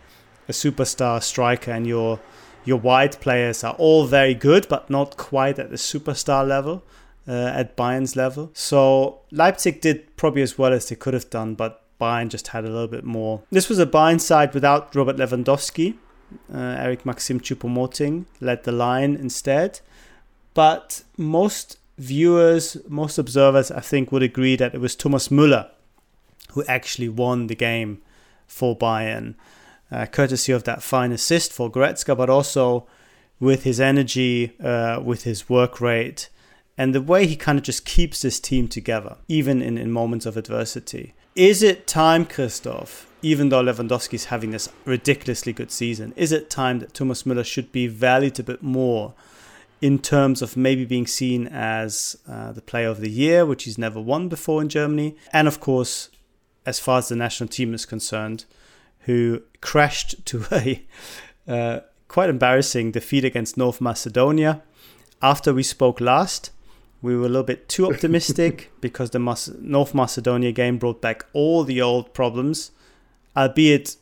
a 0.47 0.51
superstar 0.51 1.21
striker 1.21 1.71
and 1.71 1.87
your 1.87 2.19
your 2.65 2.77
wide 2.77 3.19
players 3.19 3.63
are 3.63 3.73
all 3.73 4.05
very 4.05 4.33
good, 4.33 4.67
but 4.69 4.89
not 4.89 5.17
quite 5.17 5.59
at 5.59 5.69
the 5.69 5.75
superstar 5.75 6.47
level, 6.47 6.83
uh, 7.27 7.31
at 7.31 7.75
Bayern's 7.75 8.15
level. 8.15 8.51
So 8.53 9.21
Leipzig 9.31 9.81
did 9.81 10.15
probably 10.15 10.41
as 10.41 10.57
well 10.57 10.73
as 10.73 10.87
they 10.87 10.95
could 10.95 11.13
have 11.13 11.29
done, 11.29 11.55
but 11.55 11.81
Bayern 11.99 12.29
just 12.29 12.49
had 12.49 12.65
a 12.65 12.69
little 12.69 12.87
bit 12.87 13.03
more. 13.03 13.43
This 13.51 13.69
was 13.69 13.79
a 13.79 13.85
Bayern 13.85 14.19
side 14.19 14.53
without 14.53 14.95
Robert 14.95 15.17
Lewandowski. 15.17 15.95
Uh, 16.53 16.57
Eric 16.57 17.05
Maxim 17.05 17.39
Choupo-Moting 17.39 18.25
led 18.39 18.63
the 18.63 18.71
line 18.71 19.15
instead. 19.15 19.81
But 20.53 21.03
most 21.17 21.77
viewers, 22.03 22.77
most 22.87 23.17
observers, 23.17 23.71
I 23.71 23.79
think, 23.79 24.11
would 24.11 24.23
agree 24.23 24.55
that 24.55 24.75
it 24.75 24.81
was 24.81 24.95
Thomas 24.95 25.29
Müller 25.29 25.69
who 26.53 26.63
actually 26.65 27.09
won 27.09 27.47
the 27.47 27.55
game 27.55 28.01
for 28.47 28.77
Bayern, 28.77 29.35
uh, 29.91 30.05
courtesy 30.05 30.51
of 30.51 30.63
that 30.63 30.81
fine 30.81 31.11
assist 31.11 31.51
for 31.51 31.71
Goretzka, 31.71 32.15
but 32.15 32.29
also 32.29 32.87
with 33.39 33.63
his 33.63 33.79
energy, 33.79 34.53
uh, 34.63 35.01
with 35.03 35.23
his 35.23 35.49
work 35.49 35.81
rate, 35.81 36.29
and 36.77 36.95
the 36.95 37.01
way 37.01 37.27
he 37.27 37.35
kind 37.35 37.57
of 37.57 37.63
just 37.63 37.85
keeps 37.85 38.21
this 38.21 38.39
team 38.39 38.67
together, 38.67 39.17
even 39.27 39.61
in, 39.61 39.77
in 39.77 39.91
moments 39.91 40.25
of 40.25 40.37
adversity. 40.37 41.13
Is 41.35 41.63
it 41.63 41.87
time, 41.87 42.25
Christoph, 42.25 43.07
even 43.21 43.49
though 43.49 43.63
Lewandowski 43.63 44.13
is 44.13 44.25
having 44.25 44.51
this 44.51 44.69
ridiculously 44.85 45.53
good 45.53 45.71
season, 45.71 46.13
is 46.15 46.31
it 46.31 46.49
time 46.49 46.79
that 46.79 46.93
Thomas 46.93 47.23
Müller 47.23 47.45
should 47.45 47.71
be 47.71 47.87
valued 47.87 48.39
a 48.39 48.43
bit 48.43 48.61
more 48.61 49.13
in 49.83 49.99
terms 49.99 50.41
of 50.41 50.55
maybe 50.55 50.85
being 50.85 51.05
seen 51.05 51.45
as 51.47 52.15
uh, 52.25 52.53
the 52.53 52.61
player 52.61 52.87
of 52.87 53.01
the 53.01 53.09
year, 53.09 53.45
which 53.45 53.65
he's 53.65 53.77
never 53.77 53.99
won 53.99 54.29
before 54.29 54.61
in 54.61 54.69
Germany. 54.69 55.13
And 55.33 55.45
of 55.45 55.59
course, 55.59 56.09
as 56.65 56.79
far 56.79 56.99
as 56.99 57.09
the 57.09 57.17
national 57.17 57.49
team 57.49 57.73
is 57.73 57.85
concerned, 57.85 58.45
who 58.99 59.41
crashed 59.59 60.25
to 60.27 60.45
a 60.53 60.85
uh, 61.49 61.79
quite 62.07 62.29
embarrassing 62.29 62.91
defeat 62.91 63.25
against 63.25 63.57
North 63.57 63.81
Macedonia. 63.81 64.63
After 65.21 65.53
we 65.53 65.63
spoke 65.63 65.99
last, 65.99 66.51
we 67.01 67.13
were 67.17 67.25
a 67.25 67.27
little 67.27 67.43
bit 67.43 67.67
too 67.67 67.85
optimistic 67.87 68.71
because 68.79 69.09
the 69.09 69.19
Mas- 69.19 69.51
North 69.59 69.93
Macedonia 69.93 70.53
game 70.53 70.77
brought 70.77 71.01
back 71.01 71.25
all 71.33 71.65
the 71.65 71.81
old 71.81 72.13
problems, 72.13 72.71
albeit 73.35 73.97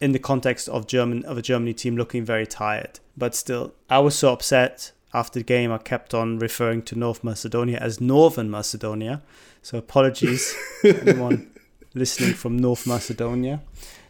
in 0.00 0.12
the 0.12 0.20
context 0.20 0.68
of 0.68 0.86
German 0.86 1.24
of 1.24 1.36
a 1.36 1.42
Germany 1.42 1.74
team 1.74 1.96
looking 1.96 2.24
very 2.24 2.46
tired. 2.46 3.00
But 3.16 3.34
still, 3.34 3.74
I 3.88 3.98
was 3.98 4.16
so 4.16 4.32
upset 4.32 4.92
after 5.12 5.40
the 5.40 5.44
game, 5.44 5.72
I 5.72 5.78
kept 5.78 6.14
on 6.14 6.38
referring 6.38 6.82
to 6.82 6.98
North 6.98 7.24
Macedonia 7.24 7.78
as 7.78 8.00
Northern 8.00 8.50
Macedonia. 8.50 9.22
So 9.62 9.78
apologies 9.78 10.54
to 10.82 11.00
anyone 11.08 11.50
listening 11.94 12.34
from 12.34 12.56
North 12.56 12.86
Macedonia 12.86 13.62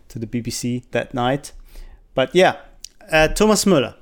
to 0.09 0.19
the 0.19 0.27
BBC 0.27 0.85
that 0.91 1.15
night. 1.15 1.53
But 2.15 2.35
yeah, 2.35 2.57
uh, 3.11 3.29
Thomas 3.29 3.65
Müller, 3.65 3.95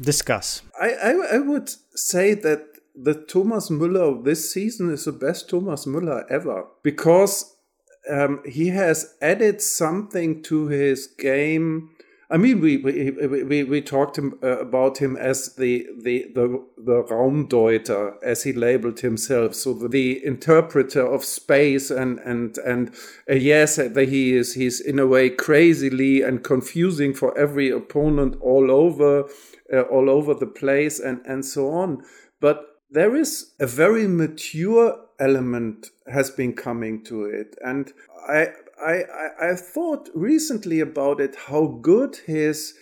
discuss. 0.00 0.62
I, 0.80 0.90
I, 0.90 1.10
I 1.34 1.38
would 1.38 1.70
say 1.94 2.34
that 2.34 2.64
the 2.94 3.14
Thomas 3.14 3.70
Müller 3.70 4.18
of 4.18 4.24
this 4.24 4.52
season 4.52 4.90
is 4.90 5.04
the 5.04 5.12
best 5.12 5.50
Thomas 5.50 5.86
Müller 5.86 6.24
ever 6.30 6.66
because 6.82 7.56
um, 8.10 8.42
he 8.46 8.68
has 8.68 9.14
added 9.20 9.62
something 9.62 10.42
to 10.42 10.66
his 10.68 11.06
game 11.06 11.90
I 12.32 12.38
mean, 12.38 12.62
we 12.62 12.78
we 12.78 13.10
we, 13.10 13.62
we 13.64 13.82
talked 13.82 14.16
him, 14.16 14.38
uh, 14.42 14.60
about 14.60 14.96
him 14.96 15.18
as 15.18 15.54
the 15.56 15.86
the 16.00 16.32
the 16.34 16.64
the 16.78 17.02
Raumdeuter, 17.02 18.14
as 18.22 18.44
he 18.44 18.54
labeled 18.54 19.00
himself, 19.00 19.54
so 19.54 19.74
the, 19.74 20.24
interpreter 20.24 21.06
of 21.06 21.26
space, 21.26 21.90
and 21.90 22.18
and 22.20 22.56
and 22.56 22.94
uh, 23.30 23.34
yes, 23.34 23.78
uh, 23.78 23.90
he 23.94 24.34
is 24.34 24.54
he's 24.54 24.80
in 24.80 24.98
a 24.98 25.06
way 25.06 25.28
crazily 25.28 26.22
and 26.22 26.42
confusing 26.42 27.12
for 27.12 27.36
every 27.36 27.68
opponent 27.68 28.36
all 28.40 28.70
over, 28.70 29.28
uh, 29.70 29.82
all 29.82 30.08
over 30.08 30.32
the 30.32 30.46
place, 30.46 30.98
and 30.98 31.20
and 31.26 31.44
so 31.44 31.68
on. 31.68 32.02
But 32.40 32.64
there 32.90 33.14
is 33.14 33.52
a 33.60 33.66
very 33.66 34.08
mature 34.08 34.96
element 35.20 35.88
has 36.10 36.30
been 36.30 36.54
coming 36.54 37.04
to 37.04 37.26
it, 37.26 37.56
and 37.62 37.92
I 38.26 38.52
I, 38.84 39.02
I, 39.02 39.50
I 39.50 39.54
thought 39.54 40.10
recently 40.14 40.80
about 40.80 41.20
it 41.20 41.36
how 41.46 41.66
good 41.82 42.16
his 42.26 42.74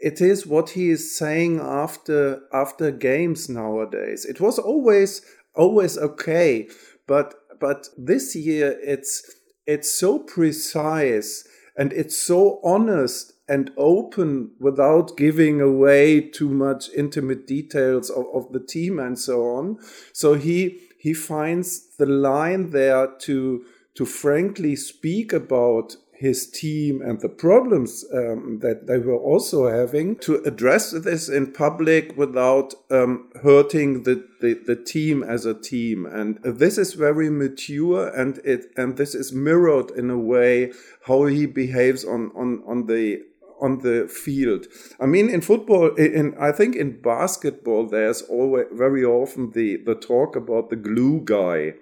it 0.00 0.20
is 0.22 0.46
what 0.46 0.70
he 0.70 0.90
is 0.90 1.16
saying 1.16 1.60
after 1.60 2.42
after 2.52 2.90
games 2.90 3.48
nowadays. 3.48 4.24
It 4.24 4.40
was 4.40 4.58
always 4.58 5.22
always 5.54 5.98
okay, 5.98 6.68
but 7.06 7.34
but 7.60 7.88
this 7.98 8.34
year 8.34 8.78
it's 8.82 9.22
it's 9.66 9.92
so 9.92 10.18
precise 10.18 11.46
and 11.76 11.92
it's 11.92 12.18
so 12.18 12.60
honest 12.64 13.32
and 13.48 13.70
open 13.76 14.52
without 14.60 15.16
giving 15.16 15.60
away 15.60 16.20
too 16.20 16.48
much 16.48 16.88
intimate 16.96 17.46
details 17.46 18.08
of, 18.08 18.24
of 18.32 18.52
the 18.52 18.60
team 18.60 18.98
and 18.98 19.18
so 19.18 19.42
on. 19.42 19.76
So 20.12 20.34
he 20.34 20.80
he 20.98 21.12
finds 21.12 21.96
the 21.96 22.06
line 22.06 22.70
there 22.70 23.08
to 23.22 23.64
to 23.94 24.04
frankly 24.04 24.76
speak 24.76 25.32
about 25.32 25.96
his 26.20 26.50
team 26.50 27.00
and 27.00 27.22
the 27.22 27.28
problems 27.30 28.04
um, 28.12 28.58
that 28.60 28.86
they 28.86 28.98
were 28.98 29.16
also 29.16 29.68
having 29.68 30.14
to 30.16 30.34
address 30.44 30.90
this 30.90 31.30
in 31.30 31.50
public 31.50 32.14
without 32.14 32.74
um, 32.90 33.30
hurting 33.42 34.02
the, 34.02 34.22
the, 34.42 34.52
the, 34.66 34.76
team 34.76 35.22
as 35.22 35.46
a 35.46 35.54
team 35.54 36.04
and 36.04 36.38
this 36.44 36.76
is 36.76 36.92
very 36.92 37.30
mature 37.30 38.08
and 38.08 38.36
it 38.44 38.66
and 38.76 38.98
this 38.98 39.14
is 39.14 39.32
mirrored 39.32 39.90
in 39.92 40.10
a 40.10 40.18
way 40.18 40.70
how 41.06 41.24
he 41.24 41.46
behaves 41.46 42.04
on 42.04 42.30
on 42.36 42.62
on 42.66 42.84
the 42.84 43.22
on 43.58 43.78
the 43.78 44.06
field. 44.08 44.66
I 44.98 45.06
mean, 45.06 45.28
in 45.28 45.40
football, 45.40 45.94
in 45.96 46.34
I 46.38 46.52
think 46.52 46.76
in 46.76 47.00
basketball, 47.00 47.86
there's 47.86 48.22
always 48.22 48.66
very 48.72 49.04
often 49.04 49.52
the 49.52 49.76
the 49.76 49.94
talk 49.94 50.36
about 50.36 50.68
the 50.68 50.76
glue 50.76 51.22
guy 51.24 51.74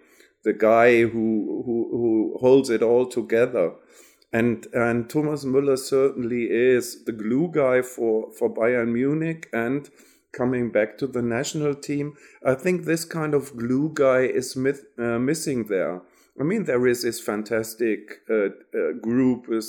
the 0.49 0.55
guy 0.55 1.03
who, 1.03 1.63
who, 1.67 1.77
who 1.91 2.39
holds 2.41 2.71
it 2.71 2.83
all 2.83 3.07
together. 3.07 3.73
And, 4.33 4.67
and 4.73 5.09
Thomas 5.11 5.45
Müller 5.45 5.79
certainly 5.79 6.45
is 6.45 7.05
the 7.05 7.13
glue 7.13 7.51
guy 7.53 7.83
for, 7.83 8.33
for 8.33 8.49
Bayern 8.49 8.93
Munich. 8.93 9.49
And 9.53 9.91
coming 10.33 10.71
back 10.71 10.97
to 10.99 11.07
the 11.07 11.21
national 11.21 11.75
team, 11.75 12.15
I 12.43 12.55
think 12.55 12.85
this 12.85 13.05
kind 13.05 13.35
of 13.35 13.57
glue 13.59 13.91
guy 13.93 14.21
is 14.21 14.57
myth, 14.57 14.87
uh, 14.99 15.19
missing 15.19 15.67
there. 15.67 16.01
I 16.41 16.45
mean, 16.45 16.65
there 16.65 16.87
is 16.87 17.03
this 17.03 17.21
fantastic 17.21 18.01
uh, 18.31 18.35
uh, 18.35 18.93
group 19.03 19.49
with, 19.49 19.69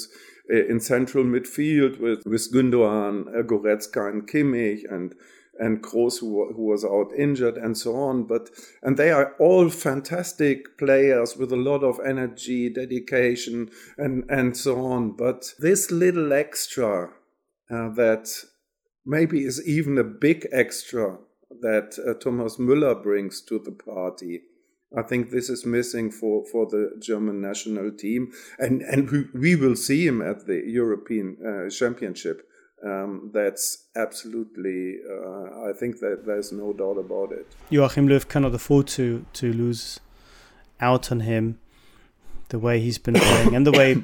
uh, 0.53 0.65
in 0.71 0.79
central 0.79 1.25
midfield 1.25 1.99
with, 1.99 2.25
with 2.25 2.53
Gündoğan, 2.53 3.27
uh, 3.27 3.43
Goretzka, 3.43 4.09
and 4.09 4.27
Kimmich, 4.29 4.83
and 4.89 5.13
and 5.59 5.83
Kroos 5.83 6.19
who, 6.19 6.51
who 6.53 6.63
was 6.63 6.85
out 6.85 7.11
injured 7.17 7.57
and 7.57 7.77
so 7.77 7.95
on. 7.95 8.23
But 8.23 8.49
and 8.81 8.97
they 8.97 9.11
are 9.11 9.35
all 9.39 9.69
fantastic 9.69 10.77
players 10.77 11.37
with 11.37 11.51
a 11.51 11.57
lot 11.57 11.83
of 11.83 11.99
energy, 12.05 12.69
dedication, 12.69 13.69
and 13.97 14.23
and 14.29 14.55
so 14.55 14.85
on. 14.85 15.11
But 15.11 15.53
this 15.59 15.91
little 15.91 16.33
extra 16.33 17.09
uh, 17.69 17.89
that 17.89 18.29
maybe 19.05 19.45
is 19.45 19.67
even 19.67 19.97
a 19.97 20.03
big 20.03 20.47
extra 20.51 21.17
that 21.61 21.97
uh, 22.07 22.13
Thomas 22.15 22.57
Müller 22.57 23.01
brings 23.01 23.41
to 23.41 23.59
the 23.59 23.71
party. 23.71 24.41
I 24.97 25.03
think 25.03 25.29
this 25.29 25.49
is 25.49 25.65
missing 25.65 26.09
for, 26.09 26.45
for 26.45 26.65
the 26.65 26.95
German 26.99 27.41
national 27.41 27.91
team, 27.91 28.31
and 28.57 28.81
and 28.81 29.09
we, 29.11 29.25
we 29.33 29.55
will 29.55 29.75
see 29.75 30.07
him 30.07 30.21
at 30.21 30.47
the 30.47 30.63
European 30.65 31.37
uh, 31.45 31.69
Championship. 31.69 32.48
Um, 32.83 33.31
that's 33.33 33.85
absolutely. 33.95 34.99
Uh, 35.09 35.69
I 35.69 35.73
think 35.73 35.99
that 35.99 36.23
there's 36.25 36.51
no 36.51 36.73
doubt 36.73 36.97
about 36.97 37.31
it. 37.31 37.47
Joachim 37.69 38.07
Löw 38.07 38.27
cannot 38.27 38.55
afford 38.55 38.87
to 38.87 39.25
to 39.33 39.51
lose 39.51 39.99
out 40.79 41.11
on 41.11 41.21
him 41.21 41.59
the 42.49 42.59
way 42.59 42.79
he's 42.79 42.97
been 42.97 43.13
playing 43.29 43.55
and 43.55 43.65
the 43.65 43.71
way 43.71 44.03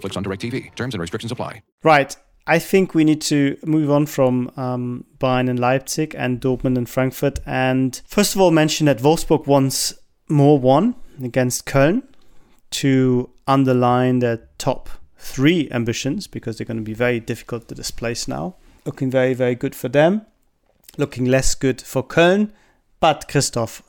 on 0.03 0.23
DirecTV. 0.23 0.75
Terms 0.75 0.93
and 0.93 1.01
restrictions 1.01 1.31
apply. 1.31 1.61
Right. 1.83 2.15
I 2.47 2.59
think 2.59 2.95
we 2.95 3.03
need 3.03 3.21
to 3.21 3.57
move 3.63 3.91
on 3.91 4.07
from 4.07 4.51
um, 4.57 5.05
Bayern 5.19 5.49
and 5.49 5.59
Leipzig 5.59 6.15
and 6.17 6.41
Dortmund 6.41 6.77
and 6.77 6.89
Frankfurt. 6.89 7.39
And 7.45 8.01
first 8.07 8.35
of 8.35 8.41
all, 8.41 8.51
mention 8.51 8.87
that 8.87 8.99
Wolfsburg 8.99 9.45
once 9.45 9.93
more 10.27 10.57
won 10.57 10.95
against 11.23 11.65
Köln 11.65 12.03
to 12.71 13.29
underline 13.47 14.19
their 14.19 14.49
top 14.57 14.89
three 15.17 15.69
ambitions 15.71 16.25
because 16.27 16.57
they're 16.57 16.65
going 16.65 16.77
to 16.77 16.83
be 16.83 16.93
very 16.93 17.19
difficult 17.19 17.67
to 17.67 17.75
displace 17.75 18.27
now. 18.27 18.55
Looking 18.85 19.11
very, 19.11 19.33
very 19.33 19.55
good 19.55 19.75
for 19.75 19.89
them. 19.89 20.25
Looking 20.97 21.25
less 21.25 21.53
good 21.53 21.81
for 21.81 22.03
Köln. 22.03 22.51
But 22.99 23.27
Christoph, 23.27 23.83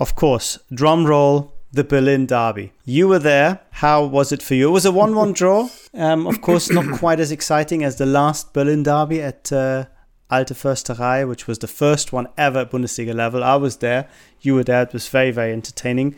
of 0.00 0.14
course, 0.14 0.58
drum 0.72 1.06
roll 1.06 1.55
the 1.76 1.84
Berlin 1.84 2.26
Derby. 2.26 2.72
You 2.84 3.06
were 3.06 3.18
there. 3.18 3.60
How 3.70 4.04
was 4.04 4.32
it 4.32 4.42
for 4.42 4.54
you? 4.54 4.68
It 4.68 4.72
was 4.72 4.86
a 4.86 4.92
1 4.92 5.14
1 5.14 5.32
draw. 5.32 5.68
Um, 5.94 6.26
of 6.26 6.40
course, 6.40 6.70
not 6.70 6.98
quite 6.98 7.20
as 7.20 7.30
exciting 7.30 7.84
as 7.84 7.96
the 7.96 8.06
last 8.06 8.52
Berlin 8.52 8.82
Derby 8.82 9.20
at 9.22 9.52
uh, 9.52 9.84
Alte 10.30 10.54
Försterei, 10.54 11.28
which 11.28 11.46
was 11.46 11.58
the 11.58 11.68
first 11.68 12.12
one 12.12 12.28
ever 12.36 12.60
at 12.60 12.70
Bundesliga 12.70 13.14
level. 13.14 13.44
I 13.44 13.56
was 13.56 13.76
there. 13.76 14.08
You 14.40 14.54
were 14.54 14.64
there. 14.64 14.82
It 14.82 14.92
was 14.92 15.08
very, 15.08 15.30
very 15.30 15.52
entertaining. 15.52 16.16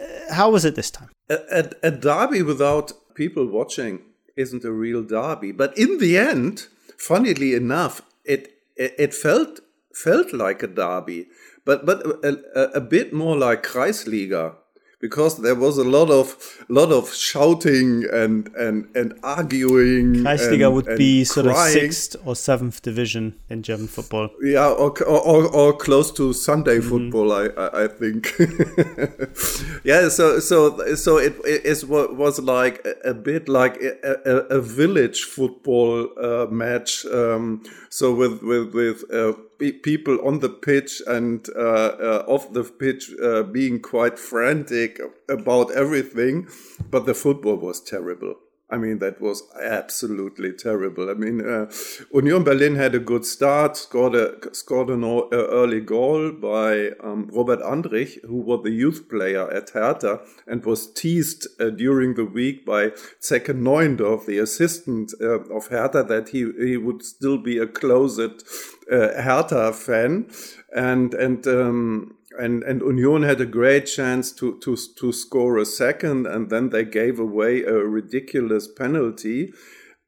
Uh, 0.00 0.34
how 0.34 0.50
was 0.50 0.64
it 0.64 0.76
this 0.76 0.90
time? 0.90 1.10
A, 1.28 1.38
a, 1.50 1.88
a 1.88 1.90
derby 1.90 2.42
without 2.42 2.92
people 3.14 3.46
watching 3.46 4.00
isn't 4.36 4.64
a 4.64 4.72
real 4.72 5.02
derby. 5.02 5.52
But 5.52 5.76
in 5.76 5.98
the 5.98 6.16
end, 6.16 6.68
funnily 6.96 7.54
enough, 7.54 8.02
it, 8.24 8.52
it, 8.76 8.94
it 8.98 9.14
felt 9.14 9.60
felt 9.94 10.32
like 10.32 10.62
a 10.62 10.66
derby, 10.66 11.26
but 11.66 11.84
but 11.84 12.00
a, 12.24 12.38
a, 12.54 12.62
a 12.76 12.80
bit 12.80 13.12
more 13.12 13.36
like 13.36 13.62
Kreisliga 13.62 14.54
because 15.02 15.38
there 15.38 15.56
was 15.56 15.78
a 15.78 15.84
lot 15.84 16.10
of 16.10 16.36
lot 16.68 16.92
of 16.92 17.12
shouting 17.12 18.04
and 18.12 18.48
and 18.54 18.88
and 18.94 19.18
arguing. 19.22 20.14
Kreisliga 20.14 20.66
and, 20.66 20.74
would 20.74 20.88
and 20.88 20.98
be 20.98 21.24
sort 21.24 21.46
of 21.46 21.56
sixth 21.56 22.16
or 22.24 22.36
seventh 22.36 22.80
division 22.82 23.34
in 23.50 23.62
German 23.62 23.88
football. 23.88 24.30
Yeah, 24.40 24.68
or, 24.68 24.90
or, 25.02 25.48
or 25.54 25.72
close 25.76 26.12
to 26.12 26.32
Sunday 26.32 26.78
Mm-hmm. 26.78 26.88
football, 26.88 27.32
I, 27.32 27.46
I, 27.46 27.84
I 27.84 27.88
think. 27.88 28.34
yeah, 29.84 30.08
so 30.08 30.40
so 30.40 30.94
so 30.94 31.18
it, 31.18 31.34
it 31.44 31.84
was 31.88 32.40
like 32.40 32.84
a, 32.84 33.10
a 33.10 33.14
bit 33.14 33.48
like 33.48 33.76
a, 33.82 34.18
a, 34.24 34.36
a 34.58 34.60
village 34.60 35.22
football 35.22 36.08
uh, 36.18 36.46
match. 36.46 37.04
Um, 37.06 37.62
so 37.90 38.14
with 38.14 38.42
with 38.42 38.74
with 38.74 39.04
uh, 39.12 39.34
people 39.70 40.18
on 40.26 40.40
the 40.40 40.48
pitch 40.48 41.00
and 41.06 41.48
uh, 41.54 41.60
uh, 41.60 42.24
off 42.26 42.52
the 42.52 42.64
pitch 42.64 43.12
uh, 43.22 43.44
being 43.44 43.80
quite 43.80 44.18
frantic 44.18 45.00
about 45.28 45.70
everything, 45.72 46.48
but 46.90 47.06
the 47.06 47.14
football 47.14 47.56
was 47.56 47.80
terrible. 47.80 48.34
I 48.72 48.78
mean, 48.78 49.00
that 49.00 49.20
was 49.20 49.42
absolutely 49.62 50.52
terrible. 50.54 51.10
I 51.10 51.12
mean, 51.12 51.46
uh, 51.46 51.70
Union 52.14 52.42
Berlin 52.42 52.76
had 52.76 52.94
a 52.94 52.98
good 52.98 53.26
start, 53.26 53.76
scored 53.76 54.14
a 54.14 54.54
scored 54.54 54.88
an 54.88 55.04
a 55.04 55.26
early 55.30 55.80
goal 55.80 56.32
by 56.32 56.92
um, 57.04 57.28
Robert 57.30 57.60
Andrich, 57.60 58.18
who 58.24 58.36
was 58.36 58.62
the 58.64 58.70
youth 58.70 59.10
player 59.10 59.46
at 59.50 59.70
Hertha 59.70 60.20
and 60.46 60.64
was 60.64 60.90
teased 60.90 61.46
uh, 61.60 61.68
during 61.68 62.14
the 62.14 62.24
week 62.24 62.64
by 62.64 62.92
Zecke 63.20 63.54
Neuendorf, 63.54 64.24
the 64.24 64.38
assistant 64.38 65.12
uh, 65.20 65.40
of 65.54 65.66
Hertha, 65.66 66.02
that 66.04 66.30
he 66.30 66.50
he 66.58 66.78
would 66.78 67.04
still 67.04 67.36
be 67.36 67.58
a 67.58 67.66
closet 67.66 68.42
uh, 68.90 69.20
Hertha 69.22 69.74
fan, 69.74 70.30
and 70.74 71.12
and. 71.12 71.46
Um, 71.46 72.16
and 72.38 72.62
and 72.62 72.80
Union 72.80 73.22
had 73.22 73.40
a 73.40 73.46
great 73.46 73.86
chance 73.86 74.32
to 74.32 74.58
to 74.60 74.76
to 74.96 75.12
score 75.12 75.58
a 75.58 75.64
second, 75.64 76.26
and 76.26 76.50
then 76.50 76.70
they 76.70 76.84
gave 76.84 77.18
away 77.18 77.62
a 77.62 77.74
ridiculous 77.74 78.68
penalty, 78.68 79.52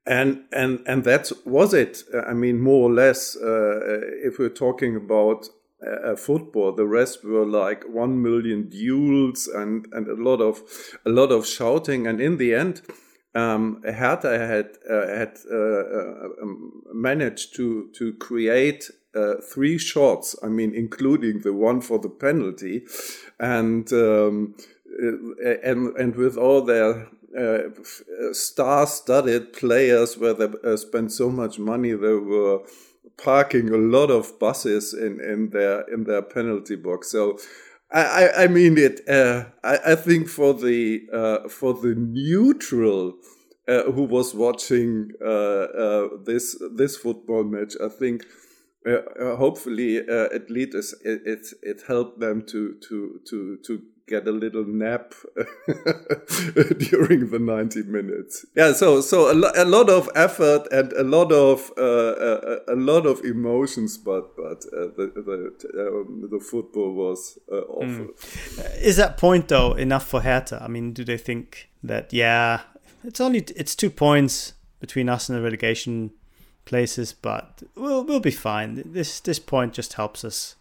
and 0.07 0.45
and 0.53 0.81
and 0.87 1.05
that 1.05 1.33
was 1.45 1.75
it. 1.75 2.03
I 2.27 2.35
mean, 2.35 2.61
more 2.61 2.91
or 2.91 2.93
less, 2.93 3.37
uh, 3.37 4.01
if 4.25 4.39
we're 4.39 4.49
talking 4.49 4.97
about 4.97 5.49
uh, 5.87 6.17
football, 6.17 6.73
the 6.73 6.87
rest 6.87 7.25
were 7.25 7.47
like 7.47 7.85
one 7.89 8.23
million 8.23 8.69
duels 8.69 9.47
and 9.47 9.87
and 9.93 10.09
a 10.09 10.23
lot 10.23 10.41
of 10.41 10.63
a 11.07 11.11
lot 11.11 11.31
of 11.33 11.47
shouting, 11.47 12.07
and 12.07 12.21
in 12.21 12.39
the 12.39 12.55
end. 12.55 12.83
Um, 13.37 13.83
Hertha 13.83 14.39
had 14.39 14.79
uh, 14.89 15.09
had 15.09 15.39
uh, 15.51 15.57
uh, 15.57 16.29
um, 16.41 16.83
managed 16.93 17.57
to 17.57 17.91
to 17.95 18.13
create 18.13 18.89
uh, 19.15 19.35
three 19.53 19.79
shots. 19.79 20.37
I 20.43 20.49
mean, 20.49 20.75
including 20.75 21.41
the 21.41 21.53
one 21.53 21.81
for 21.81 21.99
the 21.99 22.09
penalty, 22.11 22.85
and 23.41 23.91
um, 23.93 24.55
uh, 25.03 25.49
and 25.63 25.97
and 25.97 26.17
with 26.17 26.37
all 26.37 26.63
their 26.63 27.09
uh, 27.39 27.71
star-studded 28.33 29.53
players, 29.53 30.17
where 30.19 30.35
they 30.35 30.49
uh, 30.65 30.77
spent 30.77 31.13
so 31.13 31.31
much 31.31 31.59
money, 31.59 31.93
they 31.93 32.15
were 32.15 32.61
parking 33.17 33.71
a 33.71 33.77
lot 33.77 34.11
of 34.11 34.39
buses 34.39 34.95
in 34.95 35.21
in 35.21 35.51
their 35.51 35.83
in 35.93 36.05
their 36.05 36.23
penalty 36.23 36.77
box. 36.77 37.11
So. 37.11 37.39
I, 37.93 38.45
I- 38.45 38.49
mean 38.49 38.77
it. 38.77 39.09
Uh, 39.09 39.45
I, 39.63 39.93
I 39.93 39.95
think 39.95 40.29
for 40.29 40.53
the 40.53 41.07
uh, 41.13 41.49
for 41.49 41.75
the 41.75 41.95
neutral 41.95 43.15
uh, 43.69 43.85
who 43.93 44.03
was 44.03 44.35
watching 44.35 45.13
uh, 45.25 45.29
uh, 45.85 46.09
this 46.25 46.61
this 46.75 46.97
football 46.97 47.45
match, 47.45 47.75
I 47.81 47.89
think 47.89 48.25
uh, 48.87 48.91
uh, 48.91 49.37
hopefully 49.37 49.99
uh, 49.99 50.29
at 50.35 50.51
least 50.51 50.95
it, 51.05 51.23
it 51.25 51.47
it 51.63 51.83
helped 51.87 52.21
them 52.21 52.43
to 52.47 52.75
to 52.89 53.21
to 53.25 53.57
to 53.67 53.83
get 54.07 54.29
a 54.29 54.33
little 54.33 54.65
nap 54.67 55.15
during 56.91 57.31
the 57.31 57.39
90 57.41 57.85
minutes. 57.85 58.45
Yeah 58.55 58.73
so 58.73 59.01
so 59.01 59.33
a, 59.33 59.35
lo- 59.35 59.53
a 59.57 59.65
lot 59.65 59.89
of 59.89 60.11
effort 60.15 60.69
and 60.71 60.93
a 60.93 61.03
lot 61.03 61.33
of 61.33 61.73
uh, 61.79 61.83
a, 61.83 62.75
a 62.75 62.77
lot 62.77 63.07
of 63.07 63.25
emotions 63.25 63.97
but 63.97 64.37
but 64.37 64.65
uh, 64.77 64.89
the 64.97 65.11
the, 65.15 65.89
um, 65.89 66.29
the 66.31 66.41
football 66.41 66.93
was 66.93 67.39
uh, 67.51 67.61
awful. 67.61 68.09
Is 68.81 68.97
that 68.97 69.17
point 69.17 69.49
though 69.49 69.73
enough 69.73 70.07
for 70.07 70.21
Hertha? 70.21 70.63
I 70.63 70.69
mean, 70.69 70.93
do 70.93 71.05
they 71.05 71.17
think 71.19 71.71
that 71.83 72.13
yeah, 72.13 72.61
it's 73.05 73.21
only 73.21 73.39
it's 73.57 73.75
two 73.75 73.91
points 73.91 74.53
between 74.81 75.09
us 75.09 75.31
and 75.31 75.39
the 75.39 75.43
relegation 75.43 76.11
places, 76.65 77.13
but 77.13 77.63
we'll 77.75 78.05
we'll 78.05 78.21
be 78.21 78.31
fine. 78.31 78.83
This 78.85 79.21
this 79.21 79.39
point 79.39 79.75
just 79.75 79.95
helps 79.95 80.25
us, 80.25 80.57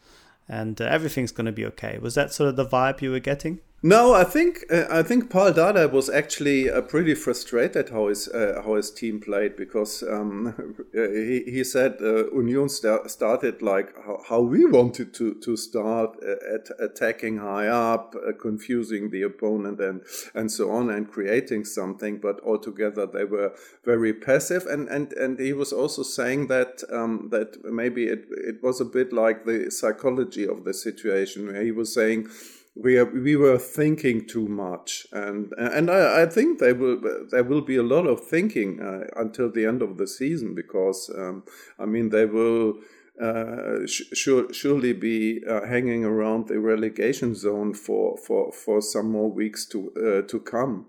and 0.47 0.79
uh, 0.81 0.85
everything's 0.85 1.31
going 1.31 1.45
to 1.45 1.51
be 1.51 1.65
okay. 1.65 1.97
Was 1.97 2.15
that 2.15 2.33
sort 2.33 2.49
of 2.49 2.55
the 2.55 2.65
vibe 2.65 3.01
you 3.01 3.11
were 3.11 3.19
getting? 3.19 3.59
No, 3.85 4.13
I 4.13 4.23
think 4.23 4.63
uh, 4.71 4.85
I 4.89 5.03
think 5.03 5.29
Pál 5.29 5.53
Dárdai 5.53 5.91
was 5.91 6.09
actually 6.09 6.69
uh, 6.69 6.79
pretty 6.83 7.15
frustrated 7.15 7.89
how 7.89 8.07
his 8.07 8.29
uh, 8.29 8.61
how 8.63 8.75
his 8.75 8.89
team 8.89 9.19
played 9.19 9.57
because 9.57 10.01
um, 10.03 10.55
he, 10.93 11.43
he 11.45 11.65
said 11.65 11.97
uh, 12.01 12.31
Union 12.31 12.69
st- 12.69 13.11
started 13.11 13.61
like 13.61 13.93
how, 14.05 14.21
how, 14.29 14.39
we 14.39 14.63
wanted 14.63 15.13
to 15.15 15.33
to 15.33 15.57
start 15.57 16.15
uh, 16.23 16.55
at 16.55 16.69
attacking 16.79 17.39
high 17.39 17.67
up, 17.67 18.15
uh, 18.15 18.31
confusing 18.41 19.09
the 19.09 19.23
opponent 19.23 19.81
and 19.81 19.99
and 20.33 20.49
so 20.49 20.71
on 20.71 20.89
and 20.89 21.11
creating 21.11 21.65
something, 21.65 22.19
but 22.19 22.39
altogether 22.39 23.05
they 23.05 23.25
were 23.25 23.51
very 23.83 24.13
passive. 24.13 24.65
And 24.65 24.87
and 24.87 25.11
and 25.11 25.37
he 25.37 25.51
was 25.51 25.73
also 25.73 26.03
saying 26.03 26.47
that 26.47 26.83
um, 26.89 27.27
that 27.31 27.65
maybe 27.65 28.05
it 28.05 28.27
it 28.29 28.63
was 28.63 28.79
a 28.79 28.85
bit 28.85 29.11
like 29.11 29.43
the 29.43 29.69
psychology 29.69 30.47
of 30.47 30.63
the 30.63 30.73
situation 30.73 31.47
where 31.47 31.61
he 31.61 31.73
was 31.73 31.93
saying 31.93 32.29
we 32.75 32.97
are, 32.97 33.05
we 33.05 33.35
were 33.35 33.59
thinking 33.59 34.25
too 34.25 34.47
much, 34.47 35.05
and 35.11 35.53
and 35.57 35.91
I, 35.91 36.23
I 36.23 36.25
think 36.25 36.59
there 36.59 36.73
will 36.73 36.99
there 37.29 37.43
will 37.43 37.61
be 37.61 37.75
a 37.75 37.83
lot 37.83 38.07
of 38.07 38.25
thinking 38.25 38.81
uh, 38.81 39.05
until 39.15 39.51
the 39.51 39.65
end 39.65 39.81
of 39.81 39.97
the 39.97 40.07
season 40.07 40.55
because 40.55 41.11
um, 41.15 41.43
I 41.79 41.85
mean 41.85 42.09
they 42.09 42.25
will. 42.25 42.79
Uh, 43.21 43.85
sh- 43.85 44.11
surely 44.51 44.91
be 44.91 45.39
uh, 45.47 45.63
hanging 45.67 46.03
around 46.03 46.47
the 46.47 46.59
relegation 46.59 47.35
zone 47.35 47.71
for, 47.71 48.17
for, 48.17 48.51
for 48.51 48.81
some 48.81 49.11
more 49.11 49.29
weeks 49.29 49.67
to 49.67 49.91
uh, 49.95 50.27
to 50.27 50.39
come. 50.39 50.87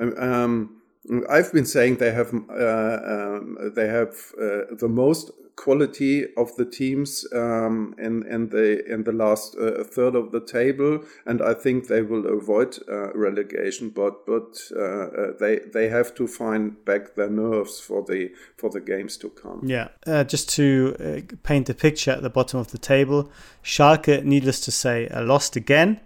Um, 0.00 0.14
um 0.18 0.80
I've 1.28 1.52
been 1.52 1.66
saying 1.66 1.96
they 1.96 2.12
have 2.12 2.32
uh, 2.32 2.98
um, 3.04 3.72
they 3.74 3.88
have 3.88 4.14
uh, 4.40 4.74
the 4.78 4.88
most 4.88 5.32
quality 5.60 6.24
of 6.36 6.56
the 6.56 6.64
teams 6.64 7.26
um, 7.34 7.94
in 7.98 8.26
in 8.26 8.48
the 8.48 8.82
in 8.92 9.04
the 9.04 9.12
last 9.12 9.56
uh, 9.56 9.84
third 9.84 10.14
of 10.14 10.32
the 10.32 10.40
table, 10.40 11.04
and 11.26 11.42
I 11.42 11.54
think 11.54 11.86
they 11.86 12.02
will 12.02 12.26
avoid 12.38 12.78
uh, 12.88 13.12
relegation. 13.12 13.90
But 13.90 14.24
but 14.26 14.50
uh, 14.74 14.80
uh, 14.80 15.32
they 15.38 15.60
they 15.72 15.88
have 15.88 16.14
to 16.14 16.26
find 16.26 16.82
back 16.84 17.14
their 17.14 17.28
nerves 17.28 17.78
for 17.78 18.02
the 18.02 18.30
for 18.56 18.70
the 18.70 18.80
games 18.80 19.18
to 19.18 19.28
come. 19.28 19.60
Yeah, 19.62 19.88
uh, 20.06 20.24
just 20.24 20.48
to 20.56 20.96
uh, 20.98 21.36
paint 21.42 21.68
a 21.68 21.74
picture 21.74 22.12
at 22.12 22.22
the 22.22 22.30
bottom 22.30 22.58
of 22.58 22.68
the 22.68 22.78
table, 22.78 23.30
Schalke, 23.62 24.24
needless 24.24 24.60
to 24.60 24.70
say, 24.70 25.08
lost 25.12 25.56
again. 25.56 26.00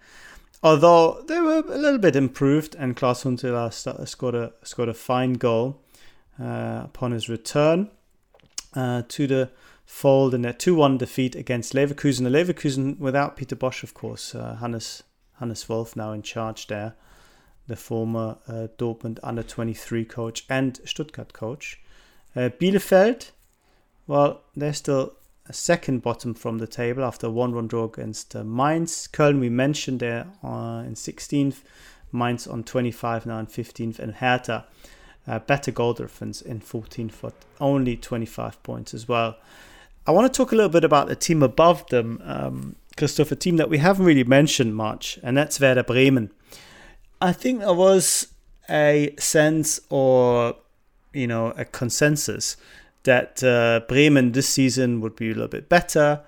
Although 0.63 1.23
they 1.29 1.41
were 1.41 1.63
a 1.69 1.79
little 1.79 2.01
bit 2.01 2.17
improved, 2.17 2.75
and 2.75 2.97
Klaas 2.97 3.23
Huntelaar 3.23 3.73
scored 4.07 4.35
a 4.35 4.53
scored 4.63 4.89
a 4.89 4.95
fine 4.95 5.35
goal 5.35 5.81
upon 6.39 7.13
his 7.13 7.29
return 7.29 7.91
uh, 8.75 9.03
to 9.09 9.27
the 9.27 9.51
fold 9.85 10.35
in 10.35 10.43
their 10.43 10.53
2 10.53 10.75
1 10.75 10.99
defeat 10.99 11.35
against 11.35 11.75
Leverkusen. 11.75 12.25
The 12.25 12.31
Leverkusen 12.31 12.99
without 12.99 13.37
Peter 13.37 13.57
Bosz, 13.57 13.83
of 13.83 13.95
course, 13.95 14.35
uh, 14.35 14.57
Hannes, 14.57 15.03
Hannes 15.39 15.69
Wolf 15.69 15.97
now 15.97 16.13
in 16.13 16.23
charge 16.23 16.67
there, 16.67 16.95
the 17.67 17.77
former 17.77 18.37
uh, 18.49 18.69
Dortmund 18.79 19.19
under 19.23 19.43
23 19.43 20.05
coach 20.05 20.45
and 20.49 20.81
Stuttgart 20.85 21.33
coach. 21.33 21.81
Uh, 22.35 22.49
Bielefeld, 22.49 23.31
well, 24.07 24.43
they're 24.57 24.73
still 24.73 25.15
a 25.47 25.53
second 25.53 26.03
bottom 26.03 26.35
from 26.35 26.59
the 26.59 26.67
table 26.67 27.05
after 27.05 27.27
a 27.27 27.31
1 27.31 27.55
1 27.55 27.67
draw 27.69 27.85
against 27.85 28.35
uh, 28.35 28.43
Mainz. 28.45 29.09
Köln, 29.13 29.41
we 29.41 29.51
mentioned 29.51 30.01
there 30.01 30.27
uh, 30.43 30.83
in 30.87 30.95
16th. 30.95 31.63
Mainz 32.13 32.47
on 32.47 32.65
25 32.65 33.27
now 33.27 33.39
in 33.39 33.47
15th. 33.47 33.99
And 33.99 34.15
Hertha 34.15 34.67
uh, 35.27 35.39
better 35.41 35.71
goal 35.71 35.95
difference 35.95 36.43
in 36.43 36.61
14 36.61 37.09
foot, 37.09 37.35
only 37.61 37.97
25 37.97 38.63
points 38.63 38.95
as 38.95 39.09
well. 39.09 39.37
I 40.07 40.11
want 40.11 40.33
to 40.33 40.37
talk 40.37 40.53
a 40.53 40.55
little 40.55 40.71
bit 40.71 40.85
about 40.85 41.09
the 41.09 41.17
team 41.17 41.43
above 41.43 41.87
them, 41.89 42.21
um, 42.25 42.77
Christoph, 42.97 43.33
a 43.33 43.37
team 43.37 43.57
that 43.57 43.71
we 43.71 43.79
haven't 43.79 44.05
really 44.05 44.25
mentioned 44.25 44.77
much, 44.77 45.19
and 45.23 45.37
that's 45.37 45.59
Werder 45.61 45.83
Bremen. 45.83 46.31
I 47.21 47.33
think 47.33 47.61
there 47.61 47.73
was 47.73 48.29
a 48.69 49.15
sense 49.19 49.81
or, 49.89 50.57
you 51.13 51.27
know, 51.27 51.55
a 51.57 51.65
consensus 51.65 52.57
that 53.05 53.43
uh, 53.43 53.81
Bremen 53.89 54.33
this 54.33 54.49
season 54.49 55.01
would 55.01 55.17
be 55.17 55.31
a 55.31 55.35
little 55.35 55.49
bit 55.49 55.69
better, 55.69 56.21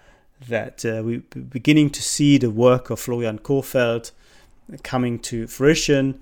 that 0.48 0.84
uh, 0.84 1.02
we're 1.04 1.20
beginning 1.20 1.90
to 1.90 2.02
see 2.02 2.38
the 2.38 2.50
work 2.50 2.90
of 2.90 3.00
Florian 3.00 3.38
Kohfeldt 3.38 4.12
coming 4.82 5.18
to 5.20 5.46
fruition 5.46 6.20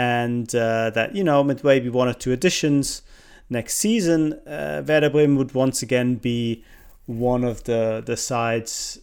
and 0.00 0.54
uh, 0.54 0.88
that 0.90 1.14
you 1.14 1.22
know 1.22 1.42
with 1.42 1.62
maybe 1.62 1.90
one 1.90 2.08
or 2.08 2.14
two 2.14 2.32
additions 2.32 3.02
next 3.50 3.74
season, 3.74 4.32
uh, 4.46 4.82
Werder 4.86 5.10
Bremen 5.10 5.36
would 5.36 5.52
once 5.52 5.82
again 5.82 6.14
be 6.14 6.64
one 7.06 7.44
of 7.44 7.64
the 7.64 8.02
the 8.04 8.16
sides 8.16 8.98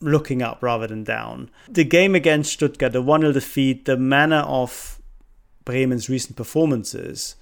looking 0.00 0.42
up 0.42 0.60
rather 0.60 0.86
than 0.88 1.04
down. 1.04 1.50
The 1.68 1.84
game 1.84 2.14
against 2.14 2.52
Stuttgart, 2.52 2.92
the 2.92 3.02
1 3.02 3.20
0 3.20 3.32
defeat, 3.32 3.84
the 3.84 3.96
manner 3.96 4.42
of 4.60 5.00
Bremen's 5.64 6.08
recent 6.08 6.36
performances 6.36 7.36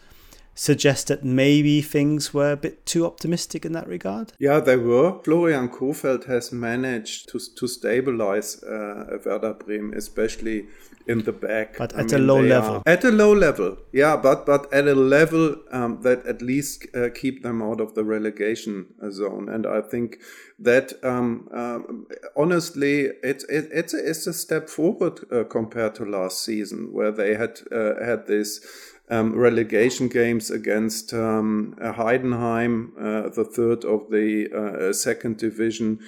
suggest 0.57 1.07
that 1.09 1.23
maybe 1.23 1.81
things 1.83 2.35
were 2.35 2.53
a 2.53 2.57
bit 2.57 2.85
too 2.87 3.07
optimistic 3.07 3.65
in 3.65 3.73
that 3.73 3.87
regard? 3.87 4.33
Yeah, 4.41 4.59
they 4.59 4.77
were. 4.77 5.21
Florian 5.23 5.69
Kohfeldt 5.69 6.27
has 6.27 6.51
managed 6.51 7.29
to, 7.29 7.39
to 7.39 7.69
stabilize 7.69 8.63
uh, 8.65 9.19
Werder 9.25 9.55
Bremen, 9.55 9.95
especially 9.95 10.67
in 11.07 11.23
the 11.23 11.33
back. 11.33 11.77
But 11.79 11.93
at 11.93 12.01
I 12.01 12.03
mean, 12.05 12.15
a 12.15 12.19
low 12.19 12.41
level. 12.41 12.83
At 12.87 13.05
a 13.05 13.11
low 13.11 13.33
level, 13.33 13.77
yeah, 13.93 14.17
but 14.17 14.47
but 14.47 14.73
at 14.73 14.89
a 14.89 14.95
level 14.95 15.57
um, 15.71 16.01
that 16.03 16.27
at 16.27 16.43
least 16.43 16.87
uh, 16.95 17.11
keep 17.15 17.43
them 17.43 17.63
out 17.63 17.81
of 17.81 17.95
the 17.95 18.05
relegation 18.05 18.87
zone. 19.11 19.49
And 19.49 19.67
I 19.67 19.83
think 19.83 20.19
that 20.59 20.93
um, 21.05 21.49
um, 21.53 22.07
honestly, 22.37 23.11
it's 23.23 23.45
it, 23.45 23.69
it's 23.73 23.95
a, 23.95 24.11
it's 24.11 24.27
a 24.27 24.33
step 24.33 24.69
forward 24.69 25.21
uh, 25.31 25.45
compared 25.45 25.95
to 25.97 26.05
last 26.05 26.43
season, 26.43 26.93
where 26.93 27.13
they 27.13 27.35
had 27.35 27.61
uh, 27.71 28.05
had 28.05 28.27
this. 28.27 28.61
Um, 29.09 29.37
relegation 29.37 30.09
games 30.09 30.51
against 30.51 31.15
um, 31.15 31.77
Heidenheim, 31.81 32.91
uh, 32.99 33.29
the 33.29 33.45
third 33.45 33.85
of 33.85 34.11
the 34.11 34.49
uh, 34.51 34.93
second 34.93 35.37
division, 35.37 36.01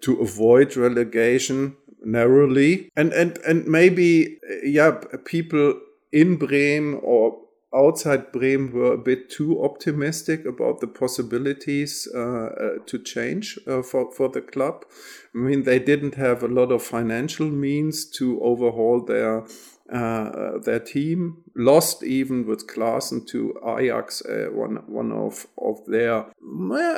to 0.00 0.20
avoid 0.20 0.74
relegation 0.74 1.76
narrowly 2.04 2.90
and 2.96 3.12
and 3.12 3.38
and 3.38 3.66
maybe 3.66 4.38
yeah 4.62 5.00
people 5.24 5.74
in 6.12 6.36
Bremen 6.36 7.00
or 7.02 7.38
outside 7.74 8.32
Bremen 8.32 8.72
were 8.72 8.94
a 8.94 8.98
bit 8.98 9.28
too 9.28 9.62
optimistic 9.62 10.46
about 10.46 10.80
the 10.80 10.86
possibilities 10.86 12.08
uh, 12.14 12.18
uh, 12.18 12.78
to 12.86 12.98
change 12.98 13.58
uh, 13.66 13.82
for 13.82 14.10
for 14.12 14.28
the 14.28 14.40
club. 14.40 14.84
I 15.34 15.38
mean, 15.38 15.64
they 15.64 15.78
didn't 15.78 16.14
have 16.14 16.42
a 16.42 16.48
lot 16.48 16.72
of 16.72 16.82
financial 16.82 17.50
means 17.50 18.08
to 18.18 18.40
overhaul 18.40 19.04
their 19.04 19.44
uh, 19.92 20.58
their 20.64 20.80
team. 20.80 21.42
Lost 21.54 22.02
even 22.02 22.46
with 22.46 22.66
Klaassen 22.66 23.26
to 23.28 23.54
Ajax, 23.78 24.22
uh, 24.22 24.48
one 24.52 24.82
one 24.86 25.12
of 25.12 25.46
of 25.58 25.84
their 25.86 26.26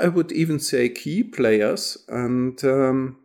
I 0.03 0.09
would 0.09 0.33
even 0.33 0.59
say 0.59 0.89
key 0.89 1.23
players, 1.23 1.99
and 2.09 2.63
um, 2.65 3.19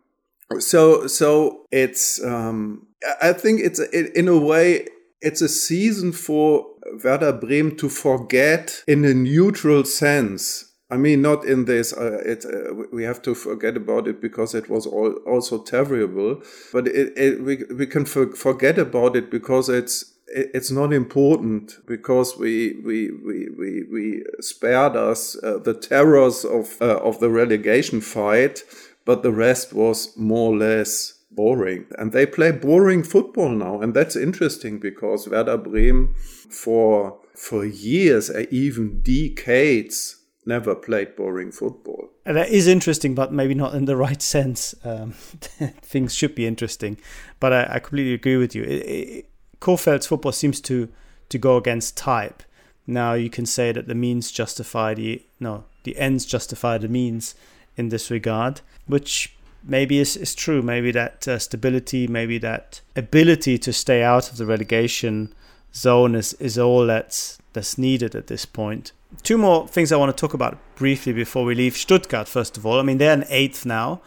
so 0.59 1.07
so 1.07 1.65
it's 1.71 2.23
um, 2.23 2.87
I 3.21 3.33
think 3.33 3.61
it's 3.61 3.79
in 3.79 4.27
a 4.27 4.37
way 4.37 4.87
it's 5.21 5.41
a 5.41 5.49
season 5.49 6.11
for 6.11 6.67
Werder 7.03 7.33
Bremen 7.33 7.77
to 7.77 7.89
forget 7.89 8.83
in 8.87 9.05
a 9.05 9.13
neutral 9.13 9.85
sense. 9.85 10.72
I 10.93 10.97
mean, 10.97 11.21
not 11.21 11.45
in 11.45 11.65
this. 11.65 11.93
Uh, 11.93 12.21
it 12.25 12.45
uh, 12.45 12.73
we 12.91 13.03
have 13.03 13.21
to 13.23 13.33
forget 13.33 13.75
about 13.75 14.07
it 14.07 14.21
because 14.21 14.53
it 14.53 14.69
was 14.69 14.85
all, 14.85 15.13
also 15.25 15.57
terrible. 15.63 16.41
But 16.71 16.87
it, 16.87 17.13
it, 17.17 17.43
we 17.43 17.63
we 17.79 17.87
can 17.87 18.05
for, 18.05 18.35
forget 18.35 18.77
about 18.77 19.15
it 19.15 19.31
because 19.31 19.69
it's 19.69 20.13
it's 20.27 20.71
not 20.71 20.93
important 20.93 21.77
because 21.87 22.37
we 22.37 22.75
we 22.85 23.11
we 23.11 23.49
we, 23.59 23.83
we 23.91 24.23
spared 24.39 24.95
us 24.95 25.35
uh, 25.43 25.57
the 25.57 25.73
terrors 25.73 26.45
of 26.45 26.81
uh, 26.81 26.99
of 27.09 27.19
the 27.19 27.29
relegation 27.29 28.01
fight 28.01 28.63
but 29.05 29.21
the 29.23 29.31
rest 29.31 29.73
was 29.73 30.15
more 30.17 30.53
or 30.53 30.57
less 30.57 31.13
boring. 31.31 31.85
And 31.97 32.11
they 32.11 32.25
play 32.25 32.51
boring 32.51 33.03
football 33.03 33.49
now. 33.49 33.81
And 33.81 33.93
that's 33.93 34.15
interesting 34.15 34.79
because 34.79 35.27
Werder 35.27 35.57
Bremen 35.57 36.13
for, 36.15 37.19
for 37.35 37.65
years, 37.65 38.29
uh, 38.29 38.45
even 38.51 39.01
decades, 39.01 40.17
never 40.45 40.75
played 40.75 41.15
boring 41.15 41.51
football. 41.51 42.09
That 42.25 42.49
is 42.49 42.67
interesting, 42.67 43.15
but 43.15 43.33
maybe 43.33 43.53
not 43.53 43.75
in 43.75 43.85
the 43.85 43.97
right 44.07 44.21
sense. 44.21 44.75
Um, 44.83 45.11
things 45.81 46.15
should 46.15 46.35
be 46.35 46.47
interesting. 46.47 46.97
But 47.39 47.53
I, 47.53 47.67
I 47.75 47.79
completely 47.79 48.13
agree 48.13 48.37
with 48.37 48.55
you. 48.55 49.23
Kohfeldt's 49.59 50.07
football 50.07 50.31
seems 50.31 50.59
to, 50.61 50.89
to 51.29 51.37
go 51.37 51.57
against 51.57 51.97
type. 51.97 52.43
Now 52.85 53.13
you 53.13 53.29
can 53.29 53.45
say 53.45 53.71
that 53.71 53.87
the 53.87 53.95
means 53.95 54.31
justify 54.31 54.93
the 54.93 55.25
no, 55.39 55.63
the 55.83 55.97
ends 55.97 56.25
justify 56.25 56.77
the 56.77 56.89
means 56.89 57.35
in 57.77 57.89
this 57.89 58.11
regard, 58.11 58.61
which 58.87 59.35
maybe 59.63 59.99
is, 59.99 60.17
is 60.17 60.35
true. 60.35 60.61
Maybe 60.61 60.91
that 60.91 61.27
uh, 61.27 61.39
stability, 61.39 62.07
maybe 62.07 62.37
that 62.39 62.81
ability 62.95 63.57
to 63.59 63.73
stay 63.73 64.03
out 64.03 64.29
of 64.29 64.37
the 64.37 64.45
relegation 64.45 65.33
zone 65.73 66.15
is, 66.15 66.33
is 66.35 66.57
all 66.57 66.85
that's 66.85 67.37
that's 67.53 67.77
needed 67.77 68.15
at 68.15 68.27
this 68.27 68.45
point. 68.45 68.91
Two 69.21 69.37
more 69.37 69.67
things 69.67 69.91
I 69.91 69.97
want 69.97 70.15
to 70.15 70.19
talk 70.19 70.33
about 70.33 70.57
briefly 70.75 71.13
before 71.13 71.45
we 71.45 71.55
leave 71.55 71.77
Stuttgart. 71.77 72.27
First 72.27 72.57
of 72.57 72.65
all, 72.65 72.79
I 72.79 72.83
mean 72.83 72.97
they're 72.97 73.13
an 73.13 73.25
eighth 73.29 73.65
now, 73.65 74.01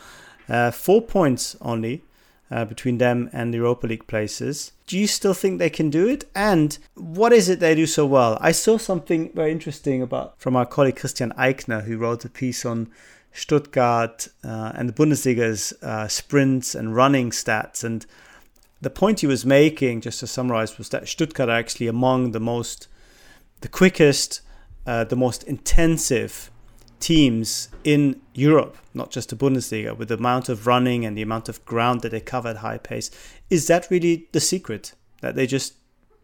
uh, 0.48 0.70
four 0.70 1.00
points 1.00 1.56
only 1.60 2.02
uh, 2.50 2.64
between 2.64 2.98
them 2.98 3.30
and 3.32 3.52
the 3.52 3.58
Europa 3.58 3.86
League 3.86 4.06
places. 4.06 4.72
Do 4.86 4.98
you 4.98 5.06
still 5.06 5.34
think 5.34 5.58
they 5.58 5.70
can 5.70 5.90
do 5.90 6.08
it? 6.08 6.24
And 6.34 6.78
what 6.94 7.32
is 7.32 7.48
it 7.48 7.60
they 7.60 7.74
do 7.74 7.86
so 7.86 8.06
well? 8.06 8.38
I 8.40 8.52
saw 8.52 8.78
something 8.78 9.32
very 9.34 9.52
interesting 9.52 10.02
about 10.02 10.38
from 10.38 10.54
our 10.54 10.66
colleague 10.66 10.96
Christian 10.96 11.32
Eichner, 11.32 11.84
who 11.84 11.98
wrote 11.98 12.24
a 12.24 12.28
piece 12.28 12.64
on 12.64 12.90
Stuttgart 13.32 14.28
uh, 14.44 14.72
and 14.74 14.88
the 14.88 14.92
Bundesliga's 14.92 15.72
uh, 15.82 16.08
sprints 16.08 16.74
and 16.74 16.94
running 16.94 17.30
stats. 17.30 17.82
And 17.82 18.06
the 18.80 18.90
point 18.90 19.20
he 19.20 19.26
was 19.26 19.44
making, 19.44 20.02
just 20.02 20.20
to 20.20 20.26
summarize, 20.26 20.78
was 20.78 20.88
that 20.90 21.08
Stuttgart 21.08 21.48
are 21.48 21.58
actually 21.58 21.88
among 21.88 22.32
the 22.32 22.40
most, 22.40 22.88
the 23.60 23.68
quickest, 23.68 24.40
uh, 24.86 25.04
the 25.04 25.16
most 25.16 25.42
intensive 25.44 26.50
teams 27.00 27.68
in 27.84 28.20
Europe, 28.34 28.76
not 28.94 29.10
just 29.10 29.30
the 29.30 29.36
Bundesliga, 29.36 29.96
with 29.96 30.08
the 30.08 30.14
amount 30.16 30.48
of 30.48 30.66
running 30.66 31.04
and 31.04 31.16
the 31.16 31.22
amount 31.22 31.48
of 31.48 31.64
ground 31.64 32.00
that 32.00 32.10
they 32.10 32.20
cover 32.20 32.48
at 32.48 32.58
high 32.58 32.78
pace. 32.78 33.10
Is 33.50 33.66
that 33.66 33.90
really 33.90 34.28
the 34.32 34.40
secret? 34.40 34.94
That 35.20 35.34
they 35.34 35.46
just 35.46 35.74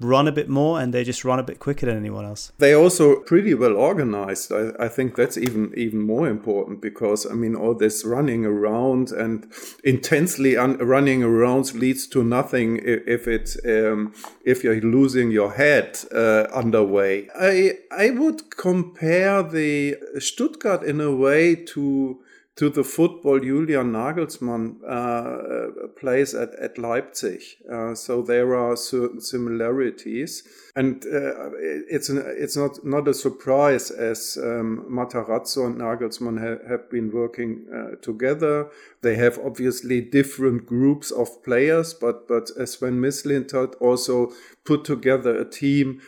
run 0.04 0.28
a 0.28 0.32
bit 0.32 0.48
more 0.48 0.80
and 0.80 0.92
they 0.92 1.04
just 1.04 1.24
run 1.24 1.38
a 1.38 1.42
bit 1.42 1.58
quicker 1.58 1.86
than 1.86 1.96
anyone 1.96 2.24
else. 2.24 2.52
They 2.58 2.72
are 2.72 2.80
also 2.80 3.16
pretty 3.16 3.54
well 3.54 3.76
organized. 3.76 4.52
I, 4.52 4.72
I 4.78 4.88
think 4.88 5.16
that's 5.16 5.36
even 5.36 5.72
even 5.76 6.00
more 6.00 6.28
important 6.28 6.80
because 6.80 7.26
I 7.26 7.34
mean 7.34 7.54
all 7.54 7.74
this 7.74 8.04
running 8.04 8.44
around 8.44 9.12
and 9.12 9.46
intensely 9.84 10.56
un- 10.56 10.78
running 10.78 11.22
around 11.22 11.74
leads 11.74 12.06
to 12.08 12.22
nothing 12.22 12.80
if 12.84 13.26
it 13.26 13.56
um, 13.64 14.12
if 14.44 14.64
you're 14.64 14.80
losing 14.80 15.30
your 15.30 15.52
head 15.52 15.98
uh, 16.14 16.46
underway. 16.52 17.28
I 17.34 17.78
I 17.90 18.10
would 18.10 18.56
compare 18.56 19.42
the 19.42 19.96
Stuttgart 20.18 20.82
in 20.82 21.00
a 21.00 21.14
way 21.14 21.54
to 21.54 22.18
to 22.62 22.70
the 22.70 22.84
football 22.84 23.40
Julian 23.40 23.90
Nagelsmann 23.90 24.76
uh, 24.88 25.88
plays 25.98 26.32
at, 26.32 26.54
at 26.60 26.78
Leipzig. 26.78 27.42
Uh, 27.68 27.92
so 27.92 28.22
there 28.22 28.54
are 28.54 28.76
certain 28.76 29.20
similarities. 29.20 30.44
And 30.76 31.04
uh, 31.04 31.50
it's, 31.90 32.08
an, 32.08 32.22
it's 32.24 32.56
not, 32.56 32.84
not 32.84 33.08
a 33.08 33.14
surprise 33.14 33.90
as 33.90 34.38
um, 34.40 34.86
Matarazzo 34.88 35.66
and 35.66 35.80
Nagelsmann 35.80 36.38
ha- 36.38 36.64
have 36.68 36.88
been 36.88 37.10
working 37.10 37.66
uh, 37.74 37.96
together. 38.00 38.68
They 39.00 39.16
have 39.16 39.40
obviously 39.44 40.00
different 40.00 40.64
groups 40.64 41.10
of 41.10 41.42
players, 41.42 41.92
but, 41.92 42.28
but 42.28 42.46
Sven 42.68 43.00
Mislintat 43.00 43.74
also 43.80 44.30
put 44.64 44.84
together 44.84 45.36
a 45.36 45.50
team 45.50 46.00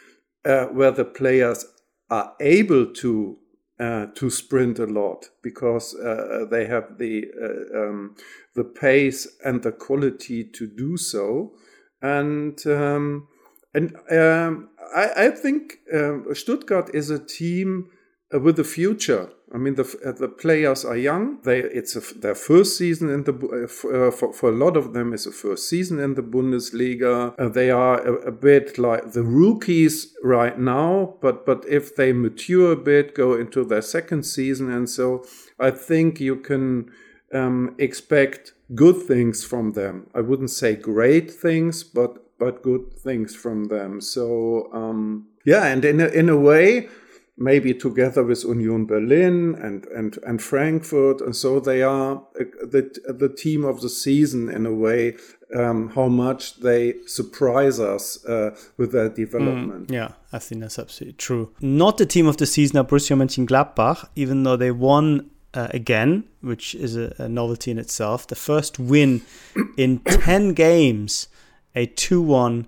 uh, 0.44 0.66
where 0.66 0.92
the 0.92 1.05
players 1.05 1.66
are 2.11 2.32
able 2.38 2.86
to 3.02 3.38
uh, 3.81 4.07
to 4.14 4.31
sprint 4.31 4.79
a 4.79 4.87
lot 4.87 5.31
because 5.43 5.95
uh, 5.97 6.47
they 6.51 6.66
have 6.66 6.99
the 6.99 7.27
uh, 7.43 7.79
um, 7.79 8.14
the 8.55 8.64
pace 8.64 9.27
and 9.45 9.62
the 9.62 9.72
quality 9.72 10.45
to 10.45 10.66
do 10.66 10.97
so, 10.97 11.53
and 12.01 12.64
um, 12.66 13.27
and 13.75 13.97
um, 14.11 14.68
I, 14.95 15.27
I, 15.27 15.31
think 15.31 15.79
um, 15.93 16.27
Stuttgart 16.33 16.95
is 16.95 17.11
a 17.11 17.18
team 17.18 17.91
uh, 18.33 18.39
with 18.39 18.59
a 18.61 18.64
future. 18.64 19.31
I 19.55 19.57
mean, 19.57 19.76
the 19.76 19.84
uh, 20.05 20.11
the 20.11 20.28
players 20.28 20.84
are 20.84 20.96
young. 20.96 21.38
They 21.42 21.61
it's 21.61 21.94
a, 21.94 22.00
their 22.18 22.34
first 22.34 22.76
season 22.76 23.09
in 23.09 23.22
the 23.22 23.32
uh, 23.32 24.11
for, 24.11 24.32
for 24.32 24.48
a 24.48 24.52
lot 24.52 24.76
of 24.76 24.94
them 24.94 25.12
is 25.12 25.26
a 25.26 25.32
first 25.32 25.68
season 25.68 26.00
in 26.00 26.14
the 26.14 26.22
Bundesliga. 26.22 27.34
Uh, 27.38 27.48
they 27.48 27.70
are 27.70 28.00
a, 28.00 28.14
a, 28.26 28.32
bit 28.32 28.78
like 28.78 29.12
the 29.12 29.22
rookies 29.22 30.12
right 30.24 30.59
now, 30.59 31.14
but 31.20 31.46
but 31.46 31.64
if 31.68 31.94
they 31.94 32.12
mature 32.12 32.72
a 32.72 32.76
bit, 32.76 33.14
go 33.14 33.34
into 33.34 33.64
their 33.64 33.82
second 33.82 34.24
season, 34.24 34.72
and 34.72 34.90
so 34.90 35.24
I 35.61 35.70
think 35.70 36.18
you 36.18 36.34
can 36.34 36.90
um, 37.32 37.76
expect 37.78 38.55
good 38.74 38.96
things 38.96 39.44
from 39.44 39.72
them. 39.72 40.09
I 40.16 40.20
wouldn't 40.20 40.50
say 40.50 40.74
great 40.74 41.30
things, 41.30 41.84
but 41.84 42.38
but 42.40 42.64
good 42.64 42.92
things 42.98 43.36
from 43.36 43.66
them. 43.66 44.00
So 44.00 44.68
um, 44.72 45.28
yeah, 45.44 45.66
and 45.66 45.84
in 45.84 46.00
a, 46.00 46.07
in 46.07 46.28
a 46.28 46.36
way 46.36 46.88
maybe 47.37 47.74
together 47.74 48.22
with 48.22 48.45
Union 48.45 48.87
Berlin 48.87 49.57
and, 49.57 49.87
and, 49.87 50.18
and 50.24 50.41
Frankfurt. 50.41 51.20
And 51.20 51.35
so 51.35 51.59
they 51.59 51.82
are 51.82 52.16
uh, 52.16 52.45
the, 52.62 52.91
the 53.07 53.28
team 53.28 53.64
of 53.64 53.80
the 53.80 53.89
season 53.89 54.49
in 54.49 54.66
a 54.66 54.72
way, 54.72 55.16
um, 55.55 55.91
how 55.91 56.09
much 56.09 56.61
they 56.61 56.95
surprise 57.07 57.80
us 57.80 58.24
uh, 58.26 58.57
with 58.76 58.93
their 58.93 59.09
development. 59.09 59.89
Mm, 59.89 59.93
yeah, 59.93 60.12
I 60.32 60.39
think 60.39 60.61
that's 60.61 60.78
absolutely 60.78 61.16
true. 61.16 61.53
Not 61.61 61.99
the 61.99 62.07
team 62.07 62.26
of 62.26 62.37
the 62.37 62.47
season 62.47 62.78
are 62.78 62.85
Borussia 62.85 63.16
Mönchengladbach, 63.16 64.09
even 64.14 64.45
though 64.45 64.57
they 64.57 64.70
won 64.70 65.30
uh, 65.55 65.68
again, 65.70 66.24
which 66.41 66.74
is 66.74 66.97
a, 66.97 67.14
a, 67.18 67.28
novelty 67.28 67.70
in 67.70 67.78
itself. 67.78 68.26
The 68.26 68.35
first 68.35 68.78
win 68.78 69.22
in 69.76 70.01
10 70.01 70.53
games, 70.55 71.28
a 71.74 71.87
2 71.87 72.20
1 72.20 72.66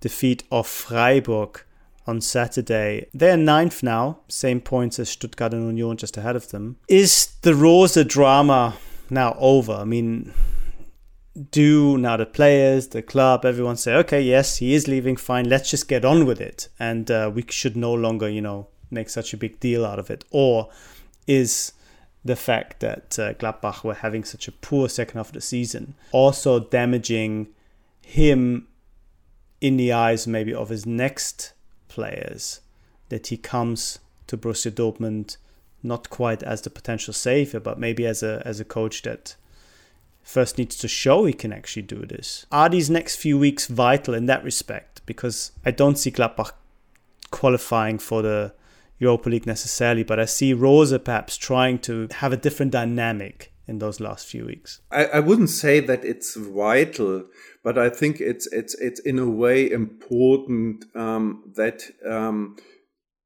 defeat 0.00 0.42
of 0.50 0.66
Freiburg 0.66 1.62
on 2.06 2.20
Saturday. 2.20 3.06
They're 3.14 3.36
ninth 3.36 3.82
now, 3.82 4.20
same 4.28 4.60
points 4.60 4.98
as 4.98 5.08
Stuttgart 5.08 5.54
and 5.54 5.78
Union, 5.78 5.96
just 5.96 6.16
ahead 6.16 6.36
of 6.36 6.48
them. 6.50 6.76
Is 6.88 7.34
the 7.42 7.54
Rose 7.54 8.02
drama 8.04 8.74
now 9.10 9.36
over? 9.38 9.72
I 9.72 9.84
mean, 9.84 10.32
do 11.50 11.96
now 11.98 12.16
the 12.16 12.26
players, 12.26 12.88
the 12.88 13.02
club, 13.02 13.44
everyone 13.44 13.76
say, 13.76 13.94
okay, 13.94 14.20
yes, 14.20 14.58
he 14.58 14.74
is 14.74 14.88
leaving, 14.88 15.16
fine, 15.16 15.48
let's 15.48 15.70
just 15.70 15.88
get 15.88 16.04
on 16.04 16.26
with 16.26 16.40
it. 16.40 16.68
And 16.78 17.10
uh, 17.10 17.30
we 17.34 17.44
should 17.48 17.76
no 17.76 17.92
longer, 17.92 18.28
you 18.28 18.40
know, 18.40 18.68
make 18.90 19.08
such 19.08 19.32
a 19.32 19.36
big 19.36 19.60
deal 19.60 19.86
out 19.86 19.98
of 19.98 20.10
it. 20.10 20.24
Or 20.30 20.70
is 21.26 21.72
the 22.24 22.36
fact 22.36 22.80
that 22.80 23.18
uh, 23.18 23.34
Gladbach 23.34 23.84
were 23.84 23.94
having 23.94 24.24
such 24.24 24.46
a 24.46 24.52
poor 24.52 24.88
second 24.88 25.18
half 25.18 25.28
of 25.28 25.32
the 25.32 25.40
season 25.40 25.94
also 26.12 26.60
damaging 26.60 27.48
him 28.00 28.68
in 29.60 29.76
the 29.76 29.92
eyes 29.92 30.26
maybe 30.26 30.54
of 30.54 30.68
his 30.68 30.86
next 30.86 31.52
players 31.92 32.60
that 33.10 33.26
he 33.26 33.36
comes 33.36 33.98
to 34.26 34.38
Borussia 34.38 34.70
Dortmund 34.70 35.36
not 35.82 36.08
quite 36.08 36.42
as 36.42 36.62
the 36.62 36.70
potential 36.70 37.12
savior, 37.12 37.60
but 37.60 37.78
maybe 37.78 38.06
as 38.06 38.22
a 38.22 38.42
as 38.46 38.60
a 38.60 38.64
coach 38.64 39.02
that 39.02 39.36
first 40.22 40.56
needs 40.56 40.76
to 40.78 40.88
show 40.88 41.24
he 41.24 41.32
can 41.32 41.52
actually 41.52 41.82
do 41.82 42.06
this. 42.06 42.46
Are 42.50 42.70
these 42.70 42.88
next 42.88 43.16
few 43.16 43.36
weeks 43.38 43.66
vital 43.66 44.14
in 44.14 44.26
that 44.26 44.44
respect? 44.44 45.02
Because 45.04 45.52
I 45.66 45.70
don't 45.72 45.98
see 45.98 46.10
Gladbach 46.10 46.52
qualifying 47.30 47.98
for 47.98 48.22
the 48.22 48.54
Europa 48.98 49.28
League 49.28 49.46
necessarily, 49.46 50.04
but 50.04 50.20
I 50.20 50.26
see 50.26 50.54
Rose 50.54 50.96
perhaps 50.98 51.36
trying 51.36 51.78
to 51.80 52.08
have 52.22 52.32
a 52.32 52.36
different 52.36 52.72
dynamic 52.72 53.52
in 53.66 53.78
those 53.78 54.00
last 54.00 54.26
few 54.26 54.46
weeks. 54.46 54.80
I, 54.90 55.06
I 55.06 55.20
wouldn't 55.20 55.50
say 55.50 55.80
that 55.80 56.04
it's 56.04 56.36
vital 56.36 57.24
but 57.62 57.78
I 57.78 57.88
think 57.88 58.20
it's 58.20 58.46
it's 58.46 58.74
it's 58.74 59.00
in 59.00 59.18
a 59.18 59.28
way 59.28 59.70
important 59.70 60.84
um, 60.94 61.52
that 61.56 61.82
um, 62.04 62.56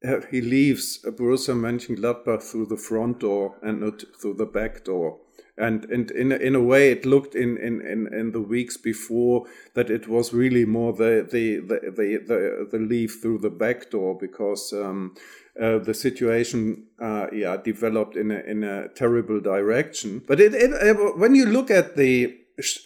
uh, 0.06 0.20
he 0.30 0.40
leaves 0.40 1.00
Borussia 1.04 1.54
Mönchengladbach 1.54 2.42
through 2.42 2.66
the 2.66 2.76
front 2.76 3.20
door 3.20 3.56
and 3.62 3.80
not 3.80 4.04
through 4.20 4.34
the 4.34 4.46
back 4.46 4.84
door. 4.84 5.18
And, 5.58 5.86
and 5.86 6.10
in, 6.10 6.32
in 6.32 6.54
a 6.54 6.62
way, 6.62 6.90
it 6.90 7.06
looked 7.06 7.34
in, 7.34 7.56
in, 7.56 7.80
in, 7.80 8.12
in 8.12 8.32
the 8.32 8.42
weeks 8.42 8.76
before 8.76 9.46
that 9.72 9.90
it 9.90 10.06
was 10.06 10.34
really 10.34 10.66
more 10.66 10.92
the, 10.92 11.26
the, 11.30 11.60
the, 11.60 11.80
the, 11.96 12.18
the, 12.26 12.68
the 12.70 12.78
leave 12.78 13.16
through 13.22 13.38
the 13.38 13.50
back 13.50 13.90
door 13.90 14.18
because 14.18 14.74
um, 14.74 15.14
uh, 15.58 15.78
the 15.78 15.94
situation 15.94 16.84
uh, 17.00 17.28
yeah, 17.32 17.56
developed 17.56 18.16
in 18.16 18.30
a, 18.30 18.40
in 18.40 18.64
a 18.64 18.88
terrible 18.88 19.40
direction. 19.40 20.22
But 20.26 20.40
it, 20.40 20.52
it, 20.54 20.74
uh, 20.74 21.12
when 21.16 21.34
you 21.34 21.46
look 21.46 21.70
at 21.70 21.96
the 21.96 22.36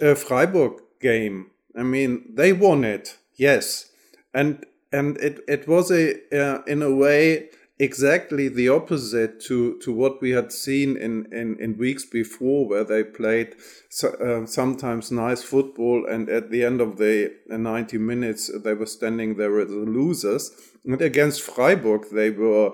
uh, 0.00 0.14
Freiburg 0.14 0.74
game. 1.00 1.50
I 1.76 1.82
mean, 1.82 2.32
they 2.34 2.52
won 2.52 2.84
it, 2.84 3.16
yes, 3.36 3.90
and 4.34 4.64
and 4.92 5.16
it 5.18 5.40
it 5.48 5.68
was 5.68 5.90
a 5.90 6.14
uh, 6.36 6.62
in 6.66 6.82
a 6.82 6.94
way 6.94 7.48
exactly 7.78 8.48
the 8.48 8.68
opposite 8.68 9.40
to 9.40 9.78
to 9.78 9.92
what 9.92 10.20
we 10.20 10.30
had 10.30 10.52
seen 10.52 10.96
in 10.96 11.26
in, 11.32 11.56
in 11.58 11.78
weeks 11.78 12.04
before, 12.04 12.68
where 12.68 12.84
they 12.84 13.02
played 13.04 13.54
so, 13.88 14.08
uh, 14.14 14.46
sometimes 14.46 15.10
nice 15.10 15.42
football, 15.42 16.06
and 16.06 16.28
at 16.28 16.50
the 16.50 16.64
end 16.64 16.80
of 16.80 16.98
the 16.98 17.32
ninety 17.48 17.98
minutes 17.98 18.50
they 18.64 18.74
were 18.74 18.86
standing 18.86 19.36
there 19.36 19.60
as 19.60 19.70
losers. 19.70 20.50
And 20.84 21.00
against 21.00 21.42
Freiburg, 21.42 22.06
they 22.12 22.30
were 22.30 22.72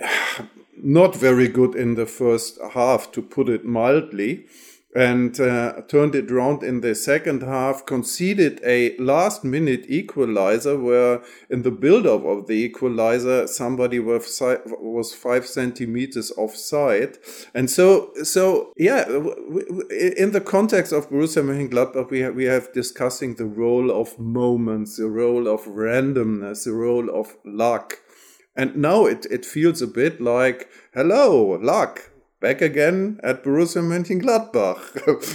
not 0.82 1.14
very 1.16 1.48
good 1.48 1.74
in 1.74 1.94
the 1.94 2.06
first 2.06 2.58
half, 2.72 3.12
to 3.12 3.22
put 3.22 3.48
it 3.48 3.64
mildly 3.64 4.46
and 4.94 5.38
uh, 5.38 5.82
turned 5.86 6.14
it 6.14 6.30
around 6.30 6.62
in 6.62 6.80
the 6.80 6.94
second 6.94 7.42
half, 7.42 7.84
conceded 7.84 8.58
a 8.64 8.96
last 8.96 9.44
minute 9.44 9.84
equalizer 9.86 10.78
where 10.78 11.22
in 11.50 11.62
the 11.62 11.70
build 11.70 12.06
up 12.06 12.24
of 12.24 12.46
the 12.46 12.54
equalizer, 12.54 13.46
somebody 13.46 13.98
was, 13.98 14.40
was 14.80 15.12
five 15.12 15.46
centimeters 15.46 16.32
offside. 16.38 17.18
And 17.54 17.70
so, 17.70 18.12
so 18.22 18.72
yeah, 18.76 19.06
in 19.06 20.32
the 20.32 20.42
context 20.44 20.92
of 20.92 21.10
Borussia 21.10 21.42
Mönchengladbach, 21.44 22.10
we 22.10 22.20
have, 22.20 22.34
we 22.34 22.44
have 22.44 22.72
discussing 22.72 23.34
the 23.34 23.46
role 23.46 23.90
of 23.90 24.18
moments, 24.18 24.96
the 24.96 25.08
role 25.08 25.48
of 25.48 25.66
randomness, 25.66 26.64
the 26.64 26.72
role 26.72 27.10
of 27.10 27.36
luck. 27.44 27.98
And 28.56 28.74
now 28.76 29.04
it, 29.04 29.26
it 29.30 29.44
feels 29.44 29.82
a 29.82 29.86
bit 29.86 30.20
like, 30.20 30.68
hello, 30.94 31.58
luck 31.60 32.10
back 32.40 32.60
again 32.62 33.18
at 33.22 33.42
Borussia 33.42 33.82
Mönchengladbach. 33.82 34.78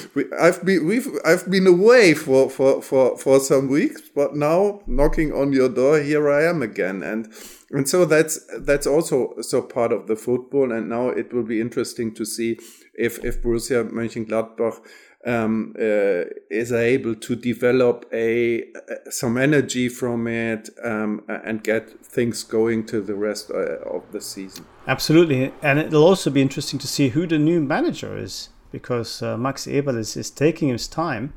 we, 0.16 0.26
I've 0.40 0.64
been 0.64 0.86
we've 0.86 1.08
I've 1.26 1.50
been 1.50 1.68
away 1.68 2.14
for, 2.14 2.50
for, 2.50 2.82
for, 2.82 3.18
for 3.18 3.40
some 3.40 3.68
weeks, 3.68 4.02
but 4.16 4.36
now 4.36 4.82
knocking 4.88 5.34
on 5.34 5.54
your 5.54 5.70
door, 5.70 6.00
here 6.00 6.32
I 6.32 6.44
am 6.44 6.62
again, 6.62 7.04
and 7.04 7.32
and 7.72 7.88
so 7.90 8.06
that's 8.06 8.40
that's 8.62 8.88
also 8.88 9.36
so 9.42 9.62
part 9.62 9.92
of 9.92 10.08
the 10.08 10.16
football. 10.16 10.72
And 10.72 10.90
now 10.90 11.10
it 11.10 11.34
will 11.34 11.44
be 11.44 11.60
interesting 11.60 12.14
to 12.16 12.26
see 12.26 12.60
if 12.94 13.24
if 13.24 13.42
Borussia 13.42 13.90
Mönchengladbach 13.90 14.80
um, 15.26 15.74
uh, 15.80 16.26
is 16.50 16.72
able 16.72 17.16
to 17.16 17.36
develop 17.36 18.06
a 18.12 18.66
some 19.10 19.38
energy 19.38 19.90
from 19.90 20.28
it 20.28 20.70
um, 20.84 21.24
and 21.28 21.64
get 21.64 21.90
things 22.06 22.44
going 22.44 22.86
to 22.86 23.02
the 23.02 23.16
rest 23.16 23.50
uh, 23.50 23.78
of 23.90 24.04
the 24.12 24.22
season. 24.22 24.66
Absolutely, 24.88 25.54
and 25.62 25.80
it'll 25.80 26.04
also 26.04 26.30
be 26.30 26.42
interesting 26.42 26.80
to 26.80 26.88
see 26.88 27.10
who 27.10 27.26
the 27.26 27.40
new 27.40 27.62
manager 27.62 28.18
is 28.18 28.50
because 28.72 29.22
uh, 29.22 29.38
Max 29.38 29.66
Eberl 29.66 29.98
is, 29.98 30.18
is 30.18 30.30
taking 30.30 30.70
his 30.70 30.88
time 30.88 31.34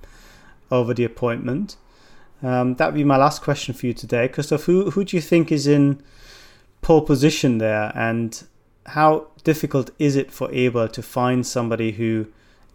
over 0.70 0.94
the 0.94 1.04
appointment. 1.04 1.76
Um, 2.42 2.74
that 2.74 2.86
would 2.86 2.94
be 2.94 3.04
my 3.04 3.16
last 3.16 3.42
question 3.42 3.74
for 3.74 3.86
you 3.86 3.92
today, 3.92 4.28
Christoph. 4.28 4.64
Who 4.64 4.90
who 4.90 5.04
do 5.04 5.16
you 5.16 5.22
think 5.22 5.52
is 5.52 5.66
in 5.66 6.02
pole 6.82 7.02
position 7.02 7.58
there, 7.58 7.92
and 7.94 8.42
how 8.86 9.28
difficult 9.44 9.90
is 9.98 10.16
it 10.16 10.32
for 10.32 10.48
Eberl 10.48 10.90
to 10.92 11.02
find 11.02 11.46
somebody 11.46 11.92
who 11.92 12.26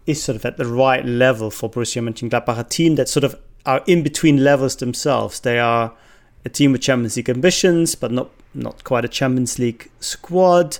is 0.06 0.22
sort 0.22 0.36
of 0.36 0.44
at 0.44 0.56
the 0.56 0.66
right 0.66 1.04
level 1.04 1.50
for 1.50 1.70
Borussia 1.70 2.02
Mönchengladbach, 2.02 2.58
a 2.58 2.64
team 2.64 2.96
that 2.96 3.08
sort 3.08 3.24
of 3.24 3.38
are 3.64 3.82
in 3.86 4.02
between 4.02 4.42
levels 4.42 4.76
themselves. 4.76 5.40
They 5.40 5.58
are 5.58 5.92
a 6.44 6.48
team 6.48 6.72
with 6.72 6.82
Champions 6.82 7.16
League 7.16 7.30
ambitions, 7.30 7.94
but 7.94 8.10
not 8.10 8.30
not 8.54 8.84
quite 8.84 9.04
a 9.04 9.08
Champions 9.08 9.58
League 9.58 9.90
squad. 10.00 10.78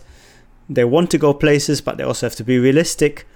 They 0.68 0.84
want 0.84 1.10
to 1.10 1.18
go 1.18 1.32
places, 1.34 1.80
but 1.80 1.96
they 1.96 2.04
also 2.04 2.26
have 2.26 2.36
to 2.36 2.44
be 2.44 2.58
realistic. 2.58 3.26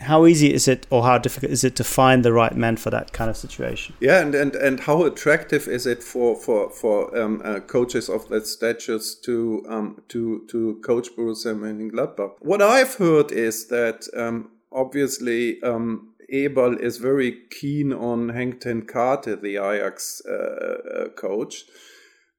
How 0.00 0.26
easy 0.26 0.52
is 0.52 0.68
it, 0.68 0.86
or 0.90 1.04
how 1.04 1.18
difficult 1.18 1.52
is 1.52 1.64
it 1.64 1.76
to 1.76 1.84
find 1.84 2.24
the 2.24 2.32
right 2.32 2.54
man 2.54 2.76
for 2.76 2.90
that 2.90 3.12
kind 3.12 3.30
of 3.30 3.36
situation? 3.36 3.94
Yeah, 4.00 4.20
and 4.20 4.34
and, 4.34 4.54
and 4.54 4.80
how 4.80 5.04
attractive 5.04 5.66
is 5.66 5.86
it 5.86 6.02
for 6.02 6.36
for 6.36 6.68
for 6.70 7.16
um, 7.18 7.40
uh, 7.44 7.60
coaches 7.60 8.08
of 8.10 8.28
that 8.28 8.46
stature 8.46 8.98
to 9.22 9.64
um, 9.68 10.02
to 10.08 10.46
to 10.50 10.80
coach 10.84 11.08
Borussia 11.16 11.54
Mönchengladbach? 11.54 12.32
What 12.40 12.60
I've 12.60 12.94
heard 12.94 13.32
is 13.32 13.68
that 13.68 14.06
um, 14.16 14.50
obviously 14.74 15.62
um, 15.62 16.14
is 16.28 16.98
very 16.98 17.42
keen 17.50 17.92
on 17.92 18.30
Erik 18.30 18.60
ten 18.60 18.86
Hag, 18.86 19.36
the 19.36 19.56
Ajax 19.56 20.22
uh, 20.28 20.32
uh, 20.32 21.08
coach, 21.10 21.64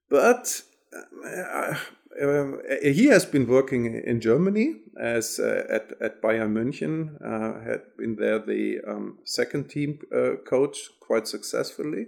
but 0.10 0.62
uh, 1.26 1.76
uh, 2.22 2.52
he 2.82 3.08
has 3.08 3.26
been 3.26 3.48
working 3.48 3.86
in 3.86 4.22
Germany 4.22 4.76
as 5.00 5.40
uh, 5.40 5.64
at 5.70 5.92
at 6.02 6.22
Bayern 6.22 6.54
München, 6.54 7.16
uh, 7.22 7.60
had 7.70 7.82
been 7.98 8.16
there 8.16 8.40
the 8.40 8.80
um, 8.88 9.18
second 9.26 9.70
team 9.70 10.00
coach 10.48 10.90
quite 11.02 11.28
successfully 11.28 12.08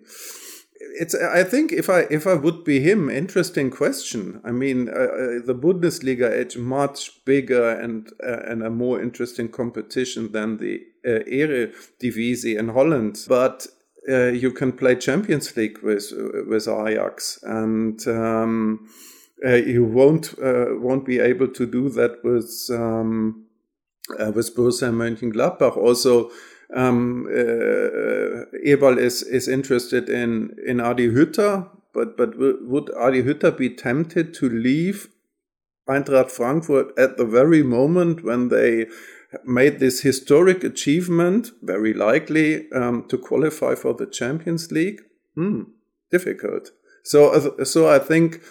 it's 0.79 1.15
i 1.15 1.43
think 1.43 1.71
if 1.71 1.89
i 1.89 2.01
if 2.09 2.27
i 2.27 2.33
would 2.33 2.63
be 2.63 2.79
him 2.79 3.09
interesting 3.09 3.69
question. 3.69 4.41
I 4.43 4.51
mean 4.51 4.89
uh, 4.89 4.91
uh 4.91 5.45
the 5.45 5.55
bundesliga 5.55 6.29
is 6.31 6.55
much 6.57 7.23
bigger 7.25 7.69
and 7.71 8.11
uh, 8.23 8.51
and 8.51 8.63
a 8.63 8.69
more 8.69 9.01
interesting 9.01 9.49
competition 9.49 10.31
than 10.31 10.57
the 10.57 10.81
uh, 11.05 11.23
eredivisie 11.27 12.57
in 12.57 12.69
holland. 12.69 13.25
But 13.27 13.67
uh, 14.09 14.27
you 14.27 14.51
can 14.51 14.71
play 14.71 14.95
champions 14.95 15.55
league 15.57 15.79
with 15.83 16.11
with 16.47 16.67
ajax 16.67 17.39
and 17.43 18.07
um, 18.07 18.89
uh, 19.45 19.55
you 19.55 19.83
won't 19.83 20.35
won't 20.39 21.05
be 21.05 21.19
able 21.19 21.47
to 21.47 21.65
do 21.65 21.89
that 21.89 22.23
with 22.23 22.51
um, 22.71 23.45
with 24.33 24.55
Borussia 24.55 24.91
Mönchengladbach. 24.91 25.75
Also 25.75 26.31
um, 26.75 27.27
uh, 27.27 28.45
Eberl 28.65 28.97
is 28.97 29.23
is 29.23 29.47
interested 29.47 30.09
in 30.09 30.55
in 30.65 30.79
Adi 30.79 31.09
Hütter, 31.09 31.69
but 31.93 32.17
but 32.17 32.37
would 32.37 32.89
Adi 32.95 33.23
Hütter 33.23 33.57
be 33.57 33.69
tempted 33.69 34.33
to 34.35 34.49
leave 34.49 35.09
Eintracht 35.87 36.31
Frankfurt 36.31 36.97
at 36.97 37.17
the 37.17 37.25
very 37.25 37.63
moment 37.63 38.23
when 38.23 38.49
they 38.49 38.87
made 39.45 39.79
this 39.79 40.01
historic 40.01 40.63
achievement, 40.63 41.51
very 41.61 41.93
likely 41.93 42.69
um, 42.71 43.05
to 43.07 43.17
qualify 43.17 43.75
for 43.75 43.93
the 43.93 44.05
Champions 44.05 44.71
League? 44.71 45.01
Hmm, 45.35 45.63
difficult. 46.11 46.71
So 47.03 47.29
uh, 47.29 47.63
so 47.63 47.89
I 47.89 47.99
think 47.99 48.41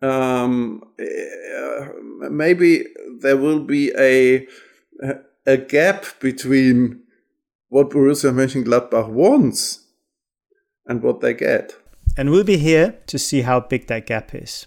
um, 0.00 0.82
uh, 0.98 1.88
maybe 2.30 2.84
there 3.20 3.36
will 3.36 3.60
be 3.60 3.92
a 3.98 4.46
a 5.46 5.56
gap 5.58 6.06
between 6.20 7.02
what 7.68 7.90
Borussia 7.90 8.32
Mönchengladbach 8.32 9.08
wants 9.08 9.84
and 10.86 11.02
what 11.02 11.20
they 11.20 11.34
get. 11.34 11.76
And 12.16 12.30
we'll 12.30 12.44
be 12.44 12.56
here 12.56 12.98
to 13.06 13.18
see 13.18 13.42
how 13.42 13.60
big 13.60 13.88
that 13.88 14.06
gap 14.06 14.34
is 14.34 14.66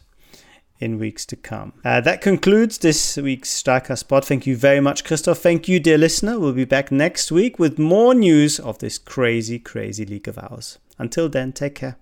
in 0.80 0.98
weeks 1.00 1.26
to 1.26 1.36
come. 1.36 1.74
Uh, 1.84 2.00
that 2.02 2.22
concludes 2.22 2.78
this 2.78 3.18
week's 3.18 3.50
Striker 3.50 3.96
Spot. 3.96 4.24
Thank 4.24 4.48
you 4.48 4.56
very 4.56 4.80
much, 4.80 5.04
Christoph. 5.04 5.40
Thank 5.40 5.68
you, 5.68 5.80
dear 5.80 5.98
listener. 5.98 6.40
We'll 6.40 6.54
be 6.54 6.66
back 6.66 6.92
next 6.92 7.32
week 7.32 7.60
with 7.60 7.78
more 7.78 8.14
news 8.14 8.60
of 8.60 8.80
this 8.80 8.98
crazy, 8.98 9.60
crazy 9.60 10.06
league 10.06 10.28
of 10.28 10.38
ours. 10.38 10.80
Until 10.98 11.30
then, 11.30 11.52
take 11.54 11.76
care. 11.76 11.98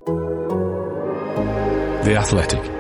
The 2.04 2.16
Athletic. 2.18 2.77